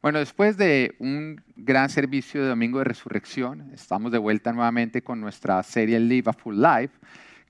Bueno, 0.00 0.20
después 0.20 0.56
de 0.56 0.94
un 1.00 1.42
gran 1.56 1.90
servicio 1.90 2.40
de 2.40 2.48
Domingo 2.48 2.78
de 2.78 2.84
Resurrección, 2.84 3.72
estamos 3.74 4.12
de 4.12 4.18
vuelta 4.18 4.52
nuevamente 4.52 5.02
con 5.02 5.20
nuestra 5.20 5.60
serie 5.64 5.98
Live 5.98 6.30
a 6.30 6.32
Full 6.32 6.62
Life, 6.62 6.96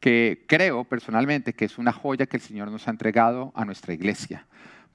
que 0.00 0.46
creo 0.48 0.84
personalmente 0.84 1.52
que 1.52 1.66
es 1.66 1.76
una 1.76 1.92
joya 1.92 2.24
que 2.24 2.38
el 2.38 2.42
Señor 2.42 2.70
nos 2.70 2.88
ha 2.88 2.90
entregado 2.90 3.52
a 3.54 3.66
nuestra 3.66 3.92
iglesia. 3.92 4.46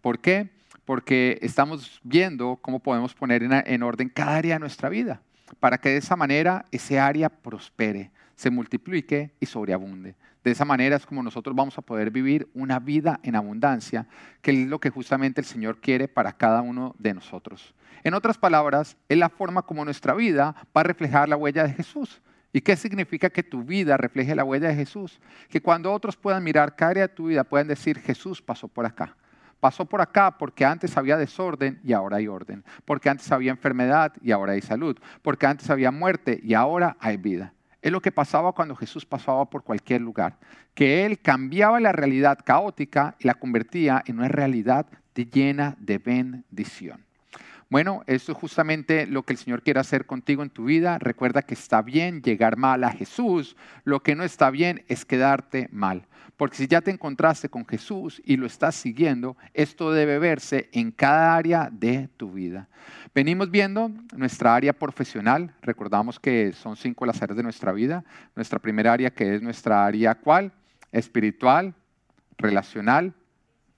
¿Por 0.01 0.17
qué? 0.17 0.49
Porque 0.83 1.37
estamos 1.43 2.01
viendo 2.03 2.57
cómo 2.59 2.79
podemos 2.79 3.13
poner 3.13 3.43
en, 3.43 3.83
orden 3.83 4.09
cada 4.09 4.35
área 4.35 4.55
de 4.55 4.59
nuestra 4.59 4.89
vida, 4.89 5.21
para 5.59 5.77
que 5.77 5.89
de 5.89 5.97
esa 5.97 6.15
manera 6.15 6.65
ese 6.71 6.99
área 6.99 7.29
prospere, 7.29 8.09
se 8.35 8.49
multiplique 8.49 9.33
y 9.39 9.45
sobreabunde. 9.45 10.15
De 10.43 10.51
esa 10.51 10.65
manera 10.65 10.97
es 10.97 11.05
como 11.05 11.23
nosotros 11.23 11.55
vamos 11.55 11.77
a 11.77 11.81
poder 11.81 12.11
vivir 12.11 12.49
una 12.53 12.79
vida 12.79 13.19
en 13.23 13.35
abundancia, 13.35 14.07
que 14.41 14.51
es 14.51 14.67
lo 14.67 14.79
que 14.79 14.89
justamente 14.89 15.39
el 15.39 15.45
Señor 15.45 15.79
quiere 15.79 16.07
para 16.07 16.33
cada 16.33 16.61
uno 16.61 16.95
de 16.99 17.13
nosotros. 17.13 17.73
En 18.03 18.13
otras 18.13 18.37
palabras, 18.37 18.97
es 19.07 19.17
la 19.17 19.29
forma 19.29 19.61
como 19.61 19.85
nuestra 19.85 20.13
vida 20.13 20.53
va 20.75 20.81
a 20.81 20.83
reflejar 20.83 21.29
la 21.29 21.37
huella 21.37 21.63
de 21.63 21.73
Jesús. 21.73 22.21
¿Y 22.51 22.61
qué 22.61 22.75
significa 22.75 23.29
que 23.29 23.41
tu 23.41 23.63
vida 23.63 23.95
refleje 23.95 24.35
la 24.35 24.43
huella 24.43 24.67
de 24.67 24.75
Jesús? 24.75 25.19
Que 25.49 25.61
cuando 25.61 25.91
otros 25.91 26.17
puedan 26.17 26.43
mirar 26.43 26.75
cada 26.75 26.91
área 26.91 27.07
de 27.07 27.13
tu 27.13 27.27
vida, 27.27 27.45
puedan 27.45 27.67
decir, 27.67 27.97
Jesús 27.99 28.41
pasó 28.41 28.67
por 28.67 28.85
acá. 28.85 29.15
Pasó 29.61 29.85
por 29.85 30.01
acá 30.01 30.37
porque 30.37 30.65
antes 30.65 30.97
había 30.97 31.15
desorden 31.15 31.79
y 31.85 31.93
ahora 31.93 32.17
hay 32.17 32.27
orden. 32.27 32.65
Porque 32.83 33.09
antes 33.09 33.31
había 33.31 33.51
enfermedad 33.51 34.11
y 34.21 34.31
ahora 34.31 34.53
hay 34.53 34.61
salud. 34.61 34.97
Porque 35.21 35.47
antes 35.47 35.69
había 35.69 35.89
muerte 35.89 36.41
y 36.43 36.53
ahora 36.53 36.97
hay 36.99 37.15
vida. 37.15 37.53
Es 37.83 37.91
lo 37.91 38.01
que 38.01 38.13
pasaba 38.13 38.53
cuando 38.53 38.77
Jesús 38.77 39.05
pasaba 39.05 39.43
por 39.49 39.63
cualquier 39.63 39.99
lugar, 39.99 40.37
que 40.73 41.05
Él 41.05 41.19
cambiaba 41.19 41.81
la 41.81 41.91
realidad 41.91 42.39
caótica 42.43 43.15
y 43.19 43.27
la 43.27 43.35
convertía 43.35 44.01
en 44.07 44.19
una 44.19 44.29
realidad 44.29 44.87
llena 45.25 45.75
de 45.79 45.97
bendición. 45.97 47.03
Bueno, 47.73 48.03
esto 48.05 48.33
es 48.33 48.37
justamente 48.37 49.07
lo 49.07 49.23
que 49.23 49.33
el 49.33 49.39
Señor 49.39 49.63
quiere 49.63 49.79
hacer 49.79 50.05
contigo 50.05 50.43
en 50.43 50.51
tu 50.51 50.65
vida. 50.65 50.99
Recuerda 50.99 51.41
que 51.41 51.55
está 51.55 51.81
bien 51.81 52.21
llegar 52.21 52.55
mal 52.55 52.83
a 52.83 52.91
Jesús. 52.91 53.57
Lo 53.83 54.03
que 54.03 54.13
no 54.13 54.23
está 54.23 54.51
bien 54.51 54.85
es 54.89 55.05
quedarte 55.05 55.69
mal. 55.71 56.05
Porque 56.37 56.55
si 56.55 56.67
ya 56.67 56.81
te 56.81 56.91
encontraste 56.91 57.49
con 57.49 57.65
Jesús 57.65 58.21
y 58.25 58.37
lo 58.37 58.45
estás 58.45 58.75
siguiendo, 58.75 59.37
esto 59.55 59.91
debe 59.91 60.19
verse 60.19 60.69
en 60.71 60.91
cada 60.91 61.35
área 61.35 61.67
de 61.71 62.09
tu 62.15 62.33
vida. 62.33 62.69
Venimos 63.15 63.49
viendo 63.49 63.89
nuestra 64.15 64.53
área 64.53 64.73
profesional. 64.73 65.55
Recordamos 65.63 66.19
que 66.19 66.53
son 66.53 66.75
cinco 66.75 67.07
las 67.07 67.23
áreas 67.23 67.37
de 67.37 67.41
nuestra 67.41 67.71
vida. 67.71 68.05
Nuestra 68.35 68.59
primera 68.59 68.93
área 68.93 69.09
que 69.09 69.33
es 69.33 69.41
nuestra 69.41 69.83
área 69.83 70.13
cuál? 70.13 70.51
Espiritual, 70.91 71.73
relacional, 72.37 73.15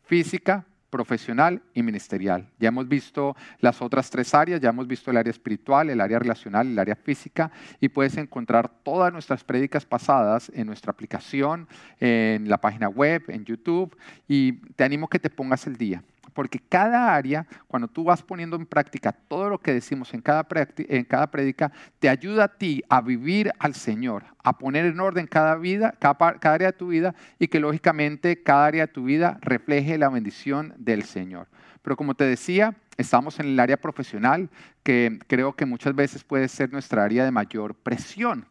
física, 0.04 0.66
profesional 0.96 1.62
y 1.74 1.84
ministerial. 1.84 2.48
Ya 2.58 2.70
hemos 2.70 2.88
visto 2.88 3.36
las 3.60 3.82
otras 3.82 4.10
tres 4.10 4.34
áreas, 4.34 4.62
ya 4.62 4.70
hemos 4.70 4.88
visto 4.88 5.12
el 5.12 5.18
área 5.18 5.30
espiritual, 5.30 5.90
el 5.90 6.00
área 6.00 6.20
relacional, 6.20 6.68
el 6.68 6.80
área 6.80 6.96
física 6.96 7.52
y 7.82 7.90
puedes 7.90 8.16
encontrar 8.16 8.70
todas 8.82 9.12
nuestras 9.12 9.44
prédicas 9.44 9.86
pasadas 9.86 10.50
en 10.56 10.68
nuestra 10.68 10.92
aplicación, 10.92 11.68
en 12.00 12.48
la 12.48 12.60
página 12.60 12.88
web, 12.88 13.24
en 13.28 13.44
YouTube 13.44 13.94
y 14.26 14.54
te 14.78 14.86
animo 14.86 15.10
que 15.10 15.20
te 15.20 15.30
pongas 15.30 15.68
el 15.68 15.76
día 15.76 16.02
porque 16.34 16.60
cada 16.60 17.14
área, 17.16 17.48
cuando 17.68 17.88
tú 17.88 18.04
vas 18.04 18.22
poniendo 18.22 18.56
en 18.56 18.66
práctica 18.66 19.12
todo 19.12 19.50
lo 19.50 19.60
que 19.60 19.74
decimos 19.74 20.14
en 20.14 20.22
cada, 20.22 20.46
en 20.78 21.04
cada 21.06 21.32
prédica, 21.32 21.72
te 22.00 22.10
ayuda 22.10 22.46
a 22.46 22.58
ti 22.58 22.84
a 22.90 23.02
vivir 23.02 23.52
al 23.60 23.74
Señor, 23.74 24.24
a 24.44 24.58
poner 24.58 24.86
en 24.86 25.00
orden 25.00 25.28
cada, 25.28 25.56
vida, 25.56 25.96
cada, 26.00 26.38
área 26.54 26.72
de 26.72 26.78
tu 26.78 26.88
vida 26.88 27.16
y 27.40 27.48
que 27.48 27.60
lógicamente 27.60 28.42
cada 28.42 28.66
área 28.66 28.88
de 28.88 28.94
tu 28.94 29.04
vida 29.04 29.38
refleje 29.42 29.98
la 29.98 30.10
bendición 30.10 30.74
del 30.78 31.04
Señor. 31.04 31.48
Pero 31.82 31.96
como 31.96 32.16
te 32.16 32.24
decía, 32.24 32.76
estamos 32.98 33.40
en 33.40 33.48
el 33.48 33.60
área 33.60 33.78
profesional, 33.78 34.50
que 34.84 35.20
creo 35.28 35.54
que 35.54 35.66
muchas 35.66 35.96
veces 35.96 36.24
puede 36.24 36.48
ser 36.48 36.72
nuestra 36.72 37.04
área 37.04 37.24
de 37.24 37.32
mayor 37.32 37.76
presión. 37.76 38.46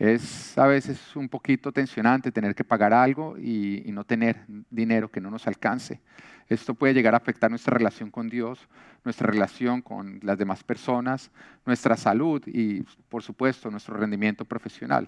Es 0.00 0.56
a 0.56 0.66
veces 0.66 1.14
un 1.14 1.28
poquito 1.28 1.72
tensionante 1.72 2.32
tener 2.32 2.54
que 2.54 2.64
pagar 2.64 2.94
algo 2.94 3.36
y, 3.36 3.84
no 3.92 4.02
tener 4.02 4.46
dinero 4.70 5.10
que 5.10 5.20
no 5.20 5.30
nos 5.30 5.46
alcance. 5.46 6.00
Esto 6.48 6.72
puede 6.72 6.94
llegar 6.94 7.12
a 7.12 7.18
afectar 7.18 7.50
nuestra 7.50 7.76
relación 7.76 8.10
con 8.10 8.30
Dios, 8.30 8.66
nuestra 9.04 9.26
relación 9.26 9.82
con 9.82 10.18
las 10.22 10.38
demás 10.38 10.64
personas, 10.64 11.30
nuestra 11.66 11.98
salud 11.98 12.42
y, 12.46 12.80
por 13.10 13.22
supuesto, 13.22 13.70
nuestro 13.70 13.94
rendimiento 13.94 14.46
profesional. 14.46 15.06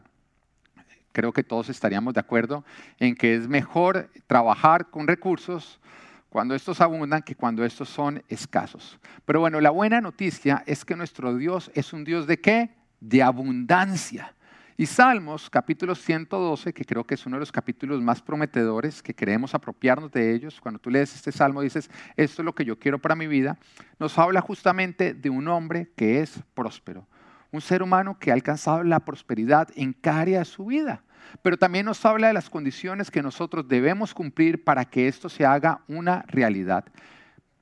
Creo 1.13 1.33
que 1.33 1.43
todos 1.43 1.71
estaríamos 1.71 2.13
de 2.13 2.21
acuerdo 2.21 2.63
en 2.99 3.15
que 3.15 3.35
es 3.35 3.49
mejor 3.49 4.11
trabajar 4.27 4.91
con 4.91 5.09
recursos 5.09 5.81
cuando 6.29 6.55
estos 6.55 6.83
abundan 6.83 7.23
que 7.23 7.35
cuando 7.35 7.65
estos 7.65 7.89
son 7.89 8.23
escasos. 8.29 8.99
Pero 9.25 9.41
bueno, 9.41 9.59
la 9.63 9.71
buena 9.71 10.03
noticia 10.03 10.63
es 10.67 10.85
que 10.85 10.97
nuestro 10.97 11.35
Dios 11.35 11.71
es 11.75 11.95
un 11.95 12.05
Dios 12.05 12.27
de 12.27 12.43
qué? 12.43 12.75
De 13.01 13.23
abundancia. 13.23 14.35
Y 14.83 14.87
Salmos, 14.87 15.49
capítulo 15.49 15.95
112, 15.95 16.73
que 16.73 16.85
creo 16.85 17.05
que 17.05 17.15
es 17.15 17.25
uno 17.25 17.37
de 17.37 17.41
los 17.43 17.53
capítulos 17.53 18.03
más 18.03 18.21
prometedores, 18.21 19.01
que 19.01 19.15
queremos 19.15 19.55
apropiarnos 19.55 20.11
de 20.11 20.35
ellos, 20.35 20.61
cuando 20.61 20.81
tú 20.81 20.91
lees 20.91 21.15
este 21.15 21.31
salmo 21.31 21.63
dices, 21.63 21.89
esto 22.17 22.43
es 22.43 22.45
lo 22.45 22.53
que 22.53 22.65
yo 22.65 22.77
quiero 22.77 22.99
para 22.99 23.15
mi 23.15 23.29
vida, 23.29 23.57
nos 24.01 24.19
habla 24.19 24.41
justamente 24.41 25.15
de 25.15 25.31
un 25.31 25.47
hombre 25.47 25.93
que 25.95 26.19
es 26.19 26.43
próspero, 26.55 27.07
un 27.53 27.61
ser 27.61 27.81
humano 27.81 28.19
que 28.19 28.33
ha 28.33 28.35
alcanzado 28.35 28.83
la 28.83 28.99
prosperidad 28.99 29.69
en 29.77 29.93
cada 29.93 30.23
área 30.23 30.39
de 30.41 30.45
su 30.47 30.65
vida, 30.65 31.05
pero 31.43 31.57
también 31.57 31.87
nos 31.87 32.05
habla 32.05 32.27
de 32.27 32.35
las 32.35 32.51
condiciones 32.51 33.09
que 33.09 33.23
nosotros 33.23 33.69
debemos 33.69 34.13
cumplir 34.13 34.65
para 34.65 34.85
que 34.85 35.07
esto 35.07 35.29
se 35.29 35.47
haga 35.47 35.83
una 35.87 36.25
realidad. 36.27 36.87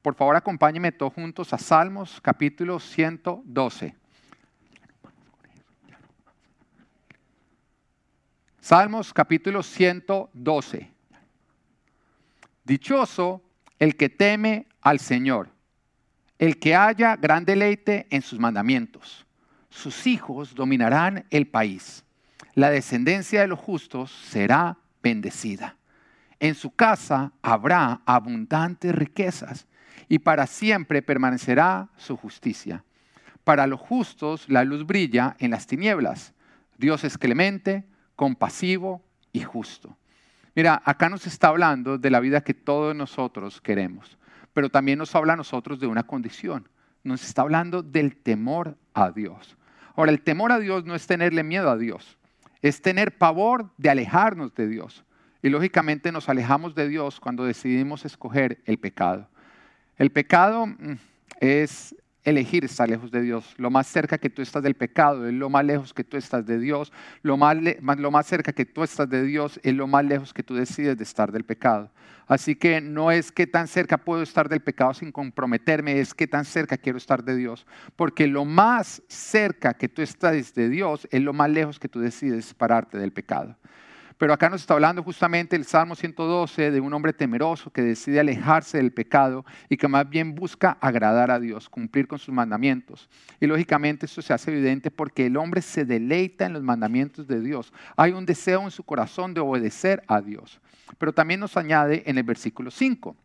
Por 0.00 0.14
favor, 0.14 0.36
acompáñenme 0.36 0.90
todos 0.90 1.12
juntos 1.12 1.52
a 1.52 1.58
Salmos, 1.58 2.18
capítulo 2.22 2.80
112. 2.80 3.99
Salmos 8.60 9.14
capítulo 9.14 9.62
112. 9.62 10.90
Dichoso 12.62 13.42
el 13.78 13.96
que 13.96 14.10
teme 14.10 14.66
al 14.82 15.00
Señor, 15.00 15.48
el 16.38 16.58
que 16.58 16.74
haya 16.74 17.16
gran 17.16 17.46
deleite 17.46 18.06
en 18.10 18.20
sus 18.20 18.38
mandamientos. 18.38 19.26
Sus 19.70 20.06
hijos 20.06 20.54
dominarán 20.54 21.24
el 21.30 21.46
país. 21.46 22.04
La 22.54 22.68
descendencia 22.68 23.40
de 23.40 23.48
los 23.48 23.58
justos 23.58 24.10
será 24.10 24.76
bendecida. 25.02 25.76
En 26.38 26.54
su 26.54 26.70
casa 26.70 27.32
habrá 27.40 28.02
abundantes 28.04 28.94
riquezas 28.94 29.66
y 30.06 30.18
para 30.18 30.46
siempre 30.46 31.00
permanecerá 31.00 31.88
su 31.96 32.14
justicia. 32.14 32.84
Para 33.42 33.66
los 33.66 33.80
justos 33.80 34.50
la 34.50 34.64
luz 34.64 34.84
brilla 34.86 35.34
en 35.38 35.52
las 35.52 35.66
tinieblas. 35.66 36.34
Dios 36.76 37.04
es 37.04 37.16
clemente, 37.16 37.84
compasivo 38.20 39.02
y 39.32 39.40
justo. 39.40 39.96
Mira, 40.54 40.82
acá 40.84 41.08
nos 41.08 41.26
está 41.26 41.48
hablando 41.48 41.96
de 41.96 42.10
la 42.10 42.20
vida 42.20 42.42
que 42.42 42.52
todos 42.52 42.94
nosotros 42.94 43.62
queremos, 43.62 44.18
pero 44.52 44.68
también 44.68 44.98
nos 44.98 45.14
habla 45.14 45.32
a 45.32 45.36
nosotros 45.36 45.80
de 45.80 45.86
una 45.86 46.02
condición. 46.02 46.68
Nos 47.02 47.24
está 47.24 47.40
hablando 47.40 47.82
del 47.82 48.16
temor 48.16 48.76
a 48.92 49.10
Dios. 49.10 49.56
Ahora, 49.96 50.10
el 50.12 50.20
temor 50.20 50.52
a 50.52 50.58
Dios 50.58 50.84
no 50.84 50.94
es 50.94 51.06
tenerle 51.06 51.42
miedo 51.42 51.70
a 51.70 51.78
Dios, 51.78 52.18
es 52.60 52.82
tener 52.82 53.16
pavor 53.16 53.70
de 53.78 53.88
alejarnos 53.88 54.54
de 54.54 54.68
Dios. 54.68 55.02
Y 55.40 55.48
lógicamente 55.48 56.12
nos 56.12 56.28
alejamos 56.28 56.74
de 56.74 56.88
Dios 56.88 57.20
cuando 57.20 57.46
decidimos 57.46 58.04
escoger 58.04 58.60
el 58.66 58.76
pecado. 58.76 59.30
El 59.96 60.10
pecado 60.10 60.66
mm, 60.66 60.98
es 61.40 61.96
elegir 62.24 62.64
estar 62.64 62.88
lejos 62.88 63.10
de 63.10 63.22
Dios. 63.22 63.54
Lo 63.56 63.70
más 63.70 63.86
cerca 63.86 64.18
que 64.18 64.30
tú 64.30 64.42
estás 64.42 64.62
del 64.62 64.74
pecado 64.74 65.26
es 65.26 65.32
lo 65.32 65.48
más 65.48 65.64
lejos 65.64 65.94
que 65.94 66.04
tú 66.04 66.16
estás 66.16 66.46
de 66.46 66.58
Dios. 66.58 66.92
Lo 67.22 67.36
más, 67.36 67.56
lo 67.98 68.10
más 68.10 68.26
cerca 68.26 68.52
que 68.52 68.66
tú 68.66 68.82
estás 68.82 69.08
de 69.08 69.22
Dios 69.22 69.58
es 69.62 69.74
lo 69.74 69.86
más 69.86 70.04
lejos 70.04 70.34
que 70.34 70.42
tú 70.42 70.54
decides 70.54 70.96
de 70.96 71.04
estar 71.04 71.32
del 71.32 71.44
pecado. 71.44 71.90
Así 72.26 72.54
que 72.54 72.80
no 72.80 73.10
es 73.10 73.32
que 73.32 73.48
tan 73.48 73.66
cerca 73.66 73.98
puedo 73.98 74.22
estar 74.22 74.48
del 74.48 74.60
pecado 74.60 74.94
sin 74.94 75.10
comprometerme, 75.10 75.98
es 75.98 76.14
que 76.14 76.28
tan 76.28 76.44
cerca 76.44 76.78
quiero 76.78 76.98
estar 76.98 77.24
de 77.24 77.34
Dios. 77.34 77.66
Porque 77.96 78.28
lo 78.28 78.44
más 78.44 79.02
cerca 79.08 79.74
que 79.74 79.88
tú 79.88 80.00
estás 80.00 80.54
de 80.54 80.68
Dios 80.68 81.08
es 81.10 81.22
lo 81.22 81.32
más 81.32 81.50
lejos 81.50 81.80
que 81.80 81.88
tú 81.88 81.98
decides 81.98 82.54
pararte 82.54 82.98
del 82.98 83.12
pecado. 83.12 83.56
Pero 84.20 84.34
acá 84.34 84.50
nos 84.50 84.60
está 84.60 84.74
hablando 84.74 85.02
justamente 85.02 85.56
el 85.56 85.64
Salmo 85.64 85.94
112 85.94 86.72
de 86.72 86.80
un 86.80 86.92
hombre 86.92 87.14
temeroso 87.14 87.70
que 87.70 87.80
decide 87.80 88.20
alejarse 88.20 88.76
del 88.76 88.92
pecado 88.92 89.46
y 89.70 89.78
que 89.78 89.88
más 89.88 90.06
bien 90.10 90.34
busca 90.34 90.76
agradar 90.82 91.30
a 91.30 91.40
Dios, 91.40 91.70
cumplir 91.70 92.06
con 92.06 92.18
sus 92.18 92.34
mandamientos. 92.34 93.08
Y 93.40 93.46
lógicamente 93.46 94.04
esto 94.04 94.20
se 94.20 94.34
hace 94.34 94.50
evidente 94.50 94.90
porque 94.90 95.24
el 95.24 95.38
hombre 95.38 95.62
se 95.62 95.86
deleita 95.86 96.44
en 96.44 96.52
los 96.52 96.62
mandamientos 96.62 97.26
de 97.26 97.40
Dios. 97.40 97.72
Hay 97.96 98.12
un 98.12 98.26
deseo 98.26 98.60
en 98.60 98.70
su 98.70 98.82
corazón 98.82 99.32
de 99.32 99.40
obedecer 99.40 100.02
a 100.06 100.20
Dios. 100.20 100.60
Pero 100.98 101.14
también 101.14 101.40
nos 101.40 101.56
añade 101.56 102.02
en 102.04 102.18
el 102.18 102.24
versículo 102.24 102.70
5, 102.70 103.16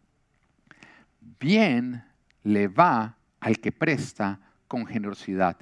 bien 1.41 2.05
le 2.43 2.69
va 2.69 3.17
al 3.41 3.59
que 3.59 3.73
presta 3.73 4.39
con 4.69 4.85
generosidad 4.85 5.57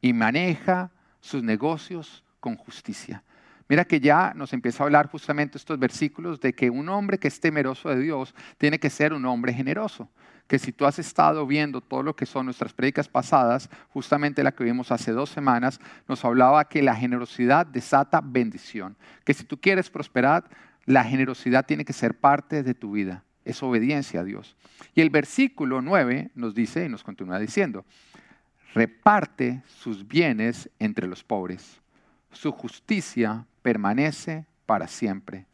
y 0.00 0.12
maneja 0.12 0.92
sus 1.18 1.42
negocios 1.42 2.22
con 2.38 2.54
justicia. 2.54 3.24
Mira 3.68 3.84
que 3.84 4.00
ya 4.00 4.32
nos 4.34 4.52
empieza 4.54 4.82
a 4.82 4.86
hablar 4.86 5.08
justamente 5.08 5.58
estos 5.58 5.78
versículos 5.78 6.40
de 6.40 6.54
que 6.54 6.70
un 6.70 6.88
hombre 6.88 7.18
que 7.18 7.28
es 7.28 7.38
temeroso 7.38 7.90
de 7.90 8.00
Dios 8.00 8.34
tiene 8.56 8.78
que 8.78 8.88
ser 8.88 9.12
un 9.12 9.26
hombre 9.26 9.52
generoso, 9.52 10.08
que 10.46 10.58
si 10.58 10.72
tú 10.72 10.86
has 10.86 10.98
estado 10.98 11.46
viendo 11.46 11.82
todo 11.82 12.02
lo 12.02 12.16
que 12.16 12.24
son 12.24 12.46
nuestras 12.46 12.72
prédicas 12.72 13.08
pasadas, 13.08 13.68
justamente 13.90 14.42
la 14.42 14.52
que 14.52 14.64
vimos 14.64 14.90
hace 14.90 15.12
dos 15.12 15.28
semanas, 15.28 15.80
nos 16.08 16.24
hablaba 16.24 16.64
que 16.66 16.82
la 16.82 16.94
generosidad 16.94 17.66
desata 17.66 18.22
bendición, 18.24 18.96
que 19.24 19.34
si 19.34 19.44
tú 19.44 19.60
quieres 19.60 19.90
prosperar, 19.90 20.48
la 20.86 21.04
generosidad 21.04 21.66
tiene 21.66 21.84
que 21.84 21.92
ser 21.92 22.18
parte 22.18 22.62
de 22.62 22.72
tu 22.72 22.92
vida, 22.92 23.22
es 23.44 23.62
obediencia 23.62 24.20
a 24.20 24.24
Dios. 24.24 24.56
Y 24.94 25.02
el 25.02 25.10
versículo 25.10 25.82
9 25.82 26.30
nos 26.34 26.54
dice 26.54 26.86
y 26.86 26.88
nos 26.88 27.04
continúa 27.04 27.38
diciendo, 27.38 27.84
reparte 28.72 29.62
sus 29.66 30.08
bienes 30.08 30.70
entre 30.78 31.06
los 31.06 31.22
pobres, 31.22 31.82
su 32.32 32.52
justicia 32.52 33.46
permanece 33.62 34.46
para 34.66 34.86
siempre, 34.88 35.46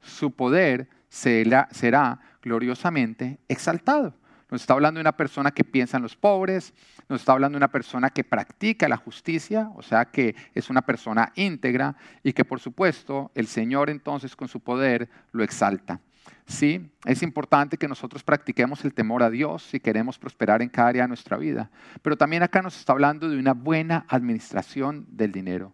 su 0.00 0.30
poder 0.30 0.88
será, 1.08 2.20
gloriosamente 2.42 3.38
exaltado. 3.48 4.14
Nos 4.50 4.62
está 4.62 4.74
hablando 4.74 4.98
de 4.98 5.02
una 5.02 5.16
persona 5.16 5.50
que 5.50 5.64
piensa 5.64 5.96
en 5.96 6.02
los 6.02 6.16
pobres, 6.16 6.74
nos 7.08 7.20
está 7.20 7.32
hablando 7.32 7.56
de 7.56 7.60
una 7.60 7.70
persona 7.70 8.10
que 8.10 8.24
practica 8.24 8.88
la 8.88 8.96
justicia, 8.96 9.70
o 9.76 9.82
sea 9.82 10.06
que 10.06 10.34
es 10.54 10.68
una 10.68 10.82
persona 10.82 11.32
íntegra 11.36 11.96
y 12.22 12.32
que 12.32 12.44
por 12.44 12.60
supuesto 12.60 13.30
el 13.34 13.46
Señor 13.46 13.90
entonces 13.90 14.34
con 14.36 14.48
su 14.48 14.60
poder 14.60 15.08
lo 15.30 15.42
exalta. 15.44 16.00
Sí, 16.46 16.90
es 17.04 17.22
importante 17.22 17.78
que 17.78 17.88
nosotros 17.88 18.22
practiquemos 18.22 18.84
el 18.84 18.92
temor 18.92 19.22
a 19.22 19.30
Dios 19.30 19.62
si 19.62 19.80
queremos 19.80 20.18
prosperar 20.18 20.60
en 20.60 20.68
cada 20.68 20.88
área 20.88 21.02
de 21.02 21.08
nuestra 21.08 21.36
vida. 21.36 21.70
Pero 22.02 22.16
también 22.16 22.42
acá 22.42 22.60
nos 22.60 22.78
está 22.78 22.92
hablando 22.92 23.28
de 23.28 23.38
una 23.38 23.54
buena 23.54 24.04
administración 24.08 25.06
del 25.08 25.32
dinero. 25.32 25.72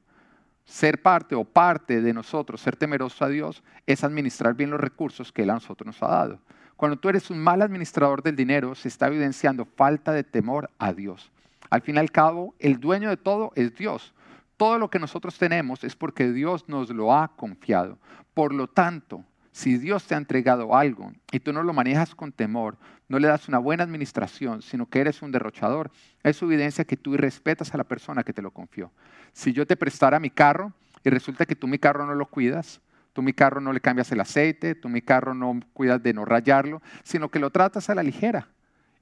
Ser 0.68 1.00
parte 1.00 1.34
o 1.34 1.44
parte 1.44 2.02
de 2.02 2.12
nosotros, 2.12 2.60
ser 2.60 2.76
temeroso 2.76 3.24
a 3.24 3.30
Dios, 3.30 3.62
es 3.86 4.04
administrar 4.04 4.52
bien 4.52 4.68
los 4.68 4.78
recursos 4.78 5.32
que 5.32 5.42
Él 5.42 5.48
a 5.48 5.54
nosotros 5.54 5.86
nos 5.86 6.02
ha 6.02 6.08
dado. 6.08 6.40
Cuando 6.76 6.98
tú 6.98 7.08
eres 7.08 7.30
un 7.30 7.38
mal 7.38 7.62
administrador 7.62 8.22
del 8.22 8.36
dinero, 8.36 8.74
se 8.74 8.88
está 8.88 9.06
evidenciando 9.06 9.64
falta 9.64 10.12
de 10.12 10.24
temor 10.24 10.68
a 10.78 10.92
Dios. 10.92 11.32
Al 11.70 11.80
fin 11.80 11.96
y 11.96 12.00
al 12.00 12.10
cabo, 12.10 12.54
el 12.58 12.80
dueño 12.80 13.08
de 13.08 13.16
todo 13.16 13.50
es 13.54 13.74
Dios. 13.76 14.12
Todo 14.58 14.78
lo 14.78 14.90
que 14.90 14.98
nosotros 14.98 15.38
tenemos 15.38 15.84
es 15.84 15.96
porque 15.96 16.30
Dios 16.32 16.68
nos 16.68 16.90
lo 16.90 17.14
ha 17.14 17.28
confiado. 17.28 17.96
Por 18.34 18.52
lo 18.52 18.68
tanto, 18.68 19.24
si 19.52 19.78
Dios 19.78 20.06
te 20.06 20.14
ha 20.14 20.18
entregado 20.18 20.76
algo 20.76 21.12
y 21.32 21.40
tú 21.40 21.52
no 21.52 21.62
lo 21.62 21.72
manejas 21.72 22.14
con 22.14 22.32
temor, 22.32 22.76
no 23.08 23.18
le 23.18 23.28
das 23.28 23.48
una 23.48 23.58
buena 23.58 23.84
administración, 23.84 24.62
sino 24.62 24.86
que 24.86 25.00
eres 25.00 25.22
un 25.22 25.32
derrochador, 25.32 25.90
es 26.22 26.40
evidencia 26.42 26.84
que 26.84 26.96
tú 26.96 27.16
respetas 27.16 27.74
a 27.74 27.78
la 27.78 27.84
persona 27.84 28.22
que 28.22 28.32
te 28.32 28.42
lo 28.42 28.50
confió. 28.50 28.92
Si 29.32 29.52
yo 29.52 29.66
te 29.66 29.76
prestara 29.76 30.20
mi 30.20 30.30
carro 30.30 30.72
y 31.04 31.10
resulta 31.10 31.46
que 31.46 31.56
tú 31.56 31.66
mi 31.66 31.78
carro 31.78 32.06
no 32.06 32.14
lo 32.14 32.26
cuidas, 32.26 32.80
tú 33.12 33.22
mi 33.22 33.32
carro 33.32 33.60
no 33.60 33.72
le 33.72 33.80
cambias 33.80 34.12
el 34.12 34.20
aceite, 34.20 34.74
tú 34.74 34.88
mi 34.88 35.02
carro 35.02 35.34
no 35.34 35.60
cuidas 35.72 36.02
de 36.02 36.12
no 36.12 36.24
rayarlo, 36.24 36.82
sino 37.02 37.30
que 37.30 37.38
lo 37.38 37.50
tratas 37.50 37.90
a 37.90 37.94
la 37.94 38.02
ligera 38.02 38.48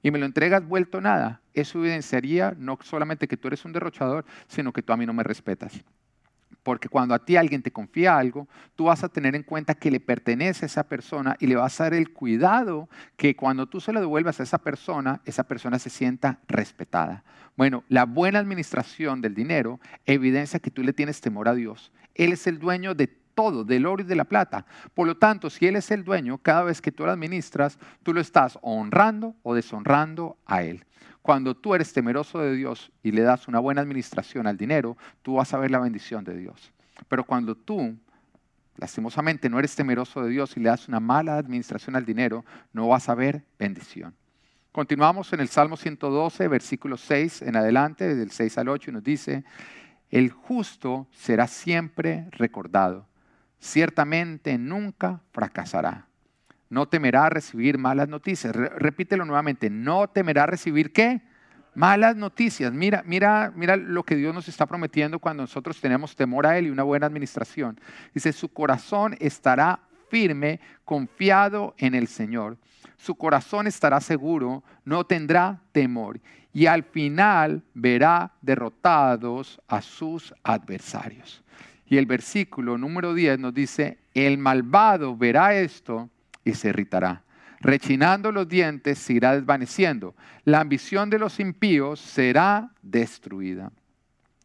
y 0.01 0.11
me 0.11 0.19
lo 0.19 0.25
entregas 0.25 0.65
vuelto 0.65 1.01
nada, 1.01 1.41
eso 1.53 1.79
evidenciaría 1.79 2.55
no 2.57 2.77
solamente 2.81 3.27
que 3.27 3.37
tú 3.37 3.47
eres 3.47 3.65
un 3.65 3.73
derrochador, 3.73 4.25
sino 4.47 4.71
que 4.71 4.81
tú 4.81 4.93
a 4.93 4.97
mí 4.97 5.05
no 5.05 5.13
me 5.13 5.23
respetas. 5.23 5.83
Porque 6.67 6.89
cuando 6.89 7.13
a 7.13 7.23
ti 7.23 7.37
alguien 7.37 7.61
te 7.61 7.71
confía 7.71 8.17
algo, 8.17 8.45
tú 8.75 8.83
vas 8.83 9.01
a 9.01 9.07
tener 9.07 9.37
en 9.37 9.43
cuenta 9.43 9.73
que 9.73 9.89
le 9.89 10.01
pertenece 10.01 10.65
a 10.65 10.67
esa 10.67 10.83
persona 10.83 11.37
y 11.39 11.47
le 11.47 11.55
vas 11.55 11.79
a 11.79 11.85
dar 11.85 11.93
el 11.93 12.11
cuidado 12.11 12.89
que 13.15 13.37
cuando 13.37 13.67
tú 13.67 13.79
se 13.79 13.93
lo 13.93 14.01
devuelvas 14.01 14.41
a 14.41 14.43
esa 14.43 14.57
persona, 14.57 15.21
esa 15.23 15.45
persona 15.45 15.79
se 15.79 15.89
sienta 15.89 16.39
respetada. 16.49 17.23
Bueno, 17.55 17.85
la 17.87 18.03
buena 18.03 18.39
administración 18.39 19.21
del 19.21 19.33
dinero 19.33 19.79
evidencia 20.05 20.59
que 20.59 20.69
tú 20.69 20.83
le 20.83 20.91
tienes 20.91 21.21
temor 21.21 21.47
a 21.47 21.55
Dios. 21.55 21.93
Él 22.15 22.33
es 22.33 22.47
el 22.47 22.59
dueño 22.59 22.95
de 22.95 23.07
todo, 23.07 23.63
del 23.63 23.85
oro 23.85 24.01
y 24.01 24.05
de 24.05 24.17
la 24.17 24.25
plata. 24.25 24.65
Por 24.93 25.07
lo 25.07 25.15
tanto, 25.15 25.49
si 25.49 25.67
Él 25.67 25.77
es 25.77 25.89
el 25.89 26.03
dueño, 26.03 26.37
cada 26.37 26.63
vez 26.63 26.81
que 26.81 26.91
tú 26.91 27.05
lo 27.05 27.13
administras, 27.13 27.79
tú 28.03 28.13
lo 28.13 28.19
estás 28.19 28.59
honrando 28.61 29.35
o 29.41 29.55
deshonrando 29.55 30.35
a 30.45 30.63
Él. 30.63 30.83
Cuando 31.27 31.57
tú 31.57 31.75
eres 31.75 31.91
temeroso 31.91 32.39
de 32.39 32.55
Dios 32.55 32.89
y 33.03 33.11
le 33.11 33.21
das 33.21 33.49
una 33.49 33.59
buena 33.59 33.81
administración 33.81 34.47
al 34.47 34.55
dinero, 34.55 34.95
tú 35.23 35.33
vas 35.33 35.53
a 35.53 35.57
ver 35.57 35.69
la 35.71 35.79
bendición 35.79 36.23
de 36.23 36.37
Dios. 36.37 36.71
Pero 37.09 37.25
cuando 37.25 37.53
tú, 37.53 37.97
lastimosamente, 38.77 39.49
no 39.49 39.59
eres 39.59 39.75
temeroso 39.75 40.23
de 40.23 40.29
Dios 40.29 40.55
y 40.55 40.61
le 40.61 40.69
das 40.69 40.87
una 40.87 41.01
mala 41.01 41.37
administración 41.37 41.97
al 41.97 42.05
dinero, 42.05 42.45
no 42.71 42.87
vas 42.87 43.09
a 43.09 43.13
ver 43.13 43.43
bendición. 43.59 44.15
Continuamos 44.71 45.33
en 45.33 45.41
el 45.41 45.49
Salmo 45.49 45.75
112, 45.75 46.47
versículo 46.47 46.95
6 46.95 47.41
en 47.41 47.57
adelante, 47.57 48.15
del 48.15 48.31
6 48.31 48.57
al 48.59 48.69
8, 48.69 48.91
y 48.91 48.93
nos 48.93 49.03
dice, 49.03 49.43
el 50.09 50.31
justo 50.31 51.09
será 51.11 51.47
siempre 51.47 52.29
recordado, 52.31 53.05
ciertamente 53.59 54.57
nunca 54.57 55.19
fracasará 55.33 56.06
no 56.69 56.87
temerá 56.87 57.29
recibir 57.29 57.77
malas 57.77 58.09
noticias. 58.09 58.55
repítelo 58.55 59.25
nuevamente, 59.25 59.69
no 59.69 60.07
temerá 60.07 60.45
recibir 60.45 60.91
qué? 60.91 61.21
Malas 61.75 62.15
noticias. 62.15 62.73
Mira, 62.73 63.03
mira, 63.05 63.53
mira 63.55 63.75
lo 63.75 64.03
que 64.03 64.15
Dios 64.15 64.33
nos 64.33 64.47
está 64.47 64.65
prometiendo 64.65 65.19
cuando 65.19 65.43
nosotros 65.43 65.79
tenemos 65.79 66.15
temor 66.15 66.47
a 66.47 66.57
Él 66.57 66.67
y 66.67 66.69
una 66.71 66.83
buena 66.83 67.05
administración. 67.05 67.79
Dice, 68.13 68.33
su 68.33 68.49
corazón 68.49 69.15
estará 69.19 69.79
firme, 70.09 70.59
confiado 70.83 71.75
en 71.77 71.93
el 71.93 72.07
Señor. 72.07 72.57
Su 72.97 73.15
corazón 73.15 73.67
estará 73.67 74.01
seguro, 74.01 74.63
no 74.85 75.05
tendrá 75.05 75.61
temor. 75.71 76.19
Y 76.51 76.65
al 76.65 76.83
final 76.83 77.63
verá 77.75 78.33
derrotados 78.41 79.61
a 79.67 79.81
sus 79.83 80.33
adversarios. 80.43 81.43
Y 81.85 81.97
el 81.97 82.07
versículo 82.07 82.77
número 82.77 83.13
10 83.13 83.39
nos 83.39 83.53
dice, 83.53 83.99
el 84.13 84.39
malvado 84.39 85.15
verá 85.15 85.55
esto 85.55 86.09
y 86.47 86.53
se 86.53 86.69
irritará. 86.69 87.23
Rechinando 87.59 88.31
los 88.31 88.47
dientes 88.47 88.99
se 88.99 89.13
irá 89.13 89.33
desvaneciendo. 89.33 90.15
La 90.43 90.59
ambición 90.59 91.09
de 91.09 91.19
los 91.19 91.39
impíos 91.39 91.99
será 91.99 92.71
destruida. 92.81 93.71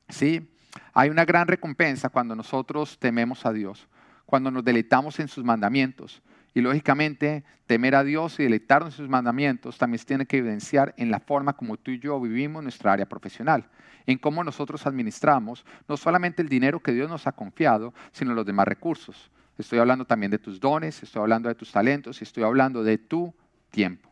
¿Sí? 0.08 0.48
Hay 0.92 1.10
una 1.10 1.24
gran 1.24 1.46
recompensa 1.46 2.08
cuando 2.08 2.34
nosotros 2.34 2.98
tememos 2.98 3.44
a 3.46 3.52
Dios, 3.52 3.86
cuando 4.26 4.50
nos 4.50 4.64
deleitamos 4.64 5.20
en 5.20 5.28
sus 5.28 5.44
mandamientos. 5.44 6.22
Y 6.54 6.60
lógicamente, 6.60 7.44
temer 7.66 7.94
a 7.94 8.04
Dios 8.04 8.38
y 8.40 8.44
deleitarnos 8.44 8.94
en 8.94 8.96
sus 8.96 9.08
mandamientos 9.08 9.78
también 9.78 9.98
se 9.98 10.06
tiene 10.06 10.26
que 10.26 10.38
evidenciar 10.38 10.94
en 10.96 11.10
la 11.10 11.20
forma 11.20 11.54
como 11.54 11.76
tú 11.76 11.90
y 11.90 11.98
yo 11.98 12.20
vivimos 12.20 12.62
nuestra 12.62 12.92
área 12.92 13.06
profesional, 13.06 13.68
en 14.06 14.18
cómo 14.18 14.42
nosotros 14.42 14.86
administramos 14.86 15.64
no 15.88 15.96
solamente 15.96 16.42
el 16.42 16.48
dinero 16.48 16.80
que 16.80 16.92
Dios 16.92 17.08
nos 17.08 17.26
ha 17.26 17.32
confiado, 17.32 17.94
sino 18.12 18.34
los 18.34 18.44
demás 18.44 18.66
recursos 18.66 19.30
estoy 19.62 19.78
hablando 19.78 20.04
también 20.04 20.30
de 20.30 20.38
tus 20.38 20.60
dones, 20.60 21.02
estoy 21.02 21.20
hablando 21.20 21.48
de 21.48 21.54
tus 21.54 21.72
talentos 21.72 22.20
y 22.20 22.24
estoy 22.24 22.44
hablando 22.44 22.84
de 22.84 22.98
tu 22.98 23.34
tiempo. 23.70 24.10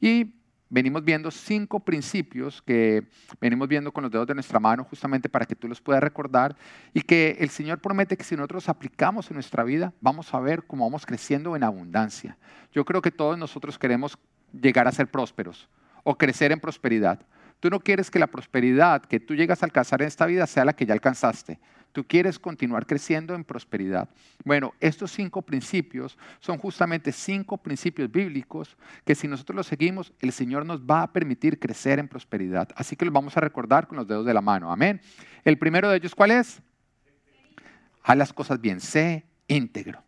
Y 0.00 0.34
venimos 0.70 1.02
viendo 1.02 1.30
cinco 1.30 1.80
principios 1.80 2.60
que 2.62 3.06
venimos 3.40 3.68
viendo 3.68 3.92
con 3.92 4.02
los 4.02 4.12
dedos 4.12 4.26
de 4.26 4.34
nuestra 4.34 4.60
mano 4.60 4.84
justamente 4.84 5.28
para 5.28 5.46
que 5.46 5.54
tú 5.54 5.66
los 5.66 5.80
puedas 5.80 6.02
recordar 6.02 6.56
y 6.92 7.00
que 7.00 7.36
el 7.40 7.48
Señor 7.48 7.80
promete 7.80 8.16
que 8.16 8.24
si 8.24 8.36
nosotros 8.36 8.68
aplicamos 8.68 9.30
en 9.30 9.34
nuestra 9.34 9.64
vida, 9.64 9.92
vamos 10.00 10.32
a 10.34 10.40
ver 10.40 10.64
cómo 10.66 10.84
vamos 10.84 11.06
creciendo 11.06 11.56
en 11.56 11.64
abundancia. 11.64 12.36
Yo 12.72 12.84
creo 12.84 13.00
que 13.00 13.10
todos 13.10 13.38
nosotros 13.38 13.78
queremos 13.78 14.18
llegar 14.52 14.86
a 14.86 14.92
ser 14.92 15.10
prósperos 15.10 15.68
o 16.04 16.16
crecer 16.16 16.52
en 16.52 16.60
prosperidad. 16.60 17.20
Tú 17.60 17.70
no 17.70 17.80
quieres 17.80 18.10
que 18.10 18.18
la 18.18 18.28
prosperidad 18.28 19.02
que 19.02 19.18
tú 19.18 19.34
llegas 19.34 19.62
a 19.62 19.66
alcanzar 19.66 20.00
en 20.02 20.08
esta 20.08 20.26
vida 20.26 20.46
sea 20.46 20.64
la 20.64 20.74
que 20.74 20.86
ya 20.86 20.94
alcanzaste. 20.94 21.58
Tú 21.92 22.04
quieres 22.04 22.38
continuar 22.38 22.86
creciendo 22.86 23.34
en 23.34 23.44
prosperidad. 23.44 24.08
Bueno, 24.44 24.74
estos 24.78 25.10
cinco 25.10 25.42
principios 25.42 26.18
son 26.38 26.58
justamente 26.58 27.12
cinco 27.12 27.56
principios 27.56 28.10
bíblicos 28.10 28.76
que 29.04 29.14
si 29.14 29.26
nosotros 29.26 29.56
los 29.56 29.66
seguimos, 29.66 30.12
el 30.20 30.32
Señor 30.32 30.66
nos 30.66 30.80
va 30.80 31.02
a 31.02 31.12
permitir 31.12 31.58
crecer 31.58 31.98
en 31.98 32.08
prosperidad. 32.08 32.68
Así 32.76 32.94
que 32.94 33.04
los 33.04 33.14
vamos 33.14 33.36
a 33.36 33.40
recordar 33.40 33.88
con 33.88 33.96
los 33.96 34.06
dedos 34.06 34.26
de 34.26 34.34
la 34.34 34.40
mano. 34.40 34.70
Amén. 34.70 35.00
El 35.44 35.58
primero 35.58 35.88
de 35.88 35.96
ellos, 35.96 36.14
¿cuál 36.14 36.30
es? 36.30 36.60
Haz 38.02 38.16
las 38.16 38.32
cosas 38.32 38.60
bien, 38.60 38.80
sé 38.80 39.24
íntegro. 39.48 40.02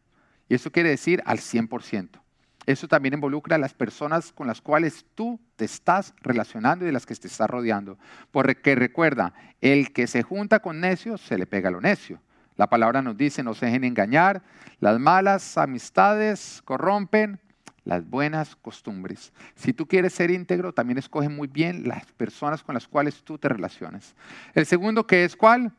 Y 0.49 0.55
eso 0.55 0.71
quiere 0.71 0.91
decir 0.91 1.23
al 1.25 1.39
100%. 1.39 2.20
Eso 2.67 2.89
también 2.89 3.15
involucra 3.15 3.57
a 3.57 3.59
las 3.59 3.75
personas 3.75 4.33
con 4.33 4.47
las 4.47 4.61
cuales 4.61 5.07
tú 5.15 5.41
te 5.57 5.65
estás 5.65 6.15
relacionando 6.21 6.85
y 6.85 6.87
de 6.87 6.93
las 6.93 7.07
que 7.07 7.15
te 7.15 7.27
estás 7.27 7.49
rodeando. 7.49 7.99
Porque 8.31 8.75
recuerda, 8.75 9.33
el 9.61 9.93
que 9.93 10.07
se 10.07 10.23
junta 10.23 10.61
con 10.61 10.81
necios 10.81 11.21
se 11.21 11.39
le 11.39 11.47
pega 11.47 11.71
lo 11.71 11.81
necio. 11.81 12.21
La 12.57 12.69
palabra 12.69 13.01
nos 13.01 13.17
dice, 13.17 13.43
no 13.43 13.55
se 13.55 13.67
dejen 13.67 13.85
engañar, 13.85 14.43
las 14.81 14.99
malas 14.99 15.57
amistades 15.57 16.61
corrompen 16.65 17.41
las 17.85 18.09
buenas 18.09 18.55
costumbres. 18.57 19.33
Si 19.55 19.73
tú 19.73 19.87
quieres 19.87 20.13
ser 20.13 20.31
íntegro, 20.31 20.73
también 20.73 20.99
escoge 20.99 21.29
muy 21.29 21.49
bien 21.49 21.89
las 21.89 22.05
personas 22.13 22.63
con 22.63 22.75
las 22.75 22.87
cuales 22.87 23.23
tú 23.25 23.39
te 23.39 23.49
relacionas. 23.49 24.15
El 24.55 24.67
segundo 24.67 25.07
que 25.07 25.25
es 25.25 25.35
cuál? 25.35 25.73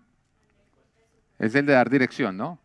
Es 1.37 1.55
el 1.55 1.65
de 1.65 1.73
dar 1.73 1.89
dirección, 1.89 2.35
¿no? 2.35 2.59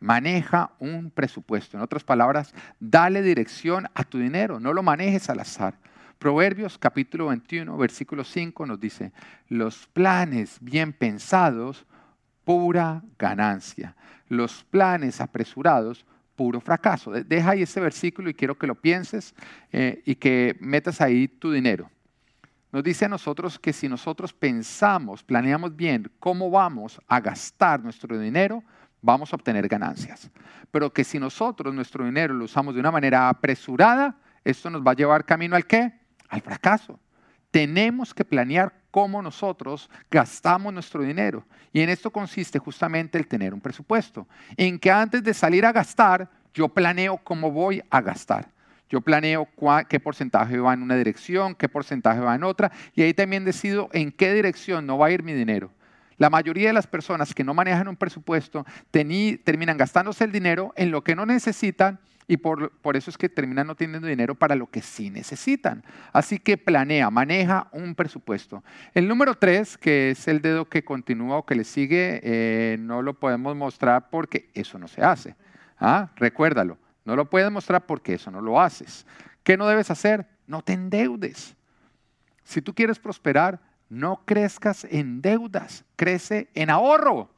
Maneja 0.00 0.72
un 0.78 1.10
presupuesto. 1.10 1.76
En 1.76 1.82
otras 1.82 2.04
palabras, 2.04 2.54
dale 2.80 3.22
dirección 3.22 3.86
a 3.94 4.04
tu 4.04 4.18
dinero, 4.18 4.60
no 4.60 4.72
lo 4.72 4.82
manejes 4.82 5.30
al 5.30 5.40
azar. 5.40 5.78
Proverbios 6.18 6.78
capítulo 6.78 7.26
21, 7.26 7.76
versículo 7.76 8.24
5 8.24 8.66
nos 8.66 8.80
dice, 8.80 9.12
los 9.48 9.86
planes 9.88 10.58
bien 10.60 10.92
pensados, 10.92 11.84
pura 12.44 13.02
ganancia. 13.18 13.94
Los 14.28 14.64
planes 14.64 15.20
apresurados, 15.20 16.06
puro 16.36 16.60
fracaso. 16.60 17.10
Deja 17.10 17.50
ahí 17.50 17.62
ese 17.62 17.80
versículo 17.80 18.30
y 18.30 18.34
quiero 18.34 18.56
que 18.56 18.66
lo 18.66 18.74
pienses 18.74 19.34
eh, 19.72 20.02
y 20.06 20.14
que 20.14 20.56
metas 20.60 21.00
ahí 21.00 21.28
tu 21.28 21.50
dinero. 21.50 21.90
Nos 22.72 22.84
dice 22.84 23.06
a 23.06 23.08
nosotros 23.08 23.58
que 23.58 23.72
si 23.72 23.88
nosotros 23.88 24.32
pensamos, 24.32 25.22
planeamos 25.22 25.74
bien 25.74 26.10
cómo 26.18 26.50
vamos 26.50 27.00
a 27.08 27.20
gastar 27.20 27.82
nuestro 27.82 28.18
dinero, 28.18 28.62
vamos 29.06 29.32
a 29.32 29.36
obtener 29.36 29.68
ganancias. 29.68 30.28
Pero 30.70 30.92
que 30.92 31.04
si 31.04 31.18
nosotros 31.18 31.72
nuestro 31.72 32.04
dinero 32.04 32.34
lo 32.34 32.44
usamos 32.44 32.74
de 32.74 32.80
una 32.80 32.90
manera 32.90 33.28
apresurada, 33.28 34.16
esto 34.44 34.68
nos 34.68 34.82
va 34.82 34.90
a 34.90 34.96
llevar 34.96 35.24
camino 35.24 35.56
al 35.56 35.66
qué? 35.66 35.92
Al 36.28 36.42
fracaso. 36.42 36.98
Tenemos 37.50 38.12
que 38.12 38.24
planear 38.24 38.74
cómo 38.90 39.22
nosotros 39.22 39.88
gastamos 40.10 40.74
nuestro 40.74 41.02
dinero. 41.02 41.46
Y 41.72 41.80
en 41.80 41.88
esto 41.88 42.10
consiste 42.10 42.58
justamente 42.58 43.16
el 43.16 43.28
tener 43.28 43.54
un 43.54 43.60
presupuesto, 43.60 44.26
en 44.56 44.78
que 44.78 44.90
antes 44.90 45.22
de 45.22 45.32
salir 45.32 45.64
a 45.64 45.72
gastar, 45.72 46.28
yo 46.52 46.68
planeo 46.68 47.18
cómo 47.18 47.50
voy 47.50 47.82
a 47.88 48.00
gastar. 48.00 48.50
Yo 48.88 49.00
planeo 49.00 49.48
qué 49.88 50.00
porcentaje 50.00 50.58
va 50.58 50.74
en 50.74 50.82
una 50.82 50.96
dirección, 50.96 51.54
qué 51.54 51.68
porcentaje 51.68 52.20
va 52.20 52.34
en 52.34 52.44
otra, 52.44 52.72
y 52.94 53.02
ahí 53.02 53.14
también 53.14 53.44
decido 53.44 53.88
en 53.92 54.12
qué 54.12 54.32
dirección 54.32 54.86
no 54.86 54.98
va 54.98 55.06
a 55.06 55.10
ir 55.10 55.22
mi 55.22 55.32
dinero. 55.32 55.70
La 56.18 56.30
mayoría 56.30 56.68
de 56.68 56.72
las 56.72 56.86
personas 56.86 57.34
que 57.34 57.44
no 57.44 57.54
manejan 57.54 57.88
un 57.88 57.96
presupuesto 57.96 58.64
terminan 58.90 59.76
gastándose 59.76 60.24
el 60.24 60.32
dinero 60.32 60.72
en 60.76 60.90
lo 60.90 61.04
que 61.04 61.14
no 61.14 61.26
necesitan 61.26 62.00
y 62.28 62.38
por, 62.38 62.72
eso 62.94 63.10
es 63.10 63.16
que 63.16 63.28
terminan 63.28 63.68
no 63.68 63.76
teniendo 63.76 64.08
dinero 64.08 64.34
para 64.34 64.56
lo 64.56 64.68
que 64.68 64.82
sí 64.82 65.10
necesitan. 65.10 65.84
Así 66.12 66.38
que 66.38 66.56
planea, 66.56 67.08
maneja 67.10 67.68
un 67.70 67.94
presupuesto. 67.94 68.64
El 68.94 69.06
número 69.06 69.36
tres, 69.36 69.78
que 69.78 70.10
es 70.10 70.26
el 70.26 70.40
dedo 70.40 70.64
que 70.64 70.84
continúa 70.84 71.38
o 71.38 71.46
que 71.46 71.54
le 71.54 71.62
sigue, 71.62 72.20
eh, 72.24 72.78
no 72.80 73.02
lo 73.02 73.14
podemos 73.14 73.54
mostrar 73.54 74.10
porque 74.10 74.50
eso 74.54 74.78
no 74.78 74.88
se 74.88 75.02
hace. 75.02 75.36
¿Ah? 75.78 76.10
Recuérdalo, 76.16 76.78
no 77.04 77.14
lo 77.14 77.30
puedes 77.30 77.50
mostrar 77.50 77.86
porque 77.86 78.14
eso 78.14 78.30
no 78.30 78.40
lo 78.40 78.60
haces. 78.60 79.06
¿Qué 79.44 79.56
no 79.56 79.68
debes 79.68 79.90
hacer? 79.90 80.26
No 80.48 80.62
te 80.62 80.72
endeudes. 80.72 81.54
Si 82.42 82.60
tú 82.60 82.74
quieres 82.74 82.98
prosperar, 82.98 83.60
no 83.88 84.22
crezcas 84.24 84.84
en 84.90 85.22
deudas, 85.22 85.84
crece 85.96 86.48
en 86.54 86.70
ahorro 86.70 87.30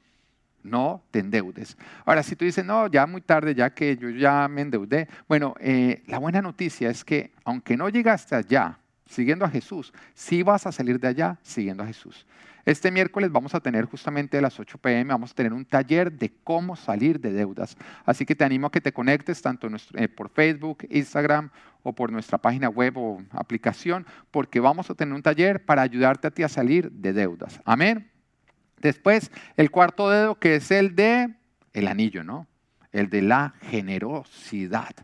no 0.62 1.02
te 1.10 1.20
endeudes. 1.20 1.76
Ahora, 2.04 2.22
si 2.22 2.36
tú 2.36 2.44
dices, 2.44 2.64
no, 2.64 2.86
ya 2.88 3.06
muy 3.06 3.20
tarde, 3.20 3.54
ya 3.54 3.70
que 3.70 3.96
yo 3.96 4.10
ya 4.10 4.48
me 4.48 4.62
endeudé, 4.62 5.08
bueno, 5.28 5.54
eh, 5.60 6.02
la 6.06 6.18
buena 6.18 6.42
noticia 6.42 6.90
es 6.90 7.04
que 7.04 7.32
aunque 7.44 7.76
no 7.76 7.88
llegaste 7.88 8.34
allá 8.34 8.78
siguiendo 9.08 9.44
a 9.44 9.50
Jesús, 9.50 9.92
sí 10.14 10.42
vas 10.42 10.66
a 10.66 10.72
salir 10.72 11.00
de 11.00 11.08
allá 11.08 11.38
siguiendo 11.42 11.82
a 11.82 11.86
Jesús. 11.86 12.26
Este 12.64 12.90
miércoles 12.90 13.32
vamos 13.32 13.54
a 13.54 13.60
tener 13.60 13.86
justamente 13.86 14.36
a 14.36 14.42
las 14.42 14.60
8 14.60 14.76
pm, 14.76 15.10
vamos 15.10 15.30
a 15.30 15.34
tener 15.34 15.54
un 15.54 15.64
taller 15.64 16.12
de 16.12 16.30
cómo 16.44 16.76
salir 16.76 17.18
de 17.18 17.32
deudas. 17.32 17.78
Así 18.04 18.26
que 18.26 18.34
te 18.34 18.44
animo 18.44 18.66
a 18.66 18.70
que 18.70 18.82
te 18.82 18.92
conectes 18.92 19.40
tanto 19.40 19.68
eh, 19.94 20.08
por 20.08 20.28
Facebook, 20.28 20.86
Instagram 20.90 21.48
o 21.82 21.94
por 21.94 22.12
nuestra 22.12 22.38
página 22.38 22.68
web 22.68 22.96
o 22.96 23.22
aplicación, 23.30 24.06
porque 24.30 24.60
vamos 24.60 24.90
a 24.90 24.94
tener 24.94 25.14
un 25.14 25.22
taller 25.22 25.64
para 25.64 25.82
ayudarte 25.82 26.28
a 26.28 26.30
ti 26.30 26.42
a 26.42 26.48
salir 26.48 26.90
de 26.90 27.12
deudas. 27.12 27.60
Amén. 27.64 28.10
Después, 28.80 29.30
el 29.56 29.70
cuarto 29.70 30.10
dedo 30.10 30.38
que 30.38 30.56
es 30.56 30.70
el 30.70 30.94
de 30.94 31.34
el 31.72 31.88
anillo, 31.88 32.24
¿no? 32.24 32.46
El 32.92 33.10
de 33.10 33.22
la 33.22 33.54
generosidad. 33.62 34.94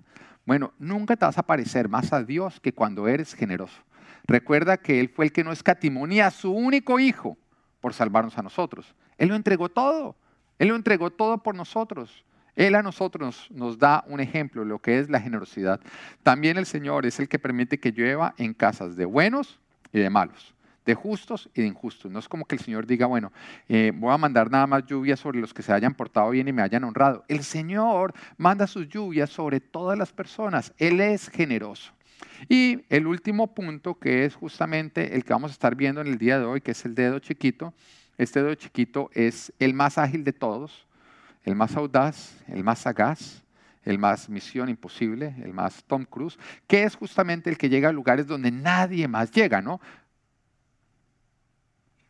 Bueno, 0.46 0.72
nunca 0.78 1.16
te 1.16 1.24
vas 1.24 1.38
a 1.38 1.42
parecer 1.42 1.88
más 1.88 2.12
a 2.12 2.22
Dios 2.22 2.60
que 2.60 2.72
cuando 2.72 3.08
eres 3.08 3.34
generoso. 3.34 3.82
Recuerda 4.26 4.76
que 4.76 5.00
Él 5.00 5.08
fue 5.08 5.26
el 5.26 5.32
que 5.32 5.44
no 5.44 5.52
escatimó 5.52 6.06
ni 6.06 6.20
a 6.20 6.30
su 6.30 6.52
único 6.52 6.98
hijo 6.98 7.36
por 7.80 7.94
salvarnos 7.94 8.38
a 8.38 8.42
nosotros. 8.42 8.94
Él 9.18 9.28
lo 9.28 9.36
entregó 9.36 9.68
todo. 9.68 10.16
Él 10.58 10.68
lo 10.68 10.76
entregó 10.76 11.10
todo 11.10 11.42
por 11.42 11.54
nosotros. 11.54 12.24
Él 12.56 12.74
a 12.74 12.82
nosotros 12.82 13.48
nos 13.50 13.78
da 13.78 14.04
un 14.06 14.20
ejemplo 14.20 14.62
de 14.62 14.68
lo 14.68 14.78
que 14.78 14.98
es 14.98 15.10
la 15.10 15.20
generosidad. 15.20 15.80
También 16.22 16.56
el 16.56 16.66
Señor 16.66 17.06
es 17.06 17.18
el 17.20 17.28
que 17.28 17.38
permite 17.38 17.78
que 17.78 17.92
llueva 17.92 18.34
en 18.38 18.54
casas 18.54 18.96
de 18.96 19.04
buenos 19.04 19.58
y 19.92 19.98
de 19.98 20.10
malos 20.10 20.54
de 20.84 20.94
justos 20.94 21.48
y 21.54 21.62
de 21.62 21.68
injustos. 21.68 22.10
No 22.10 22.18
es 22.18 22.28
como 22.28 22.44
que 22.44 22.56
el 22.56 22.60
Señor 22.60 22.86
diga, 22.86 23.06
bueno, 23.06 23.32
eh, 23.68 23.92
voy 23.94 24.12
a 24.12 24.18
mandar 24.18 24.50
nada 24.50 24.66
más 24.66 24.84
lluvia 24.86 25.16
sobre 25.16 25.40
los 25.40 25.54
que 25.54 25.62
se 25.62 25.72
hayan 25.72 25.94
portado 25.94 26.30
bien 26.30 26.48
y 26.48 26.52
me 26.52 26.62
hayan 26.62 26.84
honrado. 26.84 27.24
El 27.28 27.42
Señor 27.42 28.12
manda 28.36 28.66
sus 28.66 28.88
lluvias 28.88 29.30
sobre 29.30 29.60
todas 29.60 29.98
las 29.98 30.12
personas. 30.12 30.72
Él 30.78 31.00
es 31.00 31.28
generoso. 31.28 31.92
Y 32.48 32.84
el 32.88 33.06
último 33.06 33.54
punto, 33.54 33.98
que 33.98 34.24
es 34.24 34.34
justamente 34.34 35.14
el 35.14 35.24
que 35.24 35.32
vamos 35.32 35.50
a 35.50 35.54
estar 35.54 35.74
viendo 35.74 36.00
en 36.00 36.08
el 36.08 36.18
día 36.18 36.38
de 36.38 36.44
hoy, 36.44 36.60
que 36.60 36.72
es 36.72 36.84
el 36.84 36.94
dedo 36.94 37.18
chiquito. 37.18 37.72
Este 38.18 38.42
dedo 38.42 38.54
chiquito 38.54 39.10
es 39.14 39.52
el 39.58 39.74
más 39.74 39.98
ágil 39.98 40.24
de 40.24 40.32
todos, 40.32 40.86
el 41.44 41.54
más 41.54 41.76
audaz, 41.76 42.42
el 42.48 42.64
más 42.64 42.80
sagaz, 42.80 43.44
el 43.84 43.98
más 43.98 44.28
misión 44.28 44.68
imposible, 44.68 45.34
el 45.42 45.52
más 45.52 45.84
Tom 45.84 46.04
Cruise, 46.04 46.38
que 46.66 46.84
es 46.84 46.96
justamente 46.96 47.50
el 47.50 47.58
que 47.58 47.68
llega 47.68 47.90
a 47.90 47.92
lugares 47.92 48.26
donde 48.26 48.50
nadie 48.50 49.06
más 49.08 49.30
llega, 49.30 49.60
¿no? 49.60 49.80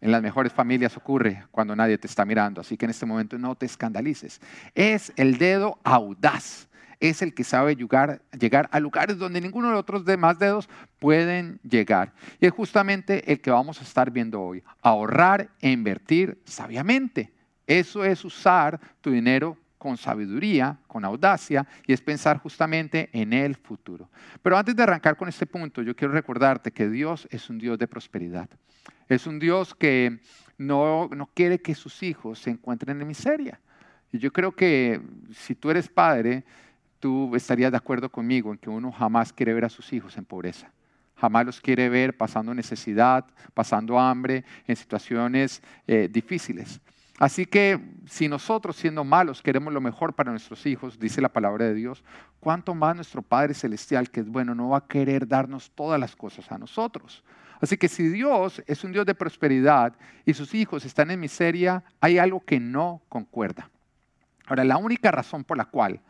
En 0.01 0.13
las 0.13 0.23
mejores 0.23 0.53
familias 0.53 0.97
ocurre 0.97 1.47
cuando 1.51 1.75
nadie 1.75 1.99
te 1.99 2.07
está 2.07 2.25
mirando, 2.25 2.61
así 2.61 2.77
que 2.77 2.85
en 2.85 2.91
este 2.91 3.07
momento 3.07 3.39
no 3.39 3.55
te 3.55 3.67
escandalices. 3.67 4.41
Es 4.75 5.13
el 5.17 5.39
dedo 5.39 5.79
audaz, 5.83 6.69
es 7.01 7.23
el 7.23 7.35
que 7.35 7.43
sabe 7.43 7.75
llegar, 7.75 8.69
a 8.71 8.81
lugares 8.81 9.19
donde 9.19 9.41
ninguno 9.41 9.69
de 9.69 9.73
los 9.73 9.81
otros 9.81 10.05
demás 10.05 10.39
dedos 10.39 10.69
pueden 10.99 11.59
llegar. 11.63 12.13
Y 12.39 12.47
es 12.47 12.53
justamente 12.53 13.33
el 13.33 13.41
que 13.41 13.51
vamos 13.51 13.81
a 13.81 13.85
estar 13.85 14.11
viendo 14.11 14.41
hoy, 14.41 14.63
ahorrar 14.83 15.51
e 15.61 15.71
invertir 15.71 16.41
sabiamente. 16.45 17.34
Eso 17.67 18.05
es 18.05 18.25
usar 18.25 18.81
tu 19.01 19.11
dinero 19.11 19.57
con 19.79 19.99
sabiduría, 19.99 20.79
con 20.87 21.05
audacia, 21.05 21.67
y 21.87 21.93
es 21.93 22.01
pensar 22.01 22.39
justamente 22.39 23.11
en 23.13 23.35
el 23.35 23.55
futuro. 23.55 24.09
Pero 24.43 24.57
antes 24.57 24.75
de 24.75 24.83
arrancar 24.83 25.15
con 25.15 25.29
este 25.29 25.45
punto, 25.45 25.83
yo 25.83 25.95
quiero 25.95 26.15
recordarte 26.15 26.71
que 26.71 26.89
Dios 26.89 27.29
es 27.31 27.51
un 27.51 27.59
Dios 27.59 27.79
de 27.79 27.87
prosperidad. 27.87 28.49
Es 29.09 29.27
un 29.27 29.39
Dios 29.39 29.75
que 29.75 30.21
no, 30.57 31.11
quiere 31.35 31.61
que 31.61 31.75
sus 31.75 32.03
hijos 32.03 32.39
se 32.39 32.51
encuentren 32.51 32.99
en 32.99 33.07
miseria. 33.07 33.61
Y 34.11 34.19
yo 34.19 34.33
creo 34.33 34.53
que 34.53 35.03
si 35.33 35.55
tú 35.55 35.71
eres 35.71 35.89
padre, 35.89 36.45
tú 36.99 37.37
estarías 37.37 37.71
de 37.71 37.77
acuerdo 37.77 38.09
conmigo 38.09 38.53
en 38.53 38.59
que 38.59 38.71
uno 38.71 38.91
jamás 38.91 39.33
quiere 39.35 39.53
ver 39.53 39.67
a 39.67 39.69
sus 39.69 39.93
hijos 39.93 40.17
en 40.17 40.25
pobreza. 40.25 40.73
Jamás 41.17 41.45
los 41.45 41.61
quiere 41.61 41.91
ver 41.91 42.17
pasando 42.17 42.55
necesidad, 42.55 43.27
pasando 43.53 43.99
hambre, 43.99 44.45
en 44.67 44.77
situaciones 44.77 45.63
eh, 45.87 46.09
difíciles. 46.11 46.81
Así 47.19 47.47
que 47.47 47.81
si 48.07 48.29
nosotros 48.29 48.77
siendo 48.77 49.05
malos 49.05 49.41
queremos 49.41 49.73
lo 49.73 49.81
mejor 49.81 50.15
para 50.15 50.33
nuestros 50.33 50.67
hijos, 50.67 50.99
dice 50.99 51.21
la 51.21 51.29
palabra 51.29 51.67
de 51.67 51.75
Dios, 51.75 52.03
¿cuánto 52.41 52.75
más 52.75 52.97
nuestro 52.97 53.23
Padre 53.23 53.55
Celestial, 53.55 54.11
que 54.11 54.21
es 54.21 54.29
bueno, 54.29 54.55
no 54.55 54.71
va 54.71 54.79
a 54.79 54.87
querer 54.87 55.29
darnos 55.29 55.71
todas 55.71 56.01
las 56.01 56.17
cosas 56.17 56.51
a 56.51 56.59
nosotros? 56.59 57.23
Así 57.61 57.77
que 57.77 57.89
si 57.89 58.09
Dios 58.09 58.63
es 58.67 58.83
un 58.83 58.93
Dios 58.93 59.07
de 59.07 59.15
prosperidad 59.15 59.95
y 60.27 60.35
sus 60.35 60.55
hijos 60.55 60.85
están 60.85 61.11
en 61.13 61.21
miseria, 61.21 61.85
hay 62.01 62.19
algo 62.19 62.41
que 62.41 62.59
no 62.59 63.01
concuerda. 63.09 63.71
Ahora, 64.47 64.65
la 64.65 64.77
única 64.77 65.11
razón 65.11 65.45
por 65.45 65.57
la 65.57 65.65
cual, 65.65 66.01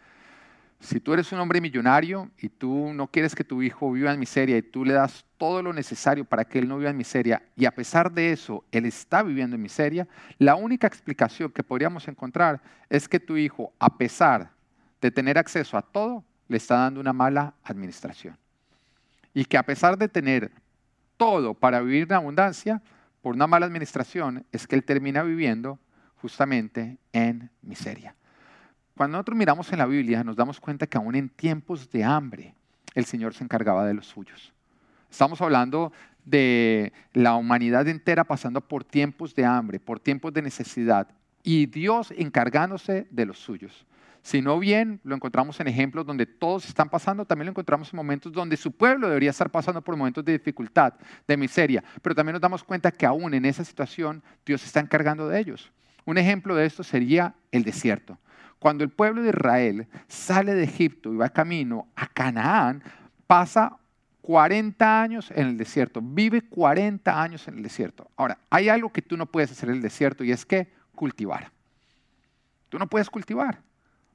si 0.85 1.00
tú 1.00 1.14
eres 1.14 1.33
un 1.33 1.41
hombre 1.41 1.61
millonario 1.61 2.31
y 2.38 2.50
tú 2.50 2.93
no 2.93 3.07
quieres 3.07 3.35
que 3.35 3.43
tu 3.43 3.62
hijo 3.62 3.91
viva 3.91 4.12
en 4.12 4.21
miseria 4.21 4.59
y 4.59 4.62
tú 4.62 4.85
le 4.85 4.93
das 4.93 5.25
todo 5.38 5.62
lo 5.62 5.73
necesario 5.73 6.25
para 6.26 6.45
que 6.45 6.59
él 6.59 6.69
no 6.69 6.76
viva 6.76 6.91
en 6.91 6.97
miseria 6.97 7.43
y 7.57 7.64
a 7.64 7.71
pesar 7.71 8.12
de 8.12 8.33
eso 8.33 8.64
él 8.71 8.85
está 8.85 9.23
viviendo 9.23 9.57
en 9.57 9.62
miseria, 9.62 10.07
la 10.38 10.57
única 10.57 10.87
explicación 10.87 11.50
que 11.50 11.62
podríamos 11.62 12.07
encontrar 12.07 12.61
es 12.91 13.09
que 13.09 13.19
tu 13.19 13.37
hijo, 13.38 13.73
a 13.79 13.97
pesar 13.97 14.50
de 15.00 15.11
tener 15.11 15.38
acceso 15.38 15.79
a 15.79 15.83
todo, 15.83 16.23
le 16.49 16.59
está 16.59 16.76
dando 16.76 17.00
una 17.00 17.14
mala 17.14 17.55
administración. 17.64 18.37
Y 19.33 19.47
que 19.47 19.57
a 19.57 19.62
pesar 19.64 19.97
de 19.97 20.09
tener 20.09 20.53
todo 21.17 21.55
para 21.55 21.81
vivir 21.81 22.03
en 22.05 22.12
abundancia, 22.12 22.83
por 23.23 23.35
una 23.35 23.47
mala 23.47 23.64
administración, 23.64 24.45
es 24.53 24.67
que 24.67 24.76
él 24.76 24.85
termina 24.85 25.23
viviendo 25.23 25.79
justamente 26.17 26.99
en 27.12 27.50
miseria. 27.62 28.14
Cuando 28.96 29.16
nosotros 29.16 29.36
miramos 29.36 29.72
en 29.72 29.78
la 29.78 29.86
Biblia, 29.86 30.22
nos 30.22 30.36
damos 30.36 30.60
cuenta 30.60 30.86
que 30.86 30.96
aún 30.96 31.16
en 31.16 31.28
tiempos 31.28 31.90
de 31.90 32.04
hambre, 32.04 32.54
el 32.94 33.04
Señor 33.06 33.34
se 33.34 33.42
encargaba 33.42 33.84
de 33.84 33.94
los 33.94 34.06
suyos. 34.06 34.52
Estamos 35.10 35.40
hablando 35.40 35.92
de 36.24 36.92
la 37.12 37.34
humanidad 37.34 37.88
entera 37.88 38.22
pasando 38.22 38.60
por 38.60 38.84
tiempos 38.84 39.34
de 39.34 39.44
hambre, 39.44 39.80
por 39.80 39.98
tiempos 39.98 40.32
de 40.32 40.42
necesidad, 40.42 41.08
y 41.42 41.66
Dios 41.66 42.14
encargándose 42.16 43.08
de 43.10 43.26
los 43.26 43.38
suyos. 43.40 43.84
Si 44.22 44.40
no 44.40 44.60
bien 44.60 45.00
lo 45.02 45.16
encontramos 45.16 45.58
en 45.58 45.66
ejemplos 45.66 46.06
donde 46.06 46.24
todos 46.24 46.64
están 46.66 46.88
pasando, 46.88 47.24
también 47.24 47.46
lo 47.46 47.50
encontramos 47.50 47.92
en 47.92 47.96
momentos 47.96 48.32
donde 48.32 48.56
su 48.56 48.70
pueblo 48.70 49.08
debería 49.08 49.30
estar 49.30 49.50
pasando 49.50 49.82
por 49.82 49.96
momentos 49.96 50.24
de 50.24 50.32
dificultad, 50.32 50.94
de 51.26 51.36
miseria. 51.36 51.82
Pero 52.00 52.14
también 52.14 52.34
nos 52.34 52.40
damos 52.40 52.62
cuenta 52.62 52.92
que 52.92 53.04
aún 53.04 53.34
en 53.34 53.44
esa 53.44 53.64
situación 53.64 54.22
Dios 54.46 54.64
está 54.64 54.78
encargando 54.78 55.28
de 55.28 55.40
ellos. 55.40 55.70
Un 56.06 56.16
ejemplo 56.16 56.54
de 56.54 56.64
esto 56.64 56.82
sería 56.82 57.34
el 57.50 57.64
desierto. 57.64 58.18
Cuando 58.64 58.83
el 58.83 58.88
pueblo 58.88 59.23
de 59.23 59.28
Israel 59.28 59.87
sale 60.09 60.54
de 60.54 60.64
Egipto 60.64 61.12
y 61.12 61.16
va 61.18 61.28
camino 61.28 61.88
a 61.94 62.06
Canaán, 62.06 62.83
pasa 63.26 63.76
40 64.23 65.02
años 65.02 65.30
en 65.33 65.49
el 65.49 65.59
desierto, 65.59 66.00
vive 66.02 66.40
40 66.40 67.23
años 67.23 67.47
en 67.47 67.59
el 67.59 67.62
desierto. 67.62 68.11
Ahora, 68.16 68.38
hay 68.49 68.71
algo 68.71 68.90
que 68.90 69.02
tú 69.02 69.18
no 69.18 69.26
puedes 69.26 69.52
hacer 69.52 69.68
en 69.68 69.75
el 69.75 69.83
desierto 69.83 70.25
y 70.25 70.33
es 70.33 70.47
que 70.47 70.73
cultivar. 70.94 71.50
Tú 72.71 72.78
no 72.78 72.87
puedes 72.87 73.11
cultivar 73.11 73.61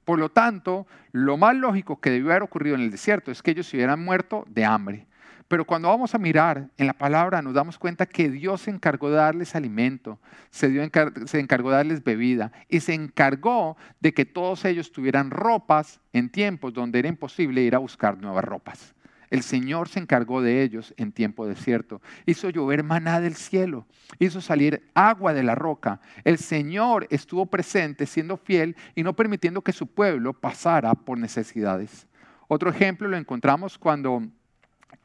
Por 0.03 0.17
lo 0.17 0.29
tanto, 0.29 0.87
lo 1.11 1.37
más 1.37 1.55
lógico 1.55 2.01
que 2.01 2.09
debió 2.09 2.31
haber 2.31 2.41
ocurrido 2.41 2.75
en 2.75 2.81
el 2.81 2.89
desierto 2.89 3.29
es 3.29 3.43
que 3.43 3.51
ellos 3.51 3.67
se 3.67 3.77
hubieran 3.77 4.03
muerto 4.03 4.45
de 4.49 4.65
hambre. 4.65 5.05
Pero 5.49 5.65
cuando 5.65 5.87
vamos 5.87 6.13
a 6.13 6.19
mirar 6.19 6.69
en 6.77 6.85
la 6.85 6.93
palabra 6.93 7.41
nos 7.41 7.55
damos 7.55 7.79
cuenta 7.79 8.05
que 8.05 8.29
Dios 8.29 8.61
se 8.61 8.69
encargó 8.69 9.09
de 9.09 9.15
darles 9.15 9.55
alimento, 9.55 10.19
se, 10.51 10.91
se, 11.25 11.39
encargó 11.39 11.71
de 11.71 11.75
darles 11.75 12.03
bebida 12.03 12.51
y 12.69 12.81
se 12.81 12.93
encargó 12.93 13.75
de 13.99 14.13
que 14.13 14.25
todos 14.25 14.63
ellos 14.63 14.91
tuvieran 14.91 15.31
ropas 15.31 16.01
en 16.13 16.29
tiempos 16.29 16.71
donde 16.71 16.99
era 16.99 17.07
imposible 17.07 17.63
ir 17.63 17.73
a 17.73 17.79
buscar 17.79 18.19
nuevas 18.19 18.43
ropas. 18.45 18.93
El 19.31 19.41
Señor 19.41 19.89
se 19.89 19.99
encargó 19.99 20.43
de 20.43 20.61
ellos 20.61 20.93
en 20.97 21.11
tiempo 21.11 21.47
desierto. 21.47 21.99
Hizo 22.27 22.51
llover 22.51 22.83
maná 22.83 23.19
del 23.19 23.35
cielo. 23.35 23.87
Hizo 24.19 24.41
salir 24.41 24.87
agua 24.93 25.33
de 25.33 25.43
la 25.43 25.55
roca. 25.55 25.99
El 26.23 26.37
Señor 26.37 27.07
estuvo 27.09 27.47
presente 27.47 28.05
siendo 28.05 28.37
fiel 28.37 28.75
y 28.93 29.01
no 29.01 29.15
permitiendo 29.15 29.63
que 29.63 29.71
su 29.71 29.87
pueblo 29.87 30.33
pasara 30.33 30.93
por 30.93 31.17
necesidades. 31.17 32.07
Otro 32.47 32.69
ejemplo 32.69 33.07
lo 33.07 33.17
encontramos 33.17 33.77
cuando 33.77 34.23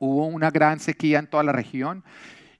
hubo 0.04 0.26
una 0.26 0.50
gran 0.50 0.80
sequía 0.80 1.18
en 1.18 1.26
toda 1.26 1.42
la 1.42 1.52
región 1.52 2.04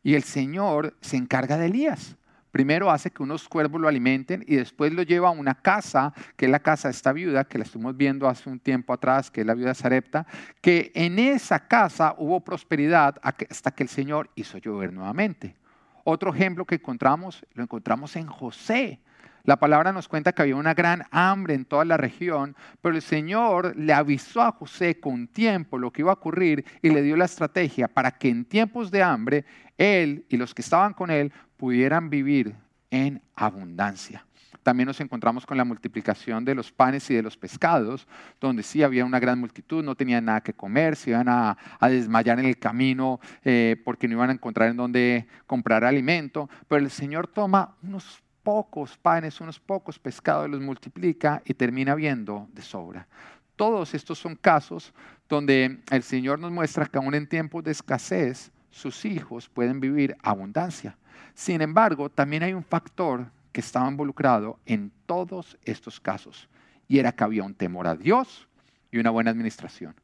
y 0.03 0.15
el 0.15 0.23
Señor 0.23 0.97
se 1.01 1.17
encarga 1.17 1.59
de 1.59 1.67
Elías. 1.67 2.17
Primero 2.51 2.91
hace 2.91 3.11
que 3.11 3.23
unos 3.23 3.49
cuervos 3.49 3.81
lo 3.81 3.89
alimenten 3.89 4.45
y 4.47 4.55
después 4.57 4.93
lo 4.93 5.03
lleva 5.03 5.29
a 5.29 5.33
una 5.33 5.55
casa, 5.57 6.15
que 6.37 6.45
es 6.45 6.51
la 6.51 6.61
casa 6.61 6.89
de 6.89 6.93
esta 6.93 7.13
viuda, 7.13 7.45
que 7.45 7.59
la 7.59 7.65
estuvimos 7.65 7.97
viendo 7.97 8.29
hace 8.29 8.49
un 8.49 8.61
tiempo 8.61 8.93
atrás, 8.93 9.31
que 9.31 9.41
es 9.41 9.47
la 9.47 9.55
viuda 9.55 9.75
Sarepta, 9.75 10.25
que 10.61 10.93
en 10.95 11.19
esa 11.19 11.67
casa 11.67 12.15
hubo 12.17 12.41
prosperidad 12.41 13.17
hasta 13.23 13.73
que 13.73 13.83
el 13.83 13.89
Señor 13.89 14.31
hizo 14.37 14.59
llover 14.59 14.93
nuevamente. 14.93 15.57
Otro 16.05 16.33
ejemplo 16.33 16.65
que 16.65 16.77
encontramos, 16.77 17.45
lo 17.55 17.65
encontramos 17.65 18.15
en 18.15 18.27
José. 18.27 19.01
La 19.45 19.57
palabra 19.57 19.93
nos 19.93 20.09
cuenta 20.09 20.33
que 20.33 20.41
había 20.41 20.57
una 20.57 20.73
gran 20.73 21.05
hambre 21.11 21.53
en 21.53 21.67
toda 21.67 21.85
la 21.85 21.99
región, 21.99 22.57
pero 22.81 22.97
el 22.97 23.03
Señor 23.03 23.77
le 23.77 23.93
avisó 23.93 24.41
a 24.41 24.53
José 24.53 24.99
con 24.99 25.29
tiempo 25.29 25.77
lo 25.79 25.93
que 25.93 26.01
iba 26.01 26.13
a 26.13 26.15
ocurrir 26.15 26.65
y 26.81 26.89
le 26.89 27.03
dio 27.03 27.15
la 27.15 27.27
estrategia 27.27 27.87
para 27.87 28.11
que 28.11 28.31
en 28.31 28.47
tiempos 28.47 28.91
de 28.91 29.03
hambre 29.03 29.45
él 29.77 30.25
y 30.31 30.39
los 30.39 30.55
que 30.55 30.63
estaban 30.63 30.95
con 30.95 31.11
él 31.11 31.31
pudieran 31.59 32.09
vivir 32.09 32.57
en 32.91 33.21
abundancia. 33.37 34.25
También 34.63 34.87
nos 34.87 35.01
encontramos 35.03 35.45
con 35.45 35.59
la 35.59 35.65
multiplicación 35.67 36.43
de 36.43 36.55
los 36.55 36.73
panes 36.73 37.11
y 37.11 37.15
de 37.15 37.23
los 37.23 37.37
pescados, 37.37 38.09
donde 38.41 38.63
sí 38.63 38.83
había 38.83 39.05
una 39.05 39.21
gran 39.21 39.39
multitud, 39.39 39.85
no 39.85 39.95
tenían 39.95 40.25
nada 40.25 40.41
que 40.41 40.55
comer, 40.55 40.97
se 40.97 41.11
iban 41.11 41.29
a, 41.29 41.59
desmayar 41.83 42.39
en 42.39 42.47
el 42.47 42.59
camino 42.59 43.21
eh, 43.45 43.77
porque 43.85 44.09
no 44.09 44.15
iban 44.15 44.31
a 44.31 44.33
encontrar 44.33 44.71
en 44.71 44.79
dónde 44.79 45.27
comprar 45.47 45.85
alimento, 45.85 46.49
pero 46.67 46.83
el 46.83 46.91
Señor 46.91 47.27
toma 47.27 47.77
unos 47.83 48.24
pocos 48.45 48.97
panes, 48.99 49.41
unos 49.41 49.59
pocos 49.59 49.99
pescados, 49.99 50.49
los 50.49 50.61
multiplica 50.61 51.43
y 51.45 51.55
termina 51.55 51.95
viendo 51.97 52.47
de 52.53 52.63
sobra. 52.63 53.09
Todos 53.57 53.95
estos 53.95 54.19
son 54.19 54.37
casos 54.37 54.93
donde 55.29 55.81
el 55.91 56.03
Señor 56.03 56.39
nos 56.39 56.53
muestra 56.53 56.87
que 56.87 56.99
aún 56.99 57.15
en 57.15 57.27
tiempos 57.27 57.65
de 57.65 57.73
escasez, 57.73 58.53
sus 58.71 59.05
hijos 59.05 59.49
pueden 59.49 59.81
vivir 59.81 60.17
abundancia. 60.23 60.97
Sin 61.35 61.63
embargo, 61.63 62.11
también 62.11 62.43
hay 62.43 62.53
un 62.53 62.65
factor 62.65 63.31
que 63.51 63.61
estaba 63.61 63.89
involucrado 63.89 64.59
en 64.67 64.93
todos 65.07 65.57
estos 65.65 65.99
casos, 65.99 66.49
y 66.87 66.99
era 66.99 67.13
que 67.13 67.25
había 67.25 67.45
un 67.45 67.55
temor 67.55 67.87
a 67.87 67.95
Dios 67.95 68.47
y 68.91 68.99
una 68.99 69.11
buena 69.11 69.31
administración. 69.31 69.95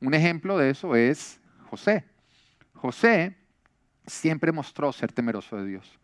Un 0.00 0.14
ejemplo 0.14 0.56
de 0.56 0.70
eso 0.70 0.94
es 0.96 1.40
José. 1.68 2.04
José 2.72 3.36
siempre 4.06 4.52
mostró 4.52 4.92
ser 4.92 5.12
temeroso 5.12 5.56
de 5.56 5.66
Dios 5.66 5.97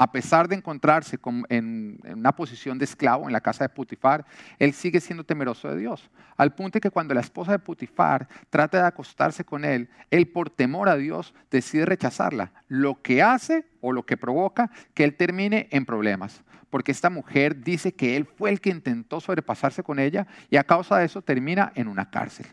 a 0.00 0.10
pesar 0.10 0.48
de 0.48 0.56
encontrarse 0.56 1.18
en, 1.50 2.00
una 2.14 2.34
posición 2.34 2.78
de 2.78 2.86
esclavo 2.86 3.26
en 3.26 3.34
la 3.34 3.42
casa 3.42 3.64
de 3.64 3.68
Putifar, 3.68 4.24
él 4.58 4.72
sigue 4.72 4.98
siendo 4.98 5.24
temeroso 5.24 5.68
de 5.68 5.76
Dios. 5.76 6.08
Al 6.38 6.54
punto 6.54 6.76
de 6.76 6.80
que 6.80 6.90
cuando 6.90 7.12
la 7.12 7.20
esposa 7.20 7.52
de 7.52 7.58
Putifar 7.58 8.26
trata 8.48 8.78
de 8.78 8.86
acostarse 8.86 9.44
con 9.44 9.62
él, 9.62 9.90
él 10.10 10.26
por 10.28 10.48
temor 10.48 10.88
a 10.88 10.96
Dios 10.96 11.34
decide 11.50 11.84
rechazarla, 11.84 12.50
lo 12.66 13.02
que 13.02 13.22
hace 13.22 13.66
o 13.82 13.92
lo 13.92 14.06
que 14.06 14.16
provoca 14.16 14.70
que 14.94 15.04
él 15.04 15.18
termine 15.18 15.68
en 15.70 15.84
problemas. 15.84 16.42
Porque 16.70 16.92
esta 16.92 17.10
mujer 17.10 17.62
dice 17.62 17.92
que 17.92 18.16
él 18.16 18.24
fue 18.24 18.48
el 18.48 18.62
que 18.62 18.70
intentó 18.70 19.20
sobrepasarse 19.20 19.82
con 19.82 19.98
ella 19.98 20.26
y 20.48 20.56
a 20.56 20.64
causa 20.64 20.96
de 20.96 21.04
eso 21.04 21.20
termina 21.20 21.72
en 21.74 21.88
una 21.88 22.08
cárcel. 22.08 22.46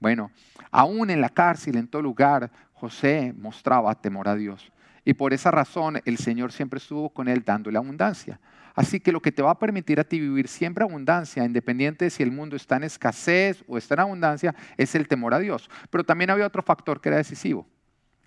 Bueno, 0.00 0.30
aún 0.70 1.10
en 1.10 1.20
la 1.20 1.28
cárcel, 1.28 1.76
en 1.76 1.86
todo 1.86 2.00
lugar, 2.00 2.50
José 2.72 3.34
mostraba 3.36 3.94
temor 3.94 4.26
a 4.26 4.36
Dios. 4.36 4.72
Y 5.08 5.14
por 5.14 5.32
esa 5.32 5.50
razón 5.50 6.02
el 6.04 6.18
Señor 6.18 6.52
siempre 6.52 6.76
estuvo 6.76 7.08
con 7.08 7.28
él 7.28 7.42
dándole 7.42 7.78
abundancia. 7.78 8.38
Así 8.74 9.00
que 9.00 9.10
lo 9.10 9.22
que 9.22 9.32
te 9.32 9.40
va 9.40 9.52
a 9.52 9.58
permitir 9.58 9.98
a 9.98 10.04
ti 10.04 10.20
vivir 10.20 10.48
siempre 10.48 10.84
abundancia, 10.84 11.46
independiente 11.46 12.04
de 12.04 12.10
si 12.10 12.22
el 12.22 12.30
mundo 12.30 12.56
está 12.56 12.76
en 12.76 12.84
escasez 12.84 13.64
o 13.66 13.78
está 13.78 13.94
en 13.94 14.00
abundancia, 14.00 14.54
es 14.76 14.94
el 14.94 15.08
temor 15.08 15.32
a 15.32 15.38
Dios. 15.38 15.70
Pero 15.88 16.04
también 16.04 16.28
había 16.28 16.46
otro 16.46 16.62
factor 16.62 17.00
que 17.00 17.08
era 17.08 17.16
decisivo. 17.16 17.66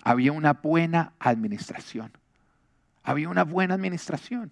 Había 0.02 0.32
una 0.32 0.54
buena 0.54 1.14
administración. 1.20 2.14
Había 3.04 3.30
una 3.30 3.44
buena 3.44 3.76
administración. 3.76 4.52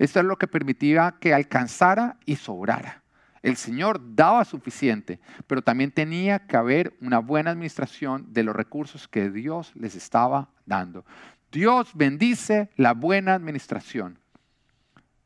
Esto 0.00 0.18
es 0.18 0.26
lo 0.26 0.36
que 0.36 0.48
permitía 0.48 1.14
que 1.20 1.32
alcanzara 1.32 2.16
y 2.26 2.34
sobrara. 2.34 3.04
El 3.40 3.56
Señor 3.56 4.00
daba 4.16 4.44
suficiente, 4.44 5.20
pero 5.46 5.62
también 5.62 5.92
tenía 5.92 6.40
que 6.40 6.56
haber 6.56 6.96
una 7.00 7.20
buena 7.20 7.52
administración 7.52 8.32
de 8.32 8.42
los 8.42 8.56
recursos 8.56 9.06
que 9.06 9.30
Dios 9.30 9.70
les 9.76 9.94
estaba 9.94 10.48
dando. 10.66 11.04
Dios 11.50 11.92
bendice 11.94 12.70
la 12.76 12.92
buena 12.92 13.34
administración. 13.34 14.18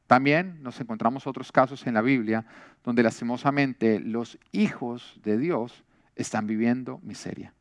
También 0.06 0.62
nos 0.62 0.80
encontramos 0.80 1.26
otros 1.26 1.50
casos 1.50 1.86
en 1.86 1.94
la 1.94 2.02
Biblia 2.02 2.44
donde 2.84 3.02
lastimosamente 3.02 3.98
los 3.98 4.38
hijos 4.52 5.18
de 5.24 5.38
Dios 5.38 5.84
están 6.16 6.46
viviendo 6.46 7.00
miseria. 7.02 7.54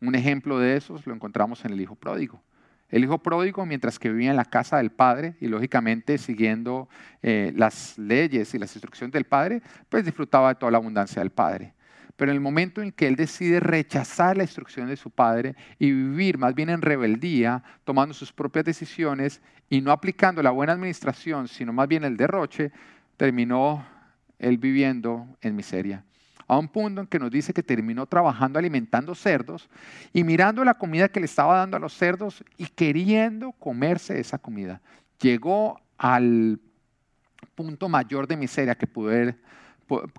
Un 0.00 0.14
ejemplo 0.14 0.58
de 0.58 0.76
esos 0.76 1.06
lo 1.06 1.14
encontramos 1.14 1.64
en 1.64 1.72
el 1.72 1.80
hijo 1.80 1.94
pródigo. 1.94 2.42
El 2.90 3.04
hijo 3.04 3.18
pródigo, 3.18 3.66
mientras 3.66 3.98
que 3.98 4.10
vivía 4.10 4.30
en 4.30 4.36
la 4.36 4.44
casa 4.44 4.78
del 4.78 4.90
padre 4.90 5.36
y 5.40 5.46
lógicamente 5.46 6.18
siguiendo 6.18 6.88
eh, 7.22 7.52
las 7.54 7.98
leyes 7.98 8.54
y 8.54 8.58
las 8.58 8.74
instrucciones 8.74 9.12
del 9.12 9.24
padre, 9.24 9.62
pues 9.88 10.04
disfrutaba 10.04 10.48
de 10.48 10.54
toda 10.54 10.72
la 10.72 10.78
abundancia 10.78 11.20
del 11.20 11.30
padre. 11.30 11.74
Pero 12.18 12.32
en 12.32 12.34
el 12.34 12.40
momento 12.40 12.82
en 12.82 12.90
que 12.90 13.06
él 13.06 13.14
decide 13.14 13.60
rechazar 13.60 14.36
la 14.36 14.42
instrucción 14.42 14.88
de 14.88 14.96
su 14.96 15.08
padre 15.08 15.54
y 15.78 15.92
vivir 15.92 16.36
más 16.36 16.52
bien 16.52 16.68
en 16.68 16.82
rebeldía, 16.82 17.62
tomando 17.84 18.12
sus 18.12 18.32
propias 18.32 18.64
decisiones 18.64 19.40
y 19.70 19.80
no 19.80 19.92
aplicando 19.92 20.42
la 20.42 20.50
buena 20.50 20.72
administración, 20.72 21.46
sino 21.46 21.72
más 21.72 21.86
bien 21.86 22.02
el 22.02 22.16
derroche, 22.16 22.72
terminó 23.16 23.86
él 24.40 24.58
viviendo 24.58 25.28
en 25.40 25.54
miseria. 25.54 26.04
A 26.48 26.58
un 26.58 26.66
punto 26.66 27.02
en 27.02 27.06
que 27.06 27.20
nos 27.20 27.30
dice 27.30 27.52
que 27.52 27.62
terminó 27.62 28.04
trabajando 28.04 28.58
alimentando 28.58 29.14
cerdos 29.14 29.70
y 30.12 30.24
mirando 30.24 30.64
la 30.64 30.74
comida 30.74 31.08
que 31.08 31.20
le 31.20 31.26
estaba 31.26 31.58
dando 31.58 31.76
a 31.76 31.80
los 31.80 31.92
cerdos 31.92 32.42
y 32.56 32.66
queriendo 32.66 33.52
comerse 33.52 34.18
esa 34.18 34.38
comida. 34.38 34.80
Llegó 35.20 35.80
al 35.96 36.58
punto 37.54 37.88
mayor 37.88 38.26
de 38.26 38.36
miseria 38.36 38.74
que 38.74 38.88
pudo 38.88 39.10
haber 39.10 39.38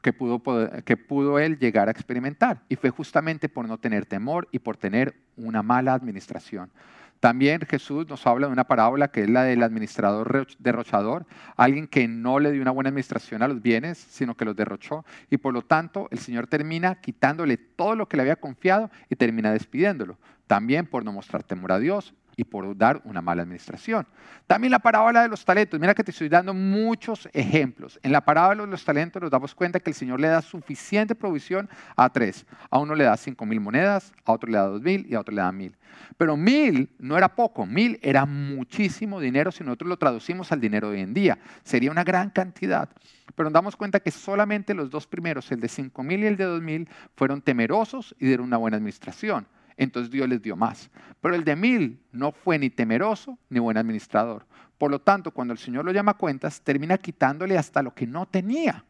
que 0.01 0.13
pudo, 0.13 0.41
que 0.83 0.97
pudo 0.97 1.39
él 1.39 1.59
llegar 1.59 1.87
a 1.87 1.91
experimentar. 1.91 2.61
Y 2.69 2.75
fue 2.75 2.89
justamente 2.89 3.49
por 3.49 3.67
no 3.67 3.77
tener 3.77 4.05
temor 4.05 4.47
y 4.51 4.59
por 4.59 4.77
tener 4.77 5.15
una 5.37 5.63
mala 5.63 5.93
administración. 5.93 6.71
También 7.19 7.61
Jesús 7.69 8.07
nos 8.07 8.25
habla 8.25 8.47
de 8.47 8.53
una 8.53 8.63
parábola 8.63 9.09
que 9.09 9.23
es 9.23 9.29
la 9.29 9.43
del 9.43 9.61
administrador 9.63 10.47
derrochador, 10.57 11.25
alguien 11.57 11.85
que 11.87 12.07
no 12.07 12.39
le 12.39 12.51
dio 12.51 12.61
una 12.61 12.71
buena 12.71 12.89
administración 12.89 13.43
a 13.43 13.49
los 13.49 13.61
bienes, 13.61 13.97
sino 13.97 14.35
que 14.35 14.45
los 14.45 14.55
derrochó. 14.55 15.03
Y 15.29 15.37
por 15.37 15.53
lo 15.53 15.61
tanto, 15.61 16.07
el 16.11 16.19
Señor 16.19 16.47
termina 16.47 16.95
quitándole 16.95 17.57
todo 17.57 17.95
lo 17.95 18.07
que 18.07 18.15
le 18.15 18.21
había 18.21 18.37
confiado 18.37 18.89
y 19.09 19.17
termina 19.17 19.51
despidiéndolo. 19.51 20.17
También 20.47 20.85
por 20.85 21.03
no 21.03 21.11
mostrar 21.11 21.43
temor 21.43 21.73
a 21.73 21.79
Dios 21.79 22.13
y 22.39 22.45
por 22.45 22.77
dar 22.77 23.01
una 23.03 23.21
mala 23.21 23.41
administración. 23.41 24.07
También 24.47 24.71
la 24.71 24.79
parábola 24.79 25.23
de 25.23 25.27
los 25.27 25.43
talentos. 25.43 25.77
Mira 25.77 25.93
que 25.93 26.05
te 26.05 26.11
estoy 26.11 26.29
dando 26.29 26.53
muchos 26.53 27.27
ejemplos. 27.33 27.99
En 28.01 28.13
la 28.13 28.21
parábola 28.21 28.63
de 28.63 28.71
los 28.71 28.85
talentos 28.85 29.21
nos 29.21 29.29
damos 29.29 29.53
cuenta 29.53 29.81
que 29.81 29.89
el 29.89 29.93
Señor 29.93 30.21
le 30.21 30.29
da 30.29 30.41
suficiente 30.41 31.15
provisión 31.15 31.69
a 31.97 32.09
tres. 32.09 32.45
A 32.69 32.79
uno 32.79 32.95
le 32.95 33.03
da 33.03 33.17
cinco 33.17 33.45
mil 33.45 33.59
monedas, 33.59 34.13
a 34.23 34.31
otro 34.31 34.49
le 34.49 34.57
da 34.57 34.67
dos 34.67 34.81
mil 34.81 35.05
y 35.09 35.15
a 35.15 35.19
otro 35.19 35.35
le 35.35 35.41
da 35.41 35.51
mil. 35.51 35.75
Pero 36.17 36.37
mil 36.37 36.89
no 36.97 37.17
era 37.17 37.27
poco, 37.35 37.65
mil 37.65 37.99
era 38.01 38.25
muchísimo 38.25 39.19
dinero 39.19 39.51
si 39.51 39.65
nosotros 39.65 39.89
lo 39.89 39.97
traducimos 39.97 40.53
al 40.53 40.61
dinero 40.61 40.89
de 40.89 40.95
hoy 40.95 41.01
en 41.01 41.13
día. 41.13 41.39
Sería 41.63 41.91
una 41.91 42.05
gran 42.05 42.29
cantidad. 42.29 42.87
Pero 43.35 43.49
nos 43.49 43.53
damos 43.53 43.75
cuenta 43.75 43.99
que 43.99 44.11
solamente 44.11 44.73
los 44.73 44.89
dos 44.89 45.05
primeros, 45.07 45.51
el 45.51 45.59
de 45.59 45.67
cinco 45.67 46.03
mil 46.03 46.21
y 46.21 46.27
el 46.27 46.37
de 46.37 46.45
dos 46.45 46.61
mil, 46.61 46.87
fueron 47.17 47.41
temerosos 47.41 48.15
y 48.17 48.27
dieron 48.27 48.45
una 48.45 48.55
buena 48.55 48.77
administración 48.77 49.45
entonces 49.79 50.11
Dios 50.11 50.27
les 50.27 50.41
dio 50.41 50.55
más. 50.55 50.91
Pero 51.21 51.35
el 51.35 51.43
de 51.43 51.55
mil 51.55 51.99
no 52.11 52.31
fue 52.31 52.59
ni 52.59 52.69
temeroso 52.69 53.39
ni 53.49 53.59
buen 53.59 53.77
administrador. 53.77 54.45
Por 54.77 54.91
lo 54.91 54.99
tanto, 54.99 55.31
cuando 55.31 55.53
el 55.53 55.57
Señor 55.57 55.85
lo 55.85 55.91
llama 55.91 56.11
a 56.11 56.17
cuentas, 56.17 56.61
termina 56.61 56.97
quitándole 56.97 57.57
hasta 57.57 57.81
lo 57.81 57.93
que 57.95 58.05
no 58.05 58.25
tenía 58.25 58.85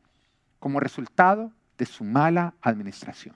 como 0.60 0.80
resultado 0.80 1.52
de 1.78 1.86
su 1.86 2.04
mala 2.04 2.56
administración. 2.62 3.36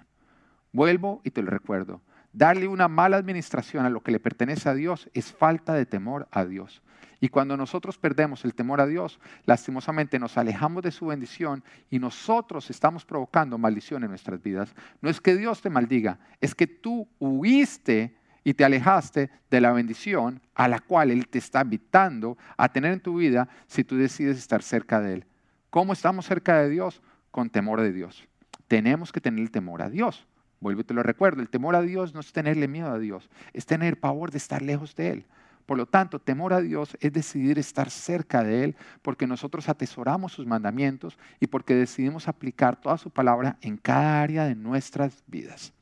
Vuelvo 0.71 1.21
y 1.23 1.29
te 1.29 1.43
lo 1.43 1.51
recuerdo. 1.51 2.01
Darle 2.33 2.67
una 2.67 2.87
mala 2.87 3.17
administración 3.17 3.85
a 3.85 3.89
lo 3.91 4.01
que 4.01 4.11
le 4.11 4.19
pertenece 4.19 4.67
a 4.67 4.73
Dios 4.73 5.09
es 5.13 5.31
falta 5.31 5.73
de 5.73 5.85
temor 5.85 6.27
a 6.31 6.45
Dios. 6.45 6.81
Y 7.23 7.29
cuando 7.29 7.55
nosotros 7.55 7.97
perdemos 7.97 8.43
el 8.43 8.53
temor 8.53 8.81
a 8.81 8.85
Dios, 8.85 9.17
lastimosamente 9.45 10.19
nos 10.19 10.37
alejamos 10.37 10.83
de 10.83 10.91
su 10.91 11.05
bendición 11.05 11.63
y 11.89 11.97
nosotros 11.97 12.69
estamos 12.69 13.05
provocando 13.05 13.57
maldición 13.57 14.03
en 14.03 14.09
nuestras 14.09 14.43
vidas. 14.43 14.75
No 14.99 15.09
es 15.09 15.21
que 15.21 15.37
Dios 15.37 15.61
te 15.61 15.69
maldiga, 15.69 16.19
es 16.41 16.53
que 16.53 16.67
tú 16.67 17.07
huiste 17.21 18.13
y 18.43 18.53
te 18.53 18.65
alejaste 18.65 19.29
de 19.49 19.61
la 19.61 19.71
bendición 19.71 20.41
a 20.53 20.67
la 20.67 20.79
cual 20.79 21.11
Él 21.11 21.29
te 21.29 21.37
está 21.37 21.61
invitando 21.61 22.37
a 22.57 22.67
tener 22.67 22.91
en 22.91 22.99
tu 22.99 23.15
vida 23.15 23.47
si 23.67 23.85
tú 23.85 23.95
decides 23.95 24.37
estar 24.37 24.61
cerca 24.61 24.99
de 24.99 25.13
Él. 25.13 25.25
¿Cómo 25.69 25.93
estamos 25.93 26.25
cerca 26.25 26.59
de 26.59 26.67
Dios? 26.67 27.01
Con 27.31 27.49
temor 27.49 27.79
de 27.79 27.93
Dios. 27.93 28.27
Tenemos 28.67 29.13
que 29.13 29.21
tener 29.21 29.39
el 29.39 29.49
temor 29.49 29.81
a 29.81 29.89
Dios. 29.89 30.27
Vuelvo 30.59 30.81
y 30.81 30.83
te 30.83 30.93
lo 30.93 31.03
recuerdo, 31.03 31.41
el 31.41 31.47
temor 31.47 31.77
a 31.77 31.81
Dios 31.83 32.13
no 32.13 32.19
es 32.19 32.33
tenerle 32.33 32.67
miedo 32.67 32.91
a 32.91 32.99
Dios, 32.99 33.29
es 33.53 33.65
tener 33.65 33.97
pavor 33.97 34.29
de 34.29 34.39
estar 34.39 34.61
lejos 34.61 34.93
de 34.97 35.11
Él. 35.11 35.25
Por 35.65 35.77
lo 35.77 35.85
tanto, 35.85 36.19
temor 36.19 36.53
a 36.53 36.61
Dios 36.61 36.97
es 36.99 37.13
decidir 37.13 37.57
estar 37.57 37.89
cerca 37.89 38.43
de 38.43 38.63
Él 38.65 38.75
porque 39.01 39.27
nosotros 39.27 39.69
atesoramos 39.69 40.33
sus 40.33 40.45
mandamientos 40.45 41.17
y 41.39 41.47
porque 41.47 41.75
decidimos 41.75 42.27
aplicar 42.27 42.79
toda 42.79 42.97
su 42.97 43.09
palabra 43.09 43.57
en 43.61 43.77
cada 43.77 44.21
área 44.21 44.45
de 44.45 44.55
nuestras 44.55 45.23
vidas. 45.27 45.73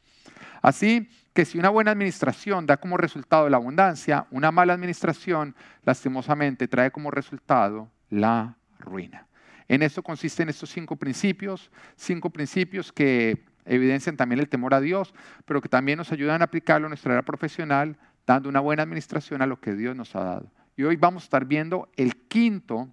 Así 0.61 1.09
que 1.33 1.45
si 1.45 1.57
una 1.57 1.69
buena 1.69 1.91
administración 1.91 2.65
da 2.67 2.77
como 2.77 2.97
resultado 2.97 3.49
la 3.49 3.57
abundancia, 3.57 4.27
una 4.31 4.51
mala 4.51 4.73
administración 4.73 5.55
lastimosamente 5.83 6.67
trae 6.67 6.91
como 6.91 7.09
resultado 7.09 7.89
la 8.09 8.57
ruina. 8.79 9.27
En 9.67 9.81
esto 9.81 10.03
consisten 10.03 10.49
estos 10.49 10.69
cinco 10.69 10.97
principios, 10.97 11.71
cinco 11.95 12.29
principios 12.29 12.91
que 12.91 13.45
evidencian 13.65 14.17
también 14.17 14.39
el 14.39 14.49
temor 14.49 14.73
a 14.73 14.81
Dios, 14.81 15.13
pero 15.45 15.61
que 15.61 15.69
también 15.69 15.97
nos 15.97 16.11
ayudan 16.11 16.41
a 16.41 16.45
aplicarlo 16.45 16.87
en 16.87 16.91
nuestra 16.91 17.13
área 17.13 17.23
profesional, 17.23 17.97
dando 18.25 18.49
una 18.49 18.59
buena 18.59 18.83
administración 18.83 19.41
a 19.41 19.45
lo 19.45 19.59
que 19.59 19.75
Dios 19.75 19.95
nos 19.95 20.15
ha 20.15 20.23
dado. 20.23 20.51
Y 20.77 20.83
hoy 20.83 20.95
vamos 20.95 21.23
a 21.23 21.25
estar 21.25 21.45
viendo 21.45 21.89
el 21.95 22.15
quinto 22.27 22.89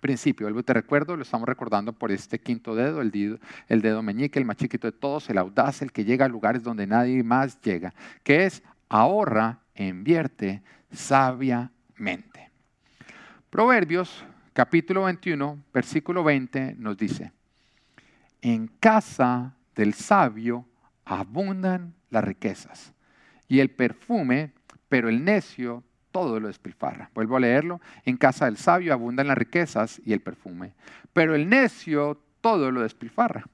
principio. 0.00 0.46
Vuelvo 0.46 0.62
te 0.62 0.74
recuerdo, 0.74 1.16
lo 1.16 1.22
estamos 1.22 1.48
recordando 1.48 1.92
por 1.92 2.12
este 2.12 2.38
quinto 2.38 2.74
dedo, 2.74 3.00
el 3.00 3.10
dedo, 3.10 3.38
el 3.68 3.82
dedo 3.82 4.02
meñique, 4.02 4.38
el 4.38 4.44
más 4.44 4.56
chiquito 4.56 4.86
de 4.86 4.92
todos, 4.92 5.28
el 5.30 5.38
audaz, 5.38 5.82
el 5.82 5.92
que 5.92 6.04
llega 6.04 6.26
a 6.26 6.28
lugares 6.28 6.62
donde 6.62 6.86
nadie 6.86 7.22
más 7.22 7.60
llega, 7.60 7.94
que 8.22 8.44
es 8.44 8.62
ahorra, 8.88 9.60
invierte 9.74 10.62
sabiamente. 10.92 12.50
Proverbios 13.50 14.24
capítulo 14.52 15.04
21, 15.04 15.58
versículo 15.72 16.24
20 16.24 16.76
nos 16.78 16.96
dice, 16.96 17.32
en 18.42 18.68
casa 18.80 19.54
del 19.74 19.94
sabio 19.94 20.66
abundan 21.04 21.94
las 22.10 22.24
riquezas 22.24 22.93
y 23.48 23.60
el 23.60 23.70
perfume, 23.70 24.52
pero 24.88 25.08
el 25.08 25.24
necio 25.24 25.82
todo 26.12 26.38
lo 26.38 26.46
despilfarra. 26.46 27.10
Vuelvo 27.14 27.36
a 27.36 27.40
leerlo. 27.40 27.80
En 28.04 28.16
casa 28.16 28.44
del 28.44 28.56
sabio 28.56 28.92
abundan 28.92 29.26
las 29.26 29.36
riquezas 29.36 30.00
y 30.04 30.12
el 30.12 30.20
perfume, 30.20 30.72
pero 31.12 31.34
el 31.34 31.48
necio 31.48 32.20
todo 32.40 32.70
lo 32.70 32.82
despilfarra. 32.82 33.44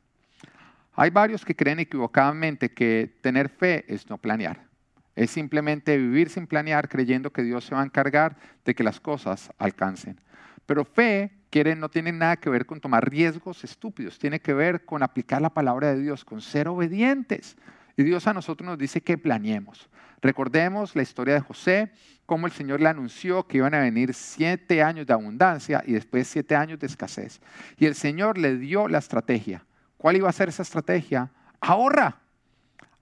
Hay 0.94 1.11
varios 1.11 1.44
que 1.44 1.57
creen 1.57 1.81
equivocadamente 1.81 2.72
que 2.72 3.16
tener 3.22 3.48
fe 3.48 3.85
es 3.88 4.11
no 4.11 4.18
planear. 4.18 4.64
Es 5.16 5.31
simplemente 5.31 5.96
vivir 5.96 6.29
sin 6.29 6.46
planear 6.46 6.88
creyendo 6.88 7.31
que 7.31 7.42
Dios 7.42 7.64
se 7.64 7.74
va 7.74 7.81
a 7.81 7.85
encargar 7.85 8.37
de 8.64 8.74
que 8.74 8.85
las 8.85 9.00
cosas 9.00 9.50
alcancen. 9.59 10.20
Pero 10.66 10.85
fe 10.85 11.33
quiere, 11.50 11.74
no 11.74 11.88
tiene 11.88 12.12
nada 12.12 12.37
que 12.37 12.50
ver 12.50 12.66
con 12.66 12.81
tomar 12.81 13.09
riesgos 13.09 13.64
estúpidos, 13.64 14.18
tiene 14.18 14.40
que 14.40 14.53
ver 14.53 14.85
con 14.85 15.03
aplicar 15.03 15.40
la 15.40 15.50
palabra 15.50 15.94
de 15.94 16.00
Dios, 16.00 16.24
con 16.24 16.40
ser 16.40 16.68
obedientes. 16.68 17.57
Y 18.01 18.03
Dios 18.03 18.27
a 18.27 18.33
nosotros 18.33 18.67
nos 18.67 18.79
dice 18.79 19.03
que 19.03 19.19
planeemos. 19.19 19.91
Recordemos 20.23 20.97
la 20.97 21.03
historia 21.03 21.35
de 21.35 21.41
José, 21.41 21.93
cómo 22.25 22.47
el 22.47 22.53
Señor 22.53 22.81
le 22.81 22.89
anunció 22.89 23.47
que 23.47 23.59
iban 23.59 23.75
a 23.75 23.81
venir 23.81 24.15
siete 24.15 24.83
años 24.83 25.07
de 25.07 25.13
abundancia 25.13 25.85
y 25.87 25.93
después 25.93 26.27
siete 26.27 26.57
años 26.57 26.79
de 26.79 26.87
escasez. 26.87 27.43
Y 27.77 27.85
el 27.85 27.95
Señor 27.95 28.39
le 28.39 28.57
dio 28.57 28.89
la 28.89 28.97
estrategia. 28.97 29.67
¿Cuál 29.99 30.17
iba 30.17 30.31
a 30.31 30.33
ser 30.33 30.49
esa 30.49 30.63
estrategia? 30.63 31.31
Ahorra. 31.61 32.17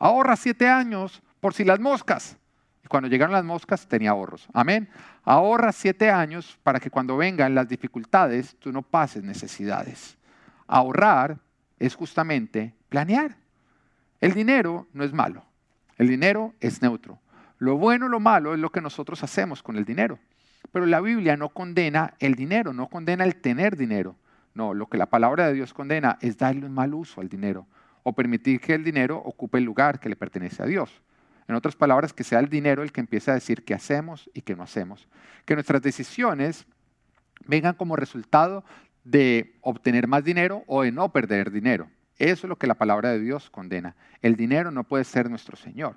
Ahorra 0.00 0.34
siete 0.34 0.68
años 0.68 1.22
por 1.38 1.54
si 1.54 1.62
las 1.62 1.78
moscas. 1.78 2.36
Y 2.84 2.88
cuando 2.88 3.08
llegaron 3.08 3.32
las 3.32 3.44
moscas 3.44 3.86
tenía 3.86 4.10
ahorros. 4.10 4.48
Amén. 4.52 4.88
Ahorra 5.22 5.70
siete 5.70 6.10
años 6.10 6.58
para 6.64 6.80
que 6.80 6.90
cuando 6.90 7.16
vengan 7.16 7.54
las 7.54 7.68
dificultades 7.68 8.56
tú 8.58 8.72
no 8.72 8.82
pases 8.82 9.22
necesidades. 9.22 10.18
Ahorrar 10.66 11.38
es 11.78 11.94
justamente 11.94 12.74
planear. 12.88 13.36
El 14.20 14.34
dinero 14.34 14.86
no 14.92 15.04
es 15.04 15.12
malo. 15.12 15.44
El 15.96 16.08
dinero 16.08 16.54
es 16.60 16.82
neutro. 16.82 17.18
Lo 17.58 17.76
bueno 17.76 18.06
o 18.06 18.08
lo 18.08 18.20
malo 18.20 18.54
es 18.54 18.60
lo 18.60 18.70
que 18.70 18.80
nosotros 18.80 19.22
hacemos 19.22 19.62
con 19.62 19.76
el 19.76 19.84
dinero. 19.84 20.18
Pero 20.72 20.86
la 20.86 21.00
Biblia 21.00 21.36
no 21.36 21.48
condena 21.48 22.14
el 22.18 22.34
dinero, 22.34 22.72
no 22.72 22.88
condena 22.88 23.24
el 23.24 23.36
tener 23.36 23.76
dinero. 23.76 24.16
No, 24.54 24.74
lo 24.74 24.88
que 24.88 24.98
la 24.98 25.06
palabra 25.06 25.46
de 25.46 25.54
Dios 25.54 25.72
condena 25.72 26.18
es 26.20 26.36
darle 26.36 26.66
un 26.66 26.72
mal 26.72 26.94
uso 26.94 27.20
al 27.20 27.28
dinero 27.28 27.66
o 28.02 28.12
permitir 28.12 28.60
que 28.60 28.74
el 28.74 28.84
dinero 28.84 29.18
ocupe 29.18 29.58
el 29.58 29.64
lugar 29.64 30.00
que 30.00 30.08
le 30.08 30.16
pertenece 30.16 30.62
a 30.62 30.66
Dios. 30.66 31.02
En 31.46 31.54
otras 31.54 31.76
palabras, 31.76 32.12
que 32.12 32.24
sea 32.24 32.40
el 32.40 32.48
dinero 32.48 32.82
el 32.82 32.92
que 32.92 33.00
empiece 33.00 33.30
a 33.30 33.34
decir 33.34 33.64
qué 33.64 33.74
hacemos 33.74 34.30
y 34.34 34.42
qué 34.42 34.54
no 34.54 34.62
hacemos. 34.62 35.08
Que 35.44 35.54
nuestras 35.54 35.80
decisiones 35.80 36.66
vengan 37.46 37.74
como 37.74 37.96
resultado 37.96 38.64
de 39.04 39.54
obtener 39.62 40.06
más 40.06 40.24
dinero 40.24 40.64
o 40.66 40.82
de 40.82 40.92
no 40.92 41.10
perder 41.10 41.50
dinero. 41.50 41.88
Eso 42.18 42.46
es 42.46 42.48
lo 42.48 42.56
que 42.56 42.66
la 42.66 42.74
palabra 42.74 43.10
de 43.10 43.20
Dios 43.20 43.48
condena. 43.48 43.94
El 44.22 44.34
dinero 44.34 44.70
no 44.70 44.84
puede 44.84 45.04
ser 45.04 45.30
nuestro 45.30 45.56
Señor. 45.56 45.96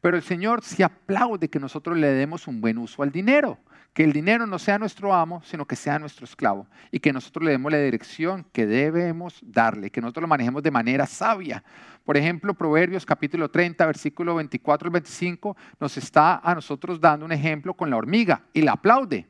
Pero 0.00 0.16
el 0.16 0.22
Señor 0.22 0.62
sí 0.64 0.82
aplaude 0.82 1.48
que 1.48 1.60
nosotros 1.60 1.98
le 1.98 2.08
demos 2.08 2.48
un 2.48 2.60
buen 2.60 2.78
uso 2.78 3.02
al 3.02 3.12
dinero. 3.12 3.58
Que 3.92 4.04
el 4.04 4.12
dinero 4.12 4.46
no 4.46 4.58
sea 4.58 4.78
nuestro 4.78 5.12
amo, 5.12 5.42
sino 5.44 5.66
que 5.66 5.76
sea 5.76 5.98
nuestro 5.98 6.24
esclavo. 6.24 6.66
Y 6.90 7.00
que 7.00 7.12
nosotros 7.12 7.44
le 7.44 7.50
demos 7.50 7.70
la 7.72 7.78
dirección 7.78 8.46
que 8.52 8.66
debemos 8.66 9.40
darle, 9.42 9.90
que 9.90 10.00
nosotros 10.00 10.22
lo 10.22 10.28
manejemos 10.28 10.62
de 10.62 10.70
manera 10.70 11.06
sabia. 11.06 11.62
Por 12.04 12.16
ejemplo, 12.16 12.54
Proverbios 12.54 13.04
capítulo 13.04 13.50
30, 13.50 13.84
versículo 13.84 14.36
24 14.36 14.86
al 14.86 14.92
25, 14.92 15.56
nos 15.78 15.96
está 15.96 16.40
a 16.42 16.54
nosotros 16.54 17.00
dando 17.00 17.26
un 17.26 17.32
ejemplo 17.32 17.74
con 17.74 17.90
la 17.90 17.96
hormiga 17.96 18.42
y 18.52 18.62
la 18.62 18.72
aplaude. 18.72 19.26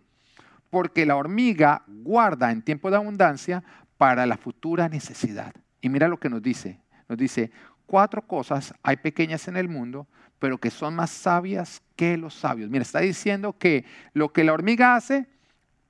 Porque 0.68 1.04
la 1.04 1.16
hormiga 1.16 1.82
guarda 1.88 2.52
en 2.52 2.62
tiempo 2.62 2.90
de 2.90 2.96
abundancia 2.96 3.64
para 3.96 4.24
la 4.26 4.36
futura 4.36 4.88
necesidad. 4.88 5.52
Y 5.80 5.88
mira 5.88 6.08
lo 6.08 6.18
que 6.18 6.28
nos 6.28 6.42
dice. 6.42 6.80
Nos 7.08 7.18
dice, 7.18 7.50
cuatro 7.86 8.22
cosas 8.22 8.74
hay 8.82 8.96
pequeñas 8.96 9.48
en 9.48 9.56
el 9.56 9.68
mundo, 9.68 10.06
pero 10.38 10.58
que 10.58 10.70
son 10.70 10.94
más 10.94 11.10
sabias 11.10 11.82
que 11.96 12.16
los 12.16 12.34
sabios. 12.34 12.70
Mira, 12.70 12.82
está 12.82 13.00
diciendo 13.00 13.56
que 13.58 13.84
lo 14.12 14.32
que 14.32 14.44
la 14.44 14.52
hormiga 14.52 14.96
hace 14.96 15.26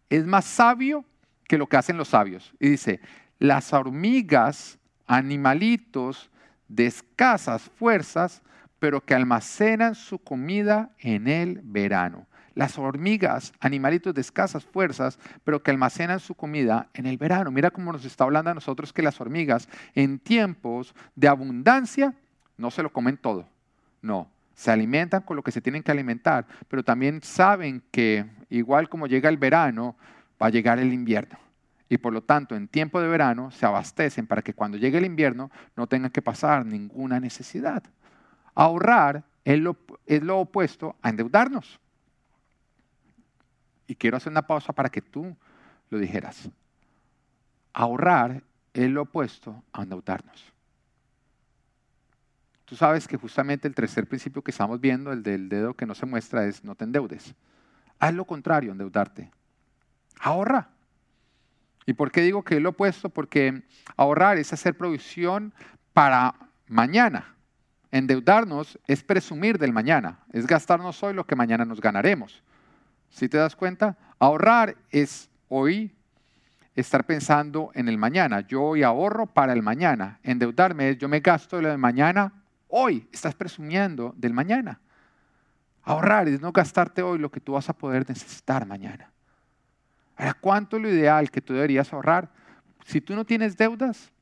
es 0.09 0.27
más 0.27 0.45
sabio 0.45 1.05
que 1.47 1.59
lo 1.59 1.69
que 1.69 1.77
hacen 1.77 1.97
los 1.97 2.09
sabios. 2.09 2.55
Y 2.59 2.71
dice, 2.71 3.01
las 3.39 3.73
hormigas, 3.73 4.79
animalitos 5.07 6.31
de 6.69 6.87
escasas 6.87 7.63
fuerzas, 7.63 8.43
pero 8.79 9.01
que 9.01 9.15
almacenan 9.15 9.95
su 9.95 10.19
comida 10.19 10.91
en 10.99 11.29
el 11.29 11.61
verano 11.63 12.27
las 12.55 12.79
hormigas, 12.79 13.53
animalitos 13.61 14.15
de 14.15 14.21
escasas 14.21 14.65
fuerzas, 14.65 15.19
pero 15.45 15.63
que 15.63 15.71
almacenan 15.71 16.21
su 16.21 16.35
comida 16.35 16.89
en 16.95 17.07
el 17.07 17.19
verano. 17.19 17.51
Mira 17.51 17.71
cómo 17.71 17.93
nos 17.93 18.05
está 18.05 18.25
hablando 18.25 18.51
a 18.51 18.55
nosotros 18.55 18.93
que 18.93 19.03
las 19.03 19.21
hormigas 19.21 19.69
en 19.95 20.19
tiempos 20.19 20.95
de 21.15 21.29
abundancia 21.29 22.15
no 22.57 22.71
se 22.71 22.83
lo 22.83 22.93
comen 22.93 23.17
todo. 23.17 23.47
No, 24.03 24.29
se 24.55 24.71
alimentan 24.71 25.23
con 25.23 25.37
lo 25.37 25.43
que 25.43 25.53
se 25.53 25.61
tienen 25.61 25.83
que 25.83 25.91
alimentar, 25.91 26.47
pero 26.69 26.83
también 26.83 27.23
saben 27.23 27.83
que 27.91 28.27
igual 28.51 28.89
como 28.89 29.07
llega 29.07 29.29
el 29.29 29.39
verano, 29.39 29.97
va 30.41 30.47
a 30.47 30.51
llegar 30.51 30.79
el 30.79 30.93
invierno. 30.93 31.39
Y 31.89 31.99
por 31.99 32.13
lo 32.13 32.23
tanto, 32.23 32.55
en 32.55 32.69
tiempo 32.69 33.01
de 33.01 33.09
verano 33.09 33.51
se 33.51 33.67
abastecen 33.67 34.27
para 34.27 34.43
que 34.43 34.55
cuando 34.55 34.79
llegue 34.79 34.99
el 34.99 35.05
invierno 35.05 35.51
no 35.77 35.89
tengan 35.89 36.13
que 36.13 36.23
pasar 36.23 36.65
ninguna 36.65 37.19
necesidad. 37.19 37.83
Ahorrar 38.55 39.25
es 39.45 39.59
lo, 39.59 39.77
es 40.07 40.23
lo 40.23 40.39
opuesto 40.39 40.95
a 41.03 41.09
endeudarnos. 41.11 41.80
Y 43.91 43.97
quiero 43.97 44.17
hacer 44.17 44.31
una 44.31 44.47
pausa 44.47 44.73
para 44.73 44.89
que 44.89 45.03
tú 45.03 45.37
lo 45.89 45.99
dijeras. 45.99 46.49
Ahorrar 47.73 48.41
es 48.73 48.89
lo 48.89 49.03
opuesto 49.03 49.65
a 49.73 49.83
endeudarnos. 49.83 50.45
Tú 52.67 52.77
sabes 52.77 53.09
que 53.09 53.17
justamente 53.17 53.67
el 53.67 53.75
tercer 53.75 54.07
principio 54.07 54.43
que 54.43 54.53
estamos 54.53 54.81
viendo, 54.81 55.11
el 55.11 55.25
del 55.25 55.49
dedo 55.49 55.75
que 55.75 55.87
no 55.87 55.97
se 55.97 56.07
muestra, 56.07 56.47
es 56.47 56.63
no 56.63 56.77
te 56.77 56.85
endeudes. 56.85 57.35
Haz 57.99 58.15
lo 58.15 58.25
contrario, 58.25 58.71
endeudarte. 58.71 59.29
Ahorra. 60.21 60.69
¿Y 61.85 61.93
por 61.95 62.13
qué 62.13 62.21
digo 62.21 62.45
que 62.45 62.59
es 62.59 62.63
lo 62.63 62.69
opuesto? 62.69 63.09
Porque 63.09 63.65
ahorrar 63.97 64.39
es 64.39 64.53
hacer 64.53 64.77
provisión 64.77 65.53
para 65.93 66.37
mañana. 66.69 67.35
Endeudarnos 67.91 68.79
es 68.87 69.03
presumir 69.03 69.59
del 69.59 69.73
mañana, 69.73 70.21
es 70.33 70.47
gastarnos 70.47 71.03
hoy 71.03 71.13
lo 71.13 71.27
que 71.27 71.35
mañana 71.35 71.65
nos 71.65 71.81
ganaremos. 71.81 72.41
¿Sí 73.11 73.29
te 73.29 73.37
das 73.37 73.55
cuenta? 73.55 73.97
Ahorrar 74.19 74.77
es 74.91 75.29
hoy 75.49 75.93
estar 76.75 77.05
pensando 77.05 77.71
en 77.75 77.89
el 77.89 77.99
mañana. 77.99 78.41
Yo 78.41 78.63
hoy 78.63 78.83
ahorro 78.83 79.27
para 79.27 79.53
el 79.53 79.63
mañana. 79.63 80.19
Endeudarme 80.23 80.91
es 80.91 80.99
yo 80.99 81.09
me 81.09 81.21
gasto 81.21 81.61
lo 81.61 81.69
de 81.69 81.77
mañana 81.77 82.33
Hoy 82.71 83.09
estás 83.13 83.35
presumiendo 83.35 84.15
del 84.17 84.33
mañana. 84.33 84.81
Ahorrar 85.83 86.29
es 86.29 86.41
no 86.41 86.53
gastarte 86.53 87.03
hoy 87.03 87.19
lo 87.19 87.31
que 87.31 87.41
tú 87.41 87.53
vas 87.53 87.69
a 87.69 87.73
poder 87.73 88.09
necesitar 88.09 88.65
mañana. 88.65 89.11
Ahora, 90.17 90.35
¿cuánto 90.35 90.77
es 90.77 90.83
lo 90.83 90.89
ideal 90.89 91.31
que 91.31 91.41
tú 91.41 91.53
deberías 91.53 91.93
ahorrar? 91.93 92.31
Si 92.85 93.01
tú 93.01 93.17
no 93.17 93.25
tienes 93.25 93.57
deudas, 93.57 94.13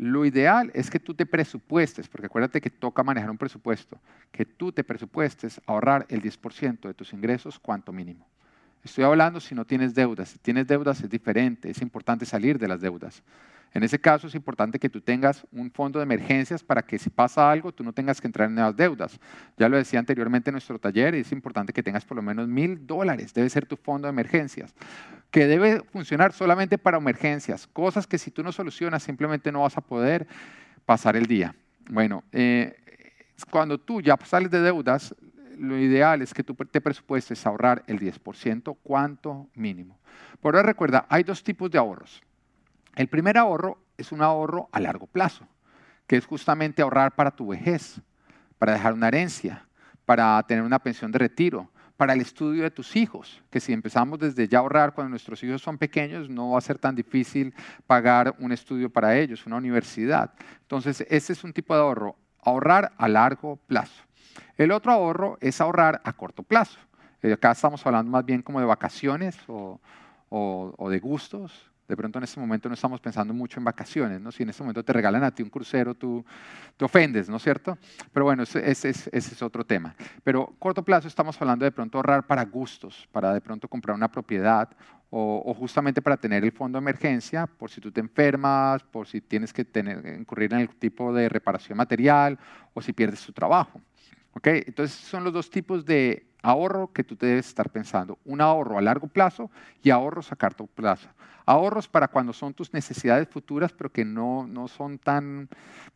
lo 0.00 0.24
ideal 0.24 0.70
es 0.72 0.88
que 0.88 0.98
tú 0.98 1.12
te 1.12 1.26
presupuestes, 1.26 2.08
porque 2.08 2.24
acuérdate 2.24 2.62
que 2.62 2.70
toca 2.70 3.02
manejar 3.02 3.30
un 3.30 3.36
presupuesto, 3.36 4.00
que 4.32 4.46
tú 4.46 4.72
te 4.72 4.82
presupuestes 4.82 5.60
ahorrar 5.66 6.06
el 6.08 6.22
10% 6.22 6.88
de 6.88 6.94
tus 6.94 7.12
ingresos 7.12 7.58
cuanto 7.58 7.92
mínimo. 7.92 8.26
Estoy 8.82 9.04
hablando 9.04 9.40
si 9.40 9.54
no 9.54 9.66
tienes 9.66 9.94
deudas. 9.94 10.30
Si 10.30 10.38
tienes 10.38 10.66
deudas 10.66 11.02
es 11.02 11.10
diferente, 11.10 11.68
es 11.68 11.82
importante 11.82 12.24
salir 12.24 12.58
de 12.58 12.66
las 12.66 12.80
deudas. 12.80 13.22
En 13.72 13.84
ese 13.84 14.00
caso 14.00 14.26
es 14.26 14.34
importante 14.34 14.78
que 14.78 14.88
tú 14.88 15.00
tengas 15.00 15.46
un 15.52 15.70
fondo 15.70 15.98
de 16.00 16.02
emergencias 16.02 16.62
para 16.62 16.82
que 16.82 16.98
si 16.98 17.08
pasa 17.08 17.50
algo 17.50 17.72
tú 17.72 17.84
no 17.84 17.92
tengas 17.92 18.20
que 18.20 18.26
entrar 18.26 18.48
en 18.48 18.56
nuevas 18.56 18.76
deudas. 18.76 19.20
Ya 19.56 19.68
lo 19.68 19.76
decía 19.76 20.00
anteriormente 20.00 20.50
en 20.50 20.54
nuestro 20.54 20.78
taller, 20.78 21.14
es 21.14 21.30
importante 21.30 21.72
que 21.72 21.82
tengas 21.82 22.04
por 22.04 22.16
lo 22.16 22.22
menos 22.22 22.48
mil 22.48 22.86
dólares, 22.86 23.32
debe 23.32 23.48
ser 23.48 23.66
tu 23.66 23.76
fondo 23.76 24.06
de 24.06 24.10
emergencias, 24.10 24.74
que 25.30 25.46
debe 25.46 25.82
funcionar 25.92 26.32
solamente 26.32 26.78
para 26.78 26.98
emergencias, 26.98 27.66
cosas 27.68 28.06
que 28.06 28.18
si 28.18 28.30
tú 28.30 28.42
no 28.42 28.50
solucionas 28.50 29.02
simplemente 29.02 29.52
no 29.52 29.62
vas 29.62 29.76
a 29.76 29.80
poder 29.80 30.26
pasar 30.84 31.14
el 31.16 31.26
día. 31.26 31.54
Bueno, 31.88 32.24
eh, 32.32 32.76
cuando 33.50 33.78
tú 33.78 34.00
ya 34.00 34.18
sales 34.24 34.50
de 34.50 34.60
deudas, 34.60 35.14
lo 35.56 35.78
ideal 35.78 36.22
es 36.22 36.34
que 36.34 36.42
tú 36.42 36.54
te 36.54 36.80
presupuestes 36.80 37.46
ahorrar 37.46 37.84
el 37.86 38.00
10%, 38.00 38.76
¿cuánto 38.82 39.48
mínimo? 39.54 39.98
Por 40.40 40.56
ahora 40.56 40.66
recuerda, 40.66 41.06
hay 41.08 41.22
dos 41.22 41.44
tipos 41.44 41.70
de 41.70 41.78
ahorros. 41.78 42.22
El 42.96 43.08
primer 43.08 43.38
ahorro 43.38 43.78
es 43.96 44.12
un 44.12 44.22
ahorro 44.22 44.68
a 44.72 44.80
largo 44.80 45.06
plazo, 45.06 45.46
que 46.06 46.16
es 46.16 46.26
justamente 46.26 46.82
ahorrar 46.82 47.14
para 47.14 47.30
tu 47.30 47.48
vejez, 47.48 48.00
para 48.58 48.72
dejar 48.72 48.92
una 48.92 49.08
herencia, 49.08 49.66
para 50.04 50.42
tener 50.44 50.64
una 50.64 50.78
pensión 50.78 51.12
de 51.12 51.18
retiro, 51.18 51.70
para 51.96 52.14
el 52.14 52.20
estudio 52.22 52.62
de 52.62 52.70
tus 52.70 52.96
hijos, 52.96 53.42
que 53.50 53.60
si 53.60 53.74
empezamos 53.74 54.18
desde 54.18 54.48
ya 54.48 54.58
a 54.58 54.60
ahorrar 54.62 54.94
cuando 54.94 55.10
nuestros 55.10 55.42
hijos 55.44 55.60
son 55.60 55.76
pequeños, 55.76 56.30
no 56.30 56.52
va 56.52 56.58
a 56.58 56.62
ser 56.62 56.78
tan 56.78 56.94
difícil 56.94 57.54
pagar 57.86 58.34
un 58.38 58.52
estudio 58.52 58.88
para 58.88 59.18
ellos, 59.18 59.44
una 59.44 59.56
universidad. 59.56 60.32
Entonces, 60.62 61.04
ese 61.10 61.34
es 61.34 61.44
un 61.44 61.52
tipo 61.52 61.74
de 61.74 61.82
ahorro, 61.82 62.16
ahorrar 62.42 62.92
a 62.96 63.06
largo 63.06 63.56
plazo. 63.66 64.02
El 64.56 64.72
otro 64.72 64.92
ahorro 64.92 65.36
es 65.40 65.60
ahorrar 65.60 66.00
a 66.02 66.12
corto 66.14 66.42
plazo. 66.42 66.78
Eh, 67.22 67.32
acá 67.32 67.52
estamos 67.52 67.86
hablando 67.86 68.10
más 68.10 68.24
bien 68.24 68.42
como 68.42 68.60
de 68.60 68.66
vacaciones 68.66 69.36
o, 69.46 69.78
de 70.88 70.98
gustos, 71.00 71.69
de 71.90 71.96
pronto 71.96 72.18
en 72.18 72.24
este 72.24 72.38
momento 72.38 72.68
no 72.68 72.74
estamos 72.74 73.00
pensando 73.00 73.34
mucho 73.34 73.58
en 73.58 73.64
vacaciones, 73.64 74.20
¿no? 74.20 74.30
Si 74.30 74.44
en 74.44 74.50
este 74.50 74.62
momento 74.62 74.84
te 74.84 74.92
regalan 74.92 75.24
a 75.24 75.32
ti 75.32 75.42
un 75.42 75.50
crucero, 75.50 75.92
tú 75.96 76.24
te 76.76 76.84
ofendes, 76.84 77.28
¿no 77.28 77.38
es 77.38 77.42
cierto? 77.42 77.76
Pero 78.12 78.26
bueno, 78.26 78.44
ese, 78.44 78.90
es 79.12 79.42
otro 79.42 79.64
tema. 79.66 79.96
Pero 80.22 80.54
corto 80.60 80.84
plazo 80.84 81.08
estamos 81.08 81.40
hablando 81.42 81.64
de 81.64 81.72
pronto 81.72 81.98
ahorrar 81.98 82.28
para 82.28 82.44
gustos, 82.44 83.08
para 83.10 83.34
de 83.34 83.40
pronto 83.40 83.66
comprar 83.66 83.96
una 83.96 84.08
propiedad 84.08 84.70
o, 85.10 85.52
justamente 85.52 86.00
para 86.00 86.16
tener 86.16 86.44
el 86.44 86.52
fondo 86.52 86.78
de 86.78 86.82
emergencia 86.84 87.48
por 87.48 87.68
si 87.68 87.80
tú 87.80 87.90
te 87.90 87.98
enfermas, 87.98 88.84
por 88.84 89.08
si 89.08 89.20
tienes 89.20 89.52
que 89.52 89.64
tener, 89.64 90.16
incurrir 90.16 90.54
en 90.54 90.60
el 90.60 90.68
tipo 90.68 91.12
de 91.12 91.28
reparación 91.28 91.76
material 91.76 92.38
o 92.72 92.80
si 92.80 92.92
pierdes 92.92 93.26
tu 93.26 93.32
trabajo. 93.32 93.80
¿Okay? 94.34 94.62
Entonces 94.64 94.96
son 94.96 95.24
los 95.24 95.32
dos 95.32 95.50
tipos 95.50 95.84
de 95.84 96.29
ahorro 96.42 96.92
que 96.92 97.04
tú 97.04 97.16
debes 97.16 97.48
estar 97.48 97.70
pensando. 97.70 98.18
Un 98.24 98.40
ahorro 98.40 98.78
a 98.78 98.82
largo 98.82 99.06
plazo 99.06 99.50
y 99.82 99.90
ahorros 99.90 100.32
a 100.32 100.36
corto 100.36 100.66
plazo. 100.66 101.08
Ahorros 101.46 101.88
para 101.88 102.08
cuando 102.08 102.32
son 102.32 102.54
tus 102.54 102.72
necesidades 102.72 103.28
futuras, 103.28 103.72
pero 103.72 103.90
que 103.90 104.04
no, 104.04 104.46
no 104.46 104.68
son 104.68 104.98
tan, 104.98 105.48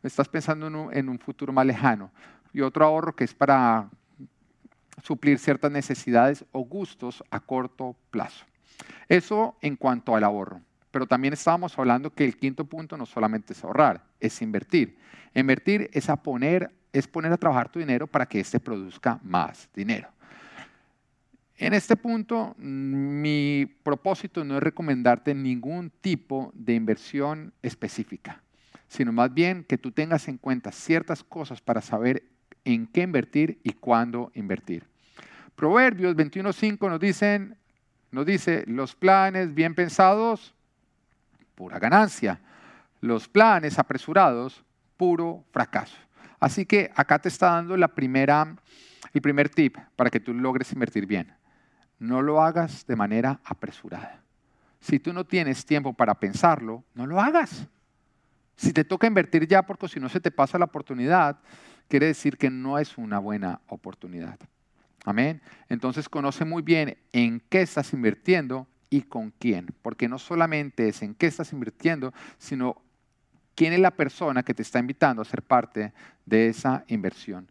estás 0.03 0.27
pensando 0.27 0.67
en 0.67 0.75
un, 0.75 0.93
en 0.93 1.09
un 1.09 1.19
futuro 1.19 1.53
más 1.53 1.65
lejano. 1.65 2.11
Y 2.53 2.61
otro 2.61 2.85
ahorro 2.85 3.15
que 3.15 3.23
es 3.23 3.33
para 3.33 3.89
suplir 5.03 5.39
ciertas 5.39 5.71
necesidades 5.71 6.45
o 6.51 6.61
gustos 6.61 7.23
a 7.29 7.39
corto 7.39 7.95
plazo. 8.11 8.45
Eso 9.07 9.55
en 9.61 9.75
cuanto 9.75 10.15
al 10.15 10.23
ahorro. 10.23 10.61
Pero 10.91 11.05
también 11.05 11.33
estábamos 11.33 11.77
hablando 11.77 12.13
que 12.13 12.23
el 12.23 12.37
quinto 12.37 12.65
punto 12.65 12.97
no 12.97 13.05
solamente 13.05 13.53
es 13.53 13.63
ahorrar, 13.63 14.03
es 14.19 14.41
invertir. 14.41 14.97
Invertir 15.33 15.89
es, 15.91 16.09
a 16.09 16.15
poner, 16.15 16.71
es 16.93 17.07
poner 17.07 17.33
a 17.33 17.37
trabajar 17.37 17.69
tu 17.69 17.79
dinero 17.79 18.07
para 18.07 18.25
que 18.25 18.39
éste 18.39 18.59
produzca 18.59 19.19
más 19.21 19.69
dinero. 19.73 20.07
En 21.57 21.73
este 21.73 21.95
punto, 21.95 22.53
mi 22.57 23.65
propósito 23.83 24.43
no 24.43 24.57
es 24.57 24.63
recomendarte 24.63 25.33
ningún 25.33 25.89
tipo 25.89 26.51
de 26.53 26.73
inversión 26.73 27.53
específica, 27.61 28.41
sino 28.89 29.13
más 29.13 29.33
bien 29.33 29.63
que 29.63 29.77
tú 29.77 29.91
tengas 29.91 30.27
en 30.27 30.37
cuenta 30.37 30.73
ciertas 30.73 31.23
cosas 31.23 31.61
para 31.61 31.79
saber 31.79 32.23
en 32.65 32.87
qué 32.87 33.03
invertir 33.03 33.57
y 33.63 33.71
cuándo 33.71 34.31
invertir. 34.35 34.83
Proverbios 35.55 36.13
21.5 36.17 36.89
nos, 36.89 37.57
nos 38.11 38.25
dice, 38.25 38.65
los 38.67 38.93
planes 38.93 39.53
bien 39.53 39.75
pensados, 39.75 40.53
pura 41.55 41.79
ganancia. 41.79 42.41
Los 42.99 43.29
planes 43.29 43.79
apresurados, 43.79 44.61
puro 44.97 45.45
fracaso. 45.51 45.95
Así 46.37 46.65
que 46.65 46.91
acá 46.95 47.17
te 47.19 47.29
está 47.29 47.51
dando 47.51 47.75
el 47.75 47.89
primer 47.89 49.49
tip 49.49 49.77
para 49.95 50.09
que 50.09 50.19
tú 50.19 50.33
logres 50.33 50.73
invertir 50.73 51.05
bien 51.05 51.33
no 51.99 52.21
lo 52.21 52.41
hagas 52.41 52.85
de 52.85 52.95
manera 52.95 53.39
apresurada. 53.43 54.21
Si 54.79 54.99
tú 54.99 55.13
no 55.13 55.25
tienes 55.25 55.65
tiempo 55.65 55.93
para 55.93 56.15
pensarlo, 56.15 56.83
no 56.93 57.07
lo 57.07 57.19
hagas. 57.19 57.67
Si 58.55 58.71
te 58.71 58.83
toca 58.83 59.07
invertir 59.07 59.47
ya 59.47 59.63
porque 59.63 59.87
si 59.87 59.99
no 59.99 60.09
se 60.09 60.19
te 60.19 60.31
pasa 60.31 60.59
la 60.59 60.65
oportunidad, 60.65 61.39
quiere 61.87 62.07
decir 62.07 62.37
que 62.37 62.49
no 62.49 62.77
es 62.77 62.97
una 62.97 63.19
buena 63.19 63.61
oportunidad. 63.67 64.37
Amén. 65.03 65.41
Entonces 65.69 66.09
conoce 66.09 66.45
muy 66.45 66.61
bien 66.61 66.97
en 67.13 67.41
qué 67.49 67.61
estás 67.61 67.93
invirtiendo 67.93 68.67
y 68.89 69.01
con 69.01 69.31
quién. 69.31 69.67
Porque 69.81 70.07
no 70.07 70.19
solamente 70.19 70.87
es 70.87 71.01
en 71.01 71.15
qué 71.15 71.27
estás 71.27 71.51
invirtiendo, 71.53 72.13
sino 72.37 72.81
quién 73.55 73.73
es 73.73 73.79
la 73.79 73.91
persona 73.91 74.43
que 74.43 74.53
te 74.53 74.61
está 74.61 74.79
invitando 74.79 75.21
a 75.21 75.25
ser 75.25 75.41
parte 75.41 75.93
de 76.25 76.47
esa 76.47 76.83
inversión 76.87 77.49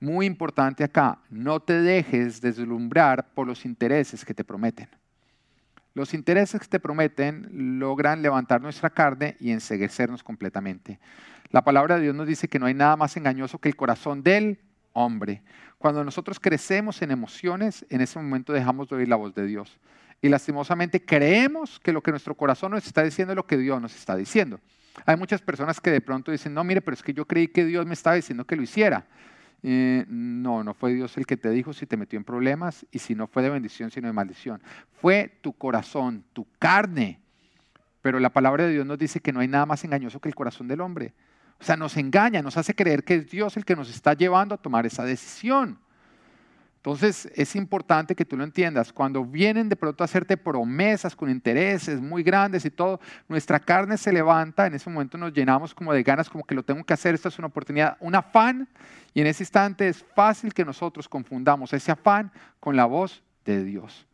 muy 0.00 0.26
importante 0.26 0.84
acá, 0.84 1.18
no 1.30 1.60
te 1.60 1.80
dejes 1.80 2.40
deslumbrar 2.40 3.32
por 3.34 3.46
los 3.46 3.64
intereses 3.64 4.24
que 4.24 4.34
te 4.34 4.44
prometen. 4.44 4.88
Los 5.94 6.12
intereses 6.12 6.60
que 6.60 6.66
te 6.66 6.80
prometen 6.80 7.78
logran 7.78 8.20
levantar 8.20 8.60
nuestra 8.60 8.90
carne 8.90 9.36
y 9.40 9.50
enseguecernos 9.50 10.22
completamente. 10.22 11.00
La 11.50 11.64
palabra 11.64 11.96
de 11.96 12.02
Dios 12.02 12.14
nos 12.14 12.26
dice 12.26 12.48
que 12.48 12.58
no 12.58 12.66
hay 12.66 12.74
nada 12.74 12.96
más 12.96 13.16
engañoso 13.16 13.58
que 13.58 13.68
el 13.68 13.76
corazón 13.76 14.22
del 14.22 14.60
hombre. 14.92 15.42
Cuando 15.78 16.04
nosotros 16.04 16.40
crecemos 16.40 17.00
en 17.02 17.10
emociones, 17.10 17.86
en 17.88 18.00
ese 18.00 18.18
momento 18.18 18.52
dejamos 18.52 18.88
de 18.88 18.96
oír 18.96 19.08
la 19.08 19.16
voz 19.16 19.34
de 19.34 19.46
Dios. 19.46 19.78
Y 20.20 20.28
lastimosamente 20.28 21.04
creemos 21.04 21.78
que 21.80 21.92
lo 21.92 22.02
que 22.02 22.10
nuestro 22.10 22.34
corazón 22.34 22.72
nos 22.72 22.86
está 22.86 23.02
diciendo 23.02 23.32
es 23.32 23.36
lo 23.36 23.46
que 23.46 23.56
Dios 23.56 23.80
nos 23.80 23.94
está 23.94 24.16
diciendo. 24.16 24.60
Hay 25.04 25.16
muchas 25.16 25.42
personas 25.42 25.80
que 25.80 25.90
de 25.90 26.00
pronto 26.00 26.32
dicen, 26.32 26.54
no, 26.54 26.64
mire, 26.64 26.80
pero 26.80 26.94
es 26.94 27.02
que 27.02 27.12
yo 27.12 27.26
creí 27.26 27.48
que 27.48 27.64
Dios 27.64 27.86
me 27.86 27.94
estaba 27.94 28.16
diciendo 28.16 28.46
que 28.46 28.56
lo 28.56 28.62
hiciera. 28.62 29.06
Eh, 29.62 30.04
no, 30.08 30.62
no 30.62 30.74
fue 30.74 30.94
Dios 30.94 31.16
el 31.16 31.26
que 31.26 31.36
te 31.36 31.50
dijo 31.50 31.72
si 31.72 31.86
te 31.86 31.96
metió 31.96 32.16
en 32.16 32.24
problemas 32.24 32.86
y 32.90 32.98
si 32.98 33.14
no 33.14 33.26
fue 33.26 33.42
de 33.42 33.50
bendición, 33.50 33.90
sino 33.90 34.06
de 34.06 34.12
maldición. 34.12 34.62
Fue 35.00 35.38
tu 35.40 35.52
corazón, 35.52 36.24
tu 36.32 36.46
carne. 36.58 37.20
Pero 38.02 38.20
la 38.20 38.30
palabra 38.30 38.64
de 38.64 38.72
Dios 38.72 38.86
nos 38.86 38.98
dice 38.98 39.20
que 39.20 39.32
no 39.32 39.40
hay 39.40 39.48
nada 39.48 39.66
más 39.66 39.82
engañoso 39.84 40.20
que 40.20 40.28
el 40.28 40.34
corazón 40.34 40.68
del 40.68 40.80
hombre. 40.80 41.14
O 41.58 41.64
sea, 41.64 41.76
nos 41.76 41.96
engaña, 41.96 42.42
nos 42.42 42.56
hace 42.56 42.74
creer 42.74 43.02
que 43.02 43.16
es 43.16 43.30
Dios 43.30 43.56
el 43.56 43.64
que 43.64 43.74
nos 43.74 43.90
está 43.90 44.14
llevando 44.14 44.54
a 44.54 44.58
tomar 44.58 44.86
esa 44.86 45.04
decisión. 45.04 45.78
Entonces 46.86 47.28
es 47.34 47.56
importante 47.56 48.14
que 48.14 48.24
tú 48.24 48.36
lo 48.36 48.44
entiendas. 48.44 48.92
Cuando 48.92 49.24
vienen 49.24 49.68
de 49.68 49.74
pronto 49.74 50.04
a 50.04 50.06
hacerte 50.06 50.36
promesas 50.36 51.16
con 51.16 51.28
intereses 51.28 52.00
muy 52.00 52.22
grandes 52.22 52.64
y 52.64 52.70
todo, 52.70 53.00
nuestra 53.26 53.58
carne 53.58 53.98
se 53.98 54.12
levanta, 54.12 54.68
en 54.68 54.74
ese 54.74 54.88
momento 54.88 55.18
nos 55.18 55.32
llenamos 55.32 55.74
como 55.74 55.92
de 55.92 56.04
ganas, 56.04 56.30
como 56.30 56.44
que 56.44 56.54
lo 56.54 56.62
tengo 56.62 56.84
que 56.84 56.94
hacer, 56.94 57.16
esta 57.16 57.28
es 57.28 57.40
una 57.40 57.48
oportunidad, 57.48 57.96
un 57.98 58.14
afán, 58.14 58.68
y 59.12 59.20
en 59.20 59.26
ese 59.26 59.42
instante 59.42 59.88
es 59.88 60.04
fácil 60.14 60.54
que 60.54 60.64
nosotros 60.64 61.08
confundamos 61.08 61.72
ese 61.72 61.90
afán 61.90 62.30
con 62.60 62.76
la 62.76 62.84
voz 62.84 63.20
de 63.44 63.64
Dios. 63.64 64.06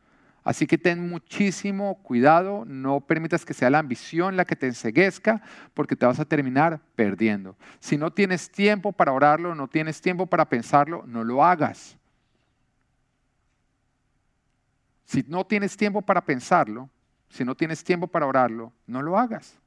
Así 0.43 0.67
que 0.67 0.79
ten 0.79 1.07
muchísimo 1.07 2.03
cuidado, 2.03 2.65
no 2.67 3.01
permitas 3.01 3.45
que 3.45 3.53
sea 3.53 3.69
la 3.69 3.81
ambición 3.81 4.39
la 4.39 4.47
que 4.47 4.57
te 4.57 4.67
enseguezca, 4.67 5.43
porque 5.75 5.95
te 5.95 6.07
vas 6.07 6.21
a 6.21 6.25
terminar 6.25 6.81
perdiendo. 6.97 7.55
Si 7.81 7.99
no 7.99 8.15
tienes 8.15 8.51
tiempo 8.51 8.93
para 8.93 9.13
orarlo, 9.13 9.55
no 9.55 9.69
tienes 9.69 10.01
tiempo 10.01 10.25
para 10.25 10.49
pensarlo, 10.49 11.05
no 11.07 11.23
lo 11.23 11.45
hagas. 11.45 11.99
Si 15.13 15.23
no 15.29 15.45
tienes 15.45 15.77
tiempo 15.77 16.01
para 16.01 16.25
pensarlo, 16.25 16.89
si 17.29 17.45
no 17.45 17.55
tienes 17.55 17.85
tiempo 17.85 18.07
para 18.07 18.25
orarlo, 18.25 18.73
no 18.87 19.03
lo 19.03 19.19
hagas. 19.19 19.59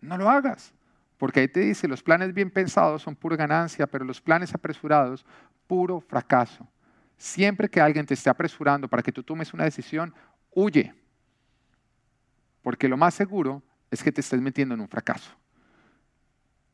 No 0.00 0.16
lo 0.16 0.30
hagas. 0.30 0.72
Porque 1.18 1.40
ahí 1.40 1.48
te 1.48 1.58
dice, 1.58 1.88
los 1.88 2.00
planes 2.00 2.32
bien 2.32 2.48
pensados 2.48 3.02
son 3.02 3.16
pura 3.16 3.34
ganancia, 3.34 3.88
pero 3.88 4.04
los 4.04 4.20
planes 4.20 4.54
apresurados, 4.54 5.26
puro 5.66 6.00
fracaso. 6.00 6.64
Siempre 7.18 7.68
que 7.68 7.80
alguien 7.80 8.06
te 8.06 8.14
esté 8.14 8.30
apresurando 8.30 8.86
para 8.86 9.02
que 9.02 9.10
tú 9.10 9.24
tomes 9.24 9.52
una 9.52 9.64
decisión, 9.64 10.14
huye. 10.52 10.94
Porque 12.62 12.88
lo 12.88 12.96
más 12.96 13.14
seguro 13.14 13.64
es 13.90 14.00
que 14.00 14.12
te 14.12 14.20
estés 14.20 14.40
metiendo 14.40 14.76
en 14.76 14.80
un 14.80 14.88
fracaso. 14.88 15.32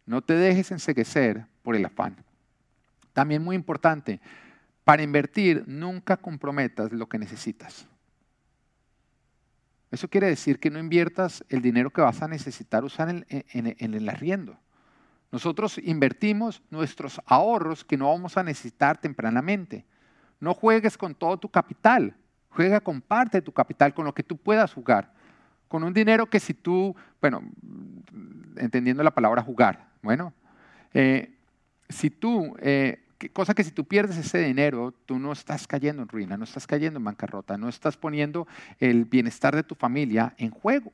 No 0.04 0.20
te 0.20 0.34
dejes 0.34 0.72
enseguecer 0.72 1.46
por 1.62 1.74
el 1.74 1.86
afán. 1.86 2.22
También 3.14 3.42
muy 3.42 3.56
importante, 3.56 4.20
para 4.87 5.03
invertir 5.03 5.64
nunca 5.66 6.16
comprometas 6.16 6.92
lo 6.92 7.09
que 7.09 7.18
necesitas. 7.18 7.88
Eso 9.90 10.07
quiere 10.07 10.29
decir 10.29 10.61
que 10.61 10.70
no 10.70 10.79
inviertas 10.79 11.44
el 11.49 11.61
dinero 11.61 11.90
que 11.90 12.03
vas 12.03 12.22
a 12.22 12.29
necesitar 12.29 12.85
usar 12.85 13.09
en, 13.09 13.94
el 13.94 14.09
arriendo. 14.09 14.57
Nosotros 15.33 15.79
invertimos 15.79 16.62
nuestros 16.70 17.20
ahorros 17.27 17.85
que 17.85 17.96
no 17.96 18.12
vamos 18.12 18.37
a 18.37 18.44
necesitar 18.44 18.96
tempranamente. 18.96 19.85
No 20.38 20.55
juegues 20.55 20.96
con 20.96 21.16
todo 21.16 21.37
tu 21.37 21.49
capital, 21.49 22.14
juega 22.51 22.79
con 22.79 23.01
parte 23.01 23.38
de 23.38 23.42
tu 23.42 23.51
capital, 23.51 23.92
con 23.92 24.05
lo 24.05 24.14
que 24.14 24.22
tú 24.22 24.37
puedas 24.37 24.72
jugar. 24.72 25.12
Con 25.66 25.83
un 25.83 25.92
dinero 25.92 26.27
que 26.27 26.38
si 26.38 26.55
tú, 26.55 26.94
bueno, 27.20 27.42
entendiendo 28.55 29.03
la 29.03 29.11
palabra 29.11 29.42
jugar, 29.42 29.88
bueno, 30.01 30.33
eh, 30.94 31.37
si 31.88 32.09
tú, 32.09 32.55
eh, 32.61 33.03
cosa 33.33 33.55
que 33.55 33.64
si 33.64 33.70
tú 33.70 33.85
pierdes 33.85 34.16
ese 34.16 34.38
dinero, 34.38 34.92
tú 35.07 35.18
no 35.18 35.33
estás 35.33 35.66
cayendo 35.66 36.02
en 36.02 36.09
ruina, 36.09 36.37
no 36.37 36.44
estás 36.44 36.66
cayendo 36.66 36.98
en 36.98 37.05
bancarrota, 37.05 37.57
no 37.57 37.68
estás 37.68 37.96
poniendo 37.96 38.46
el 38.79 39.05
bienestar 39.05 39.55
de 39.55 39.62
tu 39.62 39.74
familia 39.74 40.35
en 40.38 40.50
juego. 40.50 40.92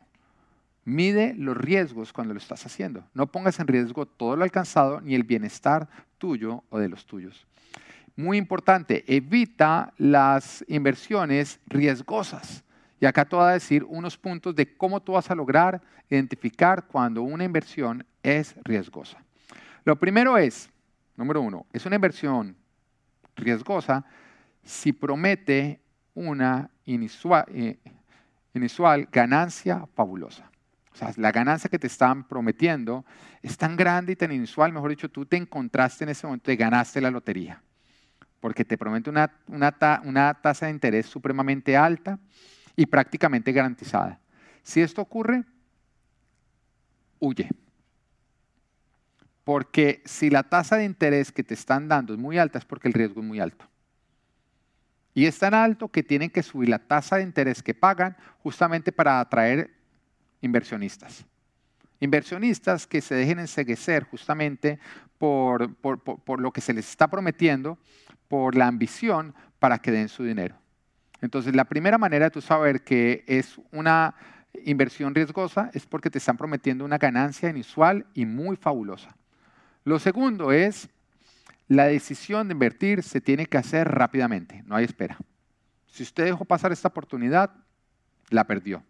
Mide 0.85 1.35
los 1.35 1.57
riesgos 1.57 2.13
cuando 2.13 2.35
lo 2.35 2.39
estás 2.39 2.67
haciendo. 2.67 3.05
No 3.15 3.27
pongas 3.27 3.61
en 3.61 3.69
riesgo 3.69 4.07
todo 4.07 4.37
lo 4.37 4.45
alcanzado 4.45 5.01
ni 5.01 5.15
el 5.15 5.23
bienestar 5.23 5.89
tuyo 6.19 6.65
o 6.71 6.79
de 6.79 6.89
los 6.89 7.07
tuyos. 7.07 7.47
Muy 8.17 8.37
importante, 8.37 9.05
evita 9.07 9.93
las 9.97 10.65
inversiones 10.69 11.61
riesgosas. 11.67 12.65
Y 13.01 13.07
acá 13.07 13.25
te 13.25 13.37
voy 13.37 13.47
a 13.47 13.53
decir 13.53 13.85
unos 13.85 14.17
puntos 14.17 14.55
de 14.55 14.77
cómo 14.77 15.01
tú 15.01 15.13
vas 15.13 15.31
a 15.31 15.35
lograr 15.35 15.81
identificar 16.09 16.87
cuando 16.87 17.23
una 17.23 17.45
inversión 17.45 18.05
es 18.23 18.55
riesgosa. 18.65 19.19
Lo 19.85 19.97
primero 19.97 20.37
es, 20.37 20.71
número 21.17 21.41
uno, 21.41 21.67
es 21.73 21.87
una 21.87 21.97
inversión 21.97 22.57
riesgosa 23.37 24.05
si 24.63 24.93
promete 24.93 25.81
una 26.15 26.71
eh, 26.87 27.79
inicial 28.55 29.09
ganancia 29.11 29.87
fabulosa. 29.95 30.51
O 30.93 30.97
sea, 30.97 31.13
la 31.17 31.33
ganancia 31.33 31.71
que 31.71 31.79
te 31.79 31.87
están 31.87 32.29
prometiendo 32.29 33.05
es 33.41 33.57
tan 33.57 33.77
grande 33.77 34.13
y 34.13 34.17
tan 34.17 34.31
inusual, 34.31 34.73
mejor 34.73 34.91
dicho, 34.91 35.09
tú 35.09 35.25
te 35.25 35.37
encontraste 35.37 36.05
en 36.05 36.11
ese 36.11 36.27
momento, 36.27 36.45
te 36.45 36.57
ganaste 36.57 37.01
la 37.01 37.11
lotería, 37.11 37.63
porque 38.41 38.65
te 38.65 38.77
promete 38.77 39.09
una, 39.09 39.33
una, 39.49 40.35
tasa 40.35 40.67
de 40.67 40.73
interés 40.73 41.07
supremamente 41.07 41.77
alta 41.77 42.19
y 42.77 42.85
prácticamente 42.87 43.53
garantizada. 43.53 44.21
Si 44.63 44.83
esto 44.83 45.01
ocurre, 45.01 45.45
huye. 47.19 47.49
Porque 49.45 50.03
si 50.05 50.31
la 50.31 50.45
tasa 50.45 50.77
de 50.77 50.85
interés 50.85 51.33
que 51.33 51.43
te 51.43 51.55
están 51.55 51.89
dando 51.89 52.13
es 52.13 52.19
muy 52.19 52.39
alta, 52.39 52.59
es 52.59 52.65
porque 52.65 52.89
el 52.89 52.95
riesgo 52.95 53.21
es 53.21 53.27
muy 53.27 53.41
alto. 53.41 53.67
Y 55.15 55.27
es 55.27 55.39
tan 55.39 55.55
alto 55.55 55.89
que 55.89 56.03
tienen 56.03 56.31
que 56.31 56.43
subir 56.43 56.69
la 56.69 56.79
tasa 56.79 57.17
de 57.17 57.23
interés 57.23 57.63
que 57.63 57.75
pagan 57.75 58.17
justamente 58.43 58.93
para 58.93 59.21
atraer 59.21 59.71
inversionistas. 60.41 61.25
Inversionistas 62.01 62.87
que 62.87 63.01
se 63.01 63.15
dejen 63.15 63.39
enseguecer 63.39 64.05
justamente 64.05 64.79
por, 65.19 65.75
por, 65.77 66.41
lo 66.41 66.51
que 66.51 66.61
se 66.61 66.73
les 66.73 66.89
está 66.89 67.09
prometiendo, 67.09 67.79
por 68.29 68.57
la 68.57 68.67
ambición 68.67 69.35
para 69.59 69.79
que 69.79 69.93
den 69.93 70.09
su 70.09 70.25
dinero. 70.25 70.57
Entonces, 71.21 71.55
la 71.55 71.65
primera 71.65 71.99
manera 71.99 72.25
de 72.25 72.31
tú 72.33 72.41
saber 72.41 72.83
que 72.83 73.23
es 73.29 73.61
una 73.71 74.17
inversión 74.65 75.15
riesgosa 75.15 75.71
es 75.75 75.87
porque 75.87 76.11
te 76.11 76.19
están 76.19 76.37
prometiendo 76.37 76.85
una 76.85 76.99
ganancia 76.99 77.51
inusual 77.51 78.07
y 78.15 78.27
muy 78.27 78.57
fabulosa. 78.57 79.15
Lo 79.85 79.99
segundo 79.99 80.53
es, 80.53 80.89
la 81.69 81.87
decisión 81.87 82.49
de 82.49 82.53
invertir 82.53 83.03
se 83.03 83.21
tiene 83.21 83.47
que 83.47 83.59
hacer 83.59 83.89
rápidamente, 83.89 84.63
no 84.67 84.77
hay 84.77 84.85
espera. 84.85 85.19
Si 85.87 86.03
usted 86.03 86.25
dejó 86.25 86.45
pasar 86.45 86.73
esta 86.73 86.89
oportunidad, 86.89 87.51
la 88.31 88.47
perdió 88.47 88.83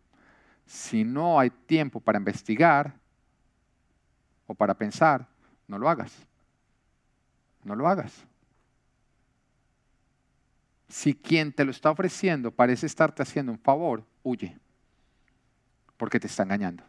si 0.73 1.05
no 1.05 1.39
hay 1.39 1.51
tiempo 1.51 2.01
para 2.01 2.19
investigar 2.19 2.95
o 4.47 4.55
para 4.55 4.75
pensar, 4.75 5.29
no 5.67 5.79
lo 5.79 5.89
hagas. 5.89 6.13
No 7.63 7.77
lo 7.77 7.87
hagas. 7.87 8.13
Si 10.89 11.15
quien 11.15 11.53
te 11.53 11.65
lo 11.65 11.71
está 11.71 11.91
ofreciendo 11.91 12.51
parece 12.51 12.87
estarte 12.87 13.23
haciendo 13.23 13.53
un 13.53 13.59
favor, 13.59 14.05
huye, 14.23 14.59
porque 15.97 16.19
te 16.19 16.27
está 16.27 16.43
engañando. 16.43 16.85